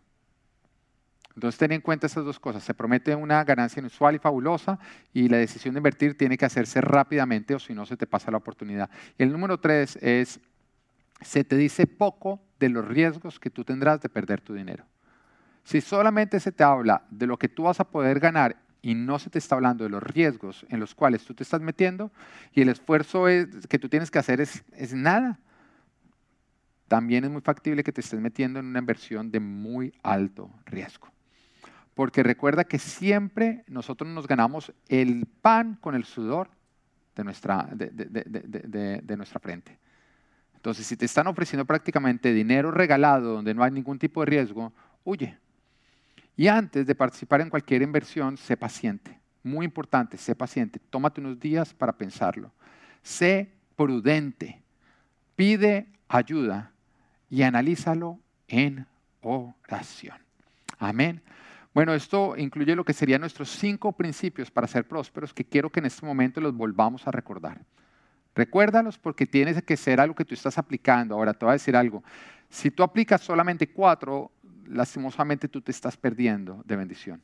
Entonces 1.35 1.57
ten 1.57 1.71
en 1.71 1.81
cuenta 1.81 2.07
esas 2.07 2.25
dos 2.25 2.39
cosas. 2.39 2.63
Se 2.63 2.73
promete 2.73 3.15
una 3.15 3.43
ganancia 3.43 3.79
inusual 3.79 4.15
y 4.15 4.19
fabulosa 4.19 4.79
y 5.13 5.29
la 5.29 5.37
decisión 5.37 5.73
de 5.73 5.79
invertir 5.79 6.17
tiene 6.17 6.37
que 6.37 6.45
hacerse 6.45 6.79
rápidamente 6.81 7.55
o 7.55 7.59
si 7.59 7.73
no 7.73 7.85
se 7.85 7.97
te 7.97 8.05
pasa 8.05 8.31
la 8.31 8.37
oportunidad. 8.37 8.89
Y 9.17 9.23
el 9.23 9.31
número 9.31 9.59
tres 9.59 9.97
es 10.01 10.39
se 11.21 11.43
te 11.43 11.55
dice 11.55 11.87
poco 11.87 12.41
de 12.59 12.69
los 12.69 12.87
riesgos 12.87 13.39
que 13.39 13.49
tú 13.49 13.63
tendrás 13.63 14.01
de 14.01 14.09
perder 14.09 14.41
tu 14.41 14.53
dinero. 14.53 14.85
Si 15.63 15.81
solamente 15.81 16.39
se 16.39 16.51
te 16.51 16.63
habla 16.63 17.03
de 17.09 17.25
lo 17.25 17.37
que 17.37 17.49
tú 17.49 17.63
vas 17.63 17.79
a 17.79 17.85
poder 17.85 18.19
ganar 18.19 18.57
y 18.81 18.95
no 18.95 19.17
se 19.17 19.29
te 19.29 19.39
está 19.39 19.55
hablando 19.55 19.85
de 19.85 19.89
los 19.89 20.03
riesgos 20.03 20.65
en 20.69 20.79
los 20.79 20.93
cuales 20.93 21.23
tú 21.23 21.33
te 21.33 21.43
estás 21.43 21.61
metiendo 21.61 22.11
y 22.51 22.61
el 22.61 22.69
esfuerzo 22.69 23.25
que 23.69 23.79
tú 23.79 23.87
tienes 23.87 24.11
que 24.11 24.19
hacer 24.19 24.41
es, 24.41 24.63
es 24.73 24.93
nada, 24.93 25.39
también 26.89 27.23
es 27.23 27.31
muy 27.31 27.41
factible 27.41 27.83
que 27.83 27.93
te 27.93 28.01
estés 28.01 28.19
metiendo 28.19 28.59
en 28.59 28.65
una 28.65 28.79
inversión 28.79 29.31
de 29.31 29.39
muy 29.39 29.93
alto 30.03 30.51
riesgo. 30.65 31.12
Porque 31.93 32.23
recuerda 32.23 32.63
que 32.63 32.79
siempre 32.79 33.63
nosotros 33.67 34.09
nos 34.09 34.27
ganamos 34.27 34.73
el 34.87 35.25
pan 35.25 35.77
con 35.79 35.95
el 35.95 36.05
sudor 36.05 36.49
de 37.15 37.23
nuestra, 37.23 37.69
de 37.71 39.13
nuestra 39.17 39.39
frente. 39.39 39.77
Entonces, 40.55 40.87
si 40.87 40.95
te 40.95 41.05
están 41.05 41.27
ofreciendo 41.27 41.65
prácticamente 41.65 42.33
dinero 42.33 42.71
regalado 42.71 43.33
donde 43.33 43.53
no 43.53 43.63
hay 43.63 43.71
ningún 43.71 43.99
tipo 43.99 44.21
de 44.21 44.27
riesgo, 44.27 44.71
huye. 45.03 45.37
Y 46.37 46.47
antes 46.47 46.87
de 46.87 46.95
participar 46.95 47.41
en 47.41 47.49
cualquier 47.49 47.81
inversión, 47.81 48.37
sé 48.37 48.55
paciente. 48.55 49.19
Muy 49.43 49.65
importante, 49.65 50.17
sé 50.17 50.35
paciente. 50.35 50.79
Tómate 50.89 51.19
unos 51.19 51.37
días 51.37 51.73
para 51.73 51.91
pensarlo. 51.91 52.51
Sé 53.01 53.51
prudente. 53.75 54.63
Pide 55.35 55.87
ayuda 56.07 56.71
y 57.29 57.41
analízalo 57.43 58.19
en 58.47 58.87
oración. 59.21 60.17
Amén. 60.79 61.21
Bueno, 61.73 61.93
esto 61.93 62.35
incluye 62.37 62.75
lo 62.75 62.85
que 62.85 62.93
serían 62.93 63.21
nuestros 63.21 63.49
cinco 63.49 63.93
principios 63.93 64.51
para 64.51 64.67
ser 64.67 64.87
prósperos 64.87 65.33
que 65.33 65.43
quiero 65.43 65.71
que 65.71 65.79
en 65.79 65.87
este 65.87 66.05
momento 66.05 66.39
los 66.39 66.55
volvamos 66.55 67.07
a 67.07 67.11
recordar. 67.11 67.61
Recuérdalos 68.35 68.97
porque 68.99 69.25
tienes 69.25 69.61
que 69.63 69.77
ser 69.77 69.99
algo 69.99 70.15
que 70.15 70.25
tú 70.25 70.35
estás 70.35 70.57
aplicando. 70.57 71.15
Ahora 71.15 71.33
te 71.33 71.45
voy 71.45 71.51
a 71.51 71.53
decir 71.53 71.75
algo. 71.75 72.03
Si 72.49 72.69
tú 72.69 72.83
aplicas 72.83 73.21
solamente 73.21 73.71
cuatro, 73.71 74.31
lastimosamente 74.67 75.47
tú 75.47 75.61
te 75.61 75.71
estás 75.71 75.97
perdiendo 75.97 76.61
de 76.65 76.75
bendición. 76.75 77.21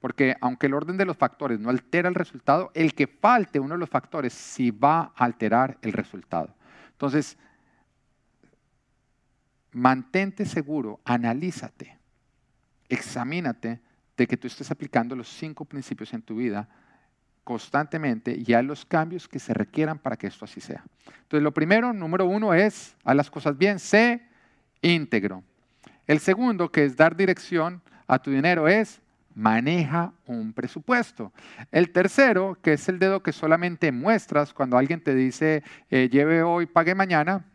Porque 0.00 0.36
aunque 0.40 0.66
el 0.66 0.74
orden 0.74 0.96
de 0.96 1.04
los 1.04 1.16
factores 1.16 1.60
no 1.60 1.68
altera 1.68 2.08
el 2.08 2.14
resultado, 2.14 2.70
el 2.74 2.94
que 2.94 3.06
falte 3.06 3.60
uno 3.60 3.74
de 3.74 3.80
los 3.80 3.90
factores 3.90 4.32
sí 4.32 4.70
va 4.70 5.12
a 5.14 5.24
alterar 5.24 5.78
el 5.82 5.92
resultado. 5.92 6.54
Entonces, 6.92 7.36
mantente 9.72 10.46
seguro, 10.46 11.00
analízate, 11.04 11.99
examínate 12.90 13.80
de 14.16 14.26
que 14.26 14.36
tú 14.36 14.46
estés 14.46 14.70
aplicando 14.70 15.16
los 15.16 15.28
cinco 15.28 15.64
principios 15.64 16.12
en 16.12 16.20
tu 16.20 16.36
vida 16.36 16.68
constantemente 17.44 18.36
y 18.36 18.52
a 18.52 18.62
los 18.62 18.84
cambios 18.84 19.26
que 19.26 19.38
se 19.38 19.54
requieran 19.54 19.98
para 19.98 20.16
que 20.16 20.26
esto 20.26 20.44
así 20.44 20.60
sea. 20.60 20.84
Entonces, 21.06 21.42
lo 21.42 21.54
primero, 21.54 21.92
número 21.92 22.26
uno, 22.26 22.52
es 22.52 22.94
a 23.02 23.14
las 23.14 23.30
cosas 23.30 23.56
bien, 23.56 23.78
sé 23.78 24.22
íntegro. 24.82 25.42
El 26.06 26.20
segundo, 26.20 26.70
que 26.70 26.84
es 26.84 26.96
dar 26.96 27.16
dirección 27.16 27.82
a 28.06 28.18
tu 28.18 28.30
dinero, 28.30 28.68
es 28.68 29.00
maneja 29.34 30.12
un 30.26 30.52
presupuesto. 30.52 31.32
El 31.70 31.90
tercero, 31.90 32.58
que 32.62 32.74
es 32.74 32.88
el 32.88 32.98
dedo 32.98 33.22
que 33.22 33.32
solamente 33.32 33.90
muestras 33.92 34.52
cuando 34.52 34.76
alguien 34.76 35.00
te 35.00 35.14
dice, 35.14 35.62
eh, 35.88 36.08
lleve 36.10 36.42
hoy, 36.42 36.66
pague 36.66 36.94
mañana, 36.94 37.46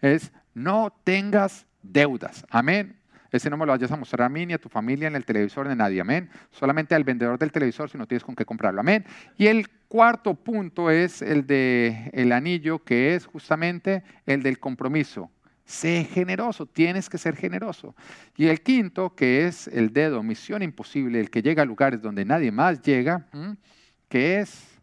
es 0.00 0.30
no 0.54 0.92
tengas 1.04 1.66
deudas. 1.82 2.46
Amén. 2.50 2.96
Ese 3.30 3.50
no 3.50 3.56
me 3.56 3.66
lo 3.66 3.72
vayas 3.72 3.90
a 3.92 3.96
mostrar 3.96 4.26
a 4.26 4.28
mí, 4.28 4.46
ni 4.46 4.54
a 4.54 4.58
tu 4.58 4.68
familia, 4.68 5.10
ni 5.10 5.16
al 5.16 5.24
televisor, 5.24 5.68
a 5.68 5.74
nadie. 5.74 6.00
Amén. 6.00 6.30
Solamente 6.50 6.94
al 6.94 7.04
vendedor 7.04 7.38
del 7.38 7.52
televisor 7.52 7.90
si 7.90 7.98
no 7.98 8.06
tienes 8.06 8.24
con 8.24 8.34
qué 8.34 8.44
comprarlo. 8.44 8.80
Amén. 8.80 9.04
Y 9.36 9.46
el 9.46 9.68
cuarto 9.88 10.34
punto 10.34 10.90
es 10.90 11.22
el 11.22 11.46
del 11.46 12.10
el 12.12 12.32
anillo, 12.32 12.82
que 12.82 13.14
es 13.14 13.26
justamente 13.26 14.02
el 14.26 14.42
del 14.42 14.58
compromiso. 14.58 15.30
Sé 15.64 16.04
generoso, 16.04 16.66
tienes 16.66 17.10
que 17.10 17.18
ser 17.18 17.34
generoso. 17.34 17.96
Y 18.36 18.46
el 18.46 18.60
quinto, 18.60 19.16
que 19.16 19.46
es 19.46 19.66
el 19.68 19.92
dedo, 19.92 20.22
misión 20.22 20.62
imposible, 20.62 21.18
el 21.18 21.28
que 21.28 21.42
llega 21.42 21.62
a 21.62 21.66
lugares 21.66 22.00
donde 22.00 22.24
nadie 22.24 22.52
más 22.52 22.80
llega, 22.82 23.26
que 24.08 24.38
es 24.38 24.78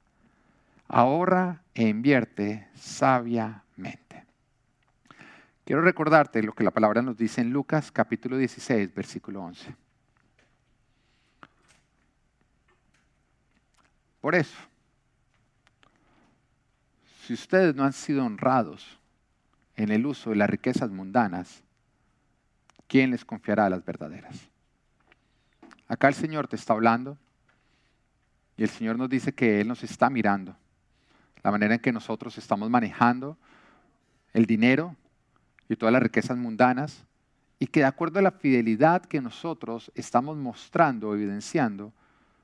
ahorra 0.89 1.61
e 1.73 1.87
invierte 1.87 2.67
sabiamente. 2.75 3.62
Quiero 5.65 5.81
recordarte 5.81 6.43
lo 6.43 6.53
que 6.53 6.63
la 6.63 6.71
palabra 6.71 7.01
nos 7.01 7.15
dice 7.15 7.39
en 7.39 7.51
Lucas 7.51 7.89
capítulo 7.89 8.35
16, 8.35 8.93
versículo 8.93 9.41
11. 9.43 9.73
Por 14.19 14.35
eso, 14.35 14.57
si 17.21 17.33
ustedes 17.33 17.73
no 17.75 17.85
han 17.85 17.93
sido 17.93 18.25
honrados 18.25 18.99
en 19.75 19.91
el 19.91 20.05
uso 20.05 20.31
de 20.31 20.35
las 20.35 20.49
riquezas 20.49 20.89
mundanas, 20.89 21.63
¿quién 22.87 23.11
les 23.11 23.23
confiará 23.23 23.69
las 23.69 23.85
verdaderas? 23.85 24.49
Acá 25.87 26.09
el 26.09 26.13
Señor 26.13 26.49
te 26.49 26.57
está 26.57 26.73
hablando 26.73 27.17
y 28.57 28.63
el 28.63 28.69
Señor 28.69 28.97
nos 28.97 29.09
dice 29.09 29.33
que 29.33 29.61
Él 29.61 29.67
nos 29.69 29.83
está 29.83 30.09
mirando. 30.09 30.57
La 31.41 31.51
manera 31.51 31.75
en 31.75 31.81
que 31.81 31.93
nosotros 31.93 32.37
estamos 32.37 32.69
manejando 32.69 33.37
el 34.33 34.45
dinero 34.45 34.95
y 35.73 35.75
todas 35.75 35.93
las 35.93 36.03
riquezas 36.03 36.37
mundanas 36.37 37.05
y 37.59 37.67
que 37.67 37.81
de 37.81 37.85
acuerdo 37.85 38.19
a 38.19 38.21
la 38.21 38.31
fidelidad 38.31 39.05
que 39.05 39.21
nosotros 39.21 39.91
estamos 39.95 40.37
mostrando, 40.37 41.13
evidenciando, 41.13 41.93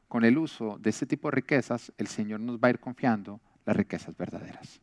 con 0.08 0.26
el 0.26 0.38
uso 0.38 0.78
de 0.80 0.90
este 0.90 1.06
tipo 1.06 1.30
de 1.30 1.36
riquezas, 1.36 1.94
el 1.98 2.08
Señor 2.08 2.40
nos 2.40 2.58
va 2.58 2.68
a 2.68 2.72
ir 2.72 2.80
confiando 2.80 3.40
las 3.66 3.76
riquezas 3.76 4.18
verdaderas. 4.18 4.82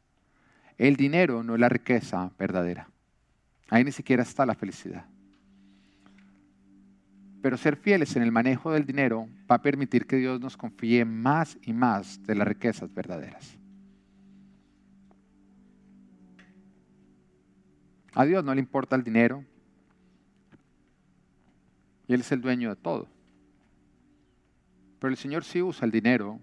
El 0.79 0.97
dinero 0.97 1.43
no 1.43 1.55
es 1.55 1.61
la 1.61 1.69
riqueza 1.69 2.31
verdadera. 2.39 2.89
Ahí 3.69 3.83
ni 3.83 3.93
siquiera 3.93 4.23
está 4.23 4.47
la 4.47 4.55
felicidad. 4.55 5.05
Pero 7.43 7.57
ser 7.57 7.77
fieles 7.77 8.15
en 8.15 8.23
el 8.23 8.31
manejo 8.31 8.71
del 8.73 8.87
dinero 8.87 9.29
va 9.51 9.57
a 9.57 9.63
permitir 9.63 10.07
que 10.07 10.17
Dios 10.17 10.41
nos 10.41 10.57
confíe 10.57 11.05
más 11.05 11.59
y 11.63 11.73
más 11.73 12.23
de 12.23 12.35
las 12.35 12.47
riquezas 12.47 12.93
verdaderas. 12.93 13.57
A 18.17 18.25
Dios 18.25 18.43
no 18.43 18.55
le 18.55 18.61
importa 18.61 18.97
el 18.97 19.05
dinero 19.05 19.45
y 22.09 22.14
Él 22.14 22.21
es 22.21 22.33
el 22.33 22.41
dueño 22.41 22.71
de 22.71 22.77
todo. 22.77 23.07
Pero 24.99 25.11
el 25.11 25.19
Señor 25.19 25.45
sí 25.45 25.61
usa 25.61 25.85
el 25.85 25.91
dinero 25.91 26.41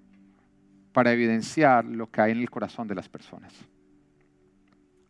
para 0.91 1.11
evidenciar 1.11 1.83
lo 1.83 2.11
que 2.11 2.21
hay 2.21 2.31
en 2.33 2.41
el 2.41 2.51
corazón 2.51 2.87
de 2.87 2.93
las 2.93 3.09
personas. 3.09 3.51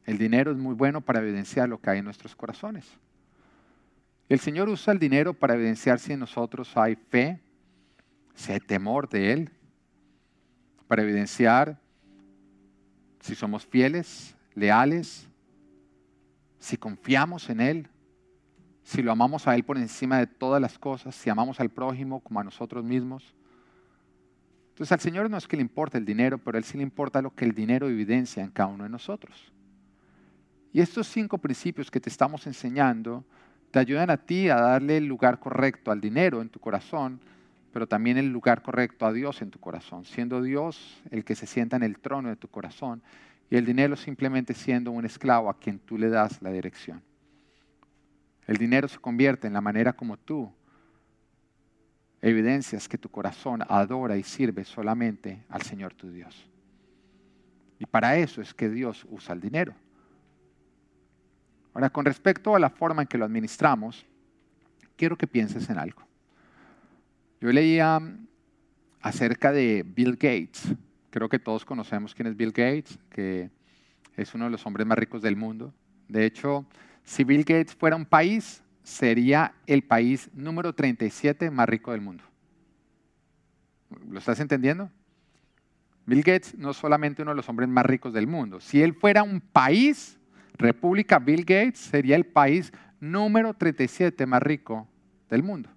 El 0.06 0.18
dinero 0.18 0.52
es 0.52 0.58
muy 0.58 0.74
bueno 0.74 1.02
para 1.02 1.20
evidenciar 1.20 1.68
lo 1.68 1.82
que 1.82 1.90
hay 1.90 2.00
en 2.00 2.06
nuestros 2.06 2.34
corazones. 2.34 2.88
El 4.30 4.40
Señor 4.40 4.70
usa 4.70 4.94
el 4.94 5.00
dinero 5.00 5.34
para 5.34 5.56
evidenciar 5.56 6.00
si 6.00 6.14
en 6.14 6.22
nosotros 6.22 6.78
hay 6.78 6.96
fe, 6.96 7.42
si 8.36 8.54
hay 8.54 8.62
temor 8.62 9.10
de 9.10 9.34
Él, 9.34 9.50
para 10.88 11.04
evidenciar 11.04 11.78
si 13.20 13.36
somos 13.36 13.66
fieles, 13.66 14.34
leales, 14.56 15.28
si 16.64 16.78
confiamos 16.78 17.50
en 17.50 17.60
Él, 17.60 17.88
si 18.84 19.02
lo 19.02 19.12
amamos 19.12 19.50
a 19.50 19.56
Él 19.56 19.66
por 19.66 19.78
encima 19.78 20.20
de 20.20 20.28
todas 20.28 20.62
las 20.62 20.80
cosas, 20.80 21.14
si 21.14 21.30
amamos 21.30 21.60
al 21.60 21.70
prójimo 21.70 22.22
como 22.22 22.40
a 22.40 22.44
nosotros 22.44 22.86
mismos. 22.86 23.36
Entonces 24.70 24.94
al 24.94 25.02
Señor 25.02 25.30
no 25.30 25.36
es 25.36 25.46
que 25.46 25.58
le 25.58 25.62
importe 25.62 25.98
el 25.98 26.06
dinero, 26.06 26.38
pero 26.38 26.56
a 26.56 26.60
Él 26.60 26.64
sí 26.64 26.78
le 26.78 26.84
importa 26.84 27.22
lo 27.22 27.36
que 27.36 27.44
el 27.44 27.54
dinero 27.54 27.90
evidencia 27.90 28.42
en 28.42 28.50
cada 28.50 28.70
uno 28.70 28.86
de 28.86 28.90
nosotros. 28.90 29.52
Y 30.72 30.80
estos 30.80 31.06
cinco 31.08 31.38
principios 31.38 31.92
que 31.92 32.00
te 32.00 32.10
estamos 32.10 32.48
enseñando 32.48 33.26
te 33.72 33.80
ayudan 33.80 34.10
a 34.10 34.16
ti 34.16 34.48
a 34.48 34.56
darle 34.56 34.96
el 34.96 35.06
lugar 35.06 35.42
correcto 35.42 35.92
al 35.92 36.00
dinero 36.00 36.42
en 36.42 36.48
tu 36.48 36.62
corazón, 36.62 37.20
pero 37.74 37.88
también 37.88 38.18
el 38.18 38.30
lugar 38.30 38.62
correcto 38.62 39.06
a 39.06 39.12
Dios 39.12 39.42
en 39.42 39.52
tu 39.52 39.60
corazón, 39.60 40.06
siendo 40.06 40.42
Dios 40.42 41.02
el 41.12 41.26
que 41.26 41.36
se 41.36 41.46
sienta 41.46 41.76
en 41.76 41.84
el 41.84 42.00
trono 42.00 42.30
de 42.30 42.38
tu 42.38 42.48
corazón 42.48 43.04
y 43.54 43.56
el 43.56 43.66
dinero 43.66 43.96
simplemente 43.96 44.56
siendo 44.56 44.90
un 44.90 45.06
esclavo 45.06 45.48
a 45.48 45.60
quien 45.60 45.78
tú 45.78 45.96
le 45.96 46.10
das 46.10 46.42
la 46.42 46.50
dirección. 46.50 47.04
El 48.48 48.58
dinero 48.58 48.88
se 48.88 48.98
convierte 48.98 49.46
en 49.46 49.54
la 49.54 49.62
manera 49.62 49.94
como 49.94 50.18
tú 50.18 50.52
evidencias 52.20 52.90
que 52.90 52.98
tu 52.98 53.10
corazón 53.10 53.62
adora 53.70 54.18
y 54.18 54.24
sirve 54.24 54.66
solamente 54.66 55.44
al 55.50 55.62
Señor 55.62 55.94
tu 55.94 56.10
Dios. 56.10 56.50
Y 57.78 57.86
para 57.86 58.18
eso 58.18 58.42
es 58.42 58.56
que 58.56 58.72
Dios 58.72 59.06
usa 59.12 59.36
el 59.36 59.42
dinero. 59.42 59.76
Ahora, 61.76 61.92
con 61.92 62.06
respecto 62.06 62.56
a 62.56 62.60
la 62.60 62.72
forma 62.72 63.04
en 63.04 63.08
que 63.08 63.20
lo 63.20 63.26
administramos, 63.26 64.04
quiero 64.96 65.16
que 65.16 65.28
pienses 65.28 65.70
en 65.70 65.78
algo. 65.78 66.02
Yo 67.40 67.52
leía 67.52 68.02
acerca 69.00 69.52
de 69.52 69.84
Bill 69.86 70.14
Gates. 70.14 70.74
Creo 71.14 71.30
que 71.30 71.38
todos 71.38 71.64
conocemos 71.64 72.16
quién 72.16 72.26
es 72.26 72.36
Bill 72.36 72.52
Gates, 72.52 72.98
que 73.12 73.52
es 74.18 74.34
uno 74.34 74.46
de 74.46 74.50
los 74.50 74.66
hombres 74.66 74.88
más 74.88 74.98
ricos 74.98 75.22
del 75.22 75.36
mundo. 75.36 75.72
De 76.08 76.26
hecho, 76.26 76.66
si 77.04 77.24
Bill 77.24 77.44
Gates 77.44 77.76
fuera 77.76 77.96
un 77.96 78.08
país, 78.08 78.64
sería 78.82 79.54
el 79.68 79.84
país 79.84 80.32
número 80.34 80.74
37 80.74 81.52
más 81.52 81.70
rico 81.70 81.92
del 81.92 82.02
mundo. 82.02 82.24
¿Lo 84.10 84.18
estás 84.18 84.40
entendiendo? 84.40 84.90
Bill 86.08 86.24
Gates 86.24 86.58
no 86.58 86.72
es 86.72 86.78
solamente 86.78 87.22
uno 87.22 87.30
de 87.30 87.38
los 87.38 87.48
hombres 87.48 87.70
más 87.70 87.86
ricos 87.86 88.12
del 88.12 88.26
mundo. 88.26 88.60
Si 88.60 88.82
él 88.82 88.96
fuera 88.96 89.22
un 89.22 89.40
país, 89.40 90.18
República 90.56 91.20
Bill 91.20 91.46
Gates 91.46 91.78
sería 91.78 92.16
el 92.16 92.26
país 92.26 92.74
número 93.00 93.54
37 93.54 94.26
más 94.26 94.42
rico 94.42 94.88
del 95.30 95.44
mundo. 95.44 95.70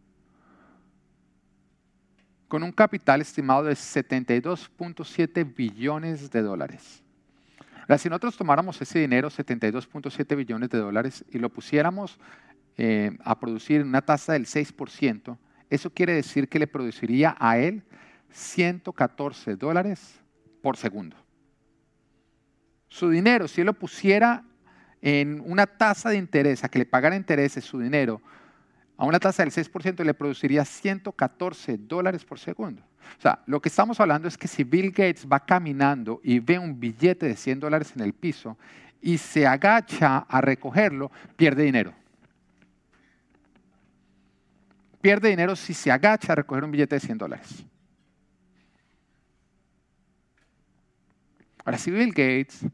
Con 2.49 2.63
un 2.63 2.73
capital 2.73 3.21
estimado 3.21 3.65
de 3.65 3.75
72.7 3.75 5.55
billones 5.55 6.31
de 6.31 6.43
dólares 6.43 7.03
si 7.97 8.09
nosotros 8.09 8.37
tomáramos 8.37 8.81
ese 8.83 8.99
dinero, 8.99 9.31
72.7 9.31 10.37
billones 10.37 10.71
de 10.71 10.79
dólares, 10.79 11.25
y 11.31 11.39
lo 11.39 11.51
pusiéramos 11.51 12.19
eh, 12.77 13.17
a 13.25 13.39
producir 13.39 13.83
una 13.83 14.03
tasa 14.03 14.33
del 14.33 14.47
6%, 14.47 15.39
eso 15.71 15.91
quiere 15.91 16.13
decir 16.13 16.49
que 16.49 16.59
le 16.59 16.67
produciría 16.67 17.37
a 17.39 17.59
él 17.59 17.83
114 18.31 19.57
dólares 19.57 20.21
por 20.63 20.77
segundo. 20.77 21.17
Su 22.89 23.11
dinero, 23.11 23.49
si 23.49 23.61
él 23.61 23.67
lo 23.67 23.75
pusiera 23.75 24.45
en 25.01 25.43
una 25.45 25.67
tasa 25.67 26.11
de 26.11 26.17
interés, 26.17 26.65
a 26.65 26.69
que 26.69 26.81
le 26.81 26.87
pagara 26.87 27.17
intereses 27.17 27.65
su 27.65 27.79
dinero, 27.79 28.21
a 28.97 29.05
una 29.05 29.21
tasa 29.21 29.43
del 29.43 29.53
6% 29.53 30.05
le 30.05 30.15
produciría 30.15 30.65
114 30.65 31.77
dólares 31.79 32.25
por 32.25 32.39
segundo. 32.39 32.83
O 33.19 33.21
sea, 33.21 33.43
lo 33.47 33.61
que 33.61 33.69
estamos 33.69 34.01
hablando 34.01 34.27
es 34.27 34.39
que 34.39 34.49
si 34.49 34.65
Bill 34.65 34.91
Gates 34.91 35.27
va 35.31 35.45
caminando 35.45 36.21
y 36.25 36.39
ve 36.39 36.59
un 36.59 36.81
billete 36.81 37.27
de 37.27 37.37
100 37.37 37.61
dólares 37.61 37.93
en 37.95 38.03
el 38.03 38.15
piso 38.15 38.57
y 39.01 39.19
se 39.19 39.47
agacha 39.47 40.19
a 40.19 40.41
recogerlo, 40.41 41.11
pierde 41.37 41.65
dinero. 41.65 41.93
Pierde 45.01 45.29
dinero 45.29 45.55
si 45.55 45.75
se 45.75 45.93
agacha 45.93 46.33
a 46.33 46.37
recoger 46.37 46.65
un 46.65 46.71
billete 46.71 46.97
de 46.97 47.01
100 47.01 47.19
dólares. 47.19 47.65
Ahora, 51.65 51.79
si 51.79 51.91
Bill 51.91 52.11
Gates 52.11 52.65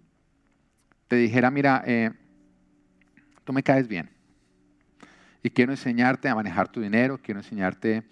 te 1.08 1.16
dijera, 1.16 1.50
mira, 1.50 1.82
eh, 1.84 2.10
tú 3.44 3.52
me 3.52 3.62
caes 3.62 3.88
bien 3.88 4.11
y 5.42 5.50
quiero 5.50 5.72
enseñarte 5.72 6.28
a 6.28 6.34
manejar 6.34 6.70
tu 6.70 6.80
dinero, 6.80 7.18
quiero 7.22 7.40
enseñarte 7.40 8.04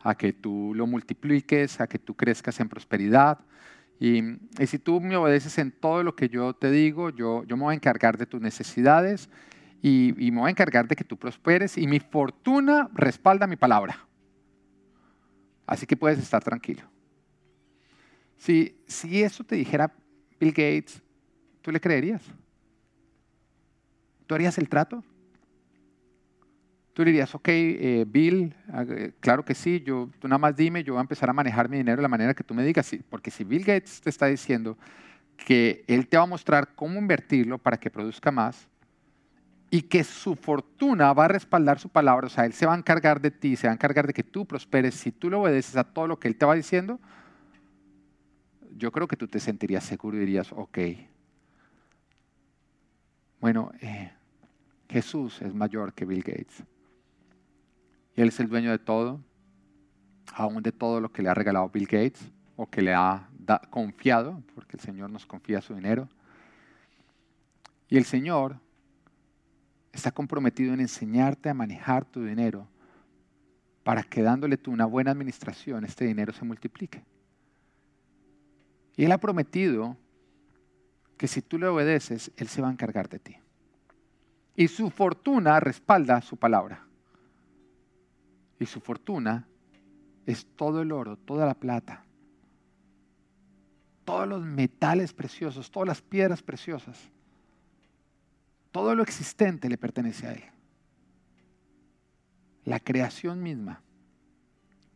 a 0.00 0.14
que 0.14 0.32
tú 0.32 0.72
lo 0.74 0.86
multipliques, 0.86 1.80
a 1.80 1.86
que 1.86 1.98
tú 1.98 2.14
crezcas 2.14 2.58
en 2.60 2.68
prosperidad. 2.68 3.38
Y, 4.00 4.22
si 4.66 4.78
tú 4.78 5.00
me 5.00 5.16
obedeces 5.16 5.58
en 5.58 5.72
todo 5.72 6.02
lo 6.02 6.14
que 6.14 6.28
yo 6.28 6.54
te 6.54 6.70
digo, 6.70 7.10
yo, 7.10 7.44
yo 7.44 7.56
me 7.56 7.64
voy 7.64 7.72
a 7.72 7.74
encargar 7.74 8.16
de 8.16 8.26
tus 8.26 8.40
necesidades 8.40 9.28
y, 9.82 10.14
y, 10.24 10.30
me 10.30 10.40
voy 10.40 10.48
a 10.48 10.50
encargar 10.50 10.86
de 10.88 10.96
que 10.96 11.04
tú 11.04 11.16
prosperes 11.16 11.76
y 11.76 11.86
mi 11.86 12.00
fortuna 12.00 12.88
respalda 12.94 13.46
mi 13.46 13.56
palabra. 13.56 14.06
Así 15.66 15.86
que 15.86 15.96
puedes 15.96 16.18
estar 16.18 16.42
tranquilo. 16.42 16.84
Si, 18.38 18.80
si 18.86 19.22
eso 19.22 19.44
te 19.44 19.56
dijera 19.56 19.92
Bill 20.40 20.52
Gates, 20.52 21.02
¿tú 21.60 21.72
le 21.72 21.80
creerías? 21.80 22.22
¿Tú 24.26 24.34
harías 24.34 24.56
el 24.58 24.68
trato? 24.68 25.02
Tú 26.98 27.04
dirías, 27.04 27.32
ok, 27.32 27.46
eh, 27.46 28.04
Bill, 28.08 28.52
ah, 28.72 28.84
eh, 28.88 29.12
claro 29.20 29.44
que 29.44 29.54
sí, 29.54 29.80
yo, 29.86 30.10
tú 30.18 30.26
nada 30.26 30.38
más 30.38 30.56
dime, 30.56 30.82
yo 30.82 30.94
voy 30.94 30.98
a 30.98 31.02
empezar 31.02 31.30
a 31.30 31.32
manejar 31.32 31.68
mi 31.68 31.76
dinero 31.76 31.98
de 31.98 32.02
la 32.02 32.08
manera 32.08 32.34
que 32.34 32.42
tú 32.42 32.54
me 32.54 32.64
digas. 32.64 32.90
Porque 33.08 33.30
si 33.30 33.44
Bill 33.44 33.62
Gates 33.62 34.00
te 34.00 34.10
está 34.10 34.26
diciendo 34.26 34.76
que 35.36 35.84
él 35.86 36.08
te 36.08 36.16
va 36.16 36.24
a 36.24 36.26
mostrar 36.26 36.74
cómo 36.74 36.98
invertirlo 36.98 37.56
para 37.56 37.76
que 37.78 37.88
produzca 37.88 38.32
más 38.32 38.66
y 39.70 39.82
que 39.82 40.02
su 40.02 40.34
fortuna 40.34 41.12
va 41.12 41.26
a 41.26 41.28
respaldar 41.28 41.78
su 41.78 41.88
palabra, 41.88 42.26
o 42.26 42.30
sea, 42.30 42.46
él 42.46 42.52
se 42.52 42.66
va 42.66 42.74
a 42.74 42.78
encargar 42.78 43.20
de 43.20 43.30
ti, 43.30 43.54
se 43.54 43.68
va 43.68 43.70
a 43.70 43.74
encargar 43.74 44.08
de 44.08 44.12
que 44.12 44.24
tú 44.24 44.44
prosperes, 44.44 44.96
si 44.96 45.12
tú 45.12 45.30
le 45.30 45.36
obedeces 45.36 45.76
a 45.76 45.84
todo 45.84 46.08
lo 46.08 46.18
que 46.18 46.26
él 46.26 46.34
te 46.34 46.46
va 46.46 46.56
diciendo, 46.56 46.98
yo 48.76 48.90
creo 48.90 49.06
que 49.06 49.14
tú 49.14 49.28
te 49.28 49.38
sentirías 49.38 49.84
seguro 49.84 50.16
y 50.16 50.20
dirías, 50.20 50.50
ok, 50.50 50.78
bueno, 53.40 53.70
eh, 53.82 54.10
Jesús 54.88 55.40
es 55.42 55.54
mayor 55.54 55.92
que 55.92 56.04
Bill 56.04 56.24
Gates. 56.24 56.64
Él 58.18 58.30
es 58.30 58.40
el 58.40 58.48
dueño 58.48 58.72
de 58.72 58.80
todo, 58.80 59.20
aún 60.34 60.60
de 60.60 60.72
todo 60.72 61.00
lo 61.00 61.12
que 61.12 61.22
le 61.22 61.28
ha 61.28 61.34
regalado 61.34 61.68
Bill 61.68 61.86
Gates 61.86 62.32
o 62.56 62.68
que 62.68 62.82
le 62.82 62.92
ha 62.92 63.28
confiado, 63.70 64.42
porque 64.56 64.76
el 64.76 64.80
Señor 64.80 65.08
nos 65.08 65.24
confía 65.24 65.60
su 65.60 65.72
dinero. 65.72 66.08
Y 67.88 67.96
el 67.96 68.04
Señor 68.04 68.58
está 69.92 70.10
comprometido 70.10 70.74
en 70.74 70.80
enseñarte 70.80 71.48
a 71.48 71.54
manejar 71.54 72.04
tu 72.04 72.24
dinero 72.24 72.66
para 73.84 74.02
que 74.02 74.20
dándole 74.20 74.56
tú 74.56 74.72
una 74.72 74.84
buena 74.84 75.12
administración, 75.12 75.84
este 75.84 76.04
dinero 76.04 76.32
se 76.32 76.44
multiplique. 76.44 77.04
Y 78.96 79.04
Él 79.04 79.12
ha 79.12 79.18
prometido 79.18 79.96
que 81.16 81.28
si 81.28 81.40
tú 81.40 81.56
le 81.56 81.68
obedeces, 81.68 82.32
Él 82.36 82.48
se 82.48 82.62
va 82.62 82.68
a 82.68 82.72
encargar 82.72 83.08
de 83.08 83.20
ti. 83.20 83.36
Y 84.56 84.66
su 84.66 84.90
fortuna 84.90 85.60
respalda 85.60 86.20
su 86.20 86.36
palabra. 86.36 86.87
Y 88.58 88.66
su 88.66 88.80
fortuna 88.80 89.46
es 90.26 90.46
todo 90.56 90.82
el 90.82 90.92
oro, 90.92 91.16
toda 91.16 91.46
la 91.46 91.54
plata, 91.54 92.04
todos 94.04 94.26
los 94.26 94.44
metales 94.44 95.12
preciosos, 95.12 95.70
todas 95.70 95.86
las 95.86 96.02
piedras 96.02 96.42
preciosas. 96.42 96.98
Todo 98.72 98.94
lo 98.94 99.02
existente 99.02 99.68
le 99.68 99.78
pertenece 99.78 100.26
a 100.26 100.32
Él. 100.32 100.44
La 102.64 102.80
creación 102.80 103.42
misma 103.42 103.82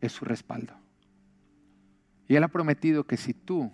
es 0.01 0.11
su 0.11 0.25
respaldo. 0.25 0.73
Y 2.27 2.35
Él 2.35 2.43
ha 2.43 2.47
prometido 2.47 3.05
que 3.05 3.17
si 3.17 3.33
tú 3.33 3.71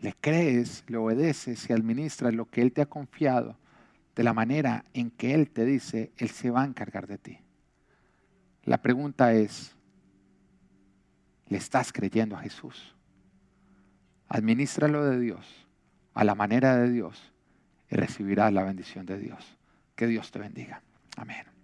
le 0.00 0.14
crees, 0.20 0.84
le 0.86 0.96
obedeces 0.96 1.68
y 1.68 1.72
administras 1.72 2.34
lo 2.34 2.46
que 2.46 2.62
Él 2.62 2.72
te 2.72 2.82
ha 2.82 2.86
confiado 2.86 3.56
de 4.14 4.22
la 4.22 4.32
manera 4.32 4.84
en 4.94 5.10
que 5.10 5.34
Él 5.34 5.50
te 5.50 5.64
dice, 5.64 6.12
Él 6.16 6.30
se 6.30 6.50
va 6.50 6.62
a 6.62 6.66
encargar 6.66 7.06
de 7.06 7.18
ti. 7.18 7.38
La 8.64 8.78
pregunta 8.78 9.32
es, 9.32 9.74
¿le 11.48 11.58
estás 11.58 11.92
creyendo 11.92 12.36
a 12.36 12.40
Jesús? 12.40 12.94
Administralo 14.28 15.04
de 15.04 15.18
Dios, 15.18 15.66
a 16.14 16.24
la 16.24 16.34
manera 16.34 16.76
de 16.76 16.90
Dios, 16.90 17.32
y 17.90 17.96
recibirás 17.96 18.52
la 18.52 18.64
bendición 18.64 19.06
de 19.06 19.18
Dios. 19.18 19.56
Que 19.96 20.06
Dios 20.06 20.30
te 20.30 20.38
bendiga. 20.38 20.82
Amén. 21.16 21.57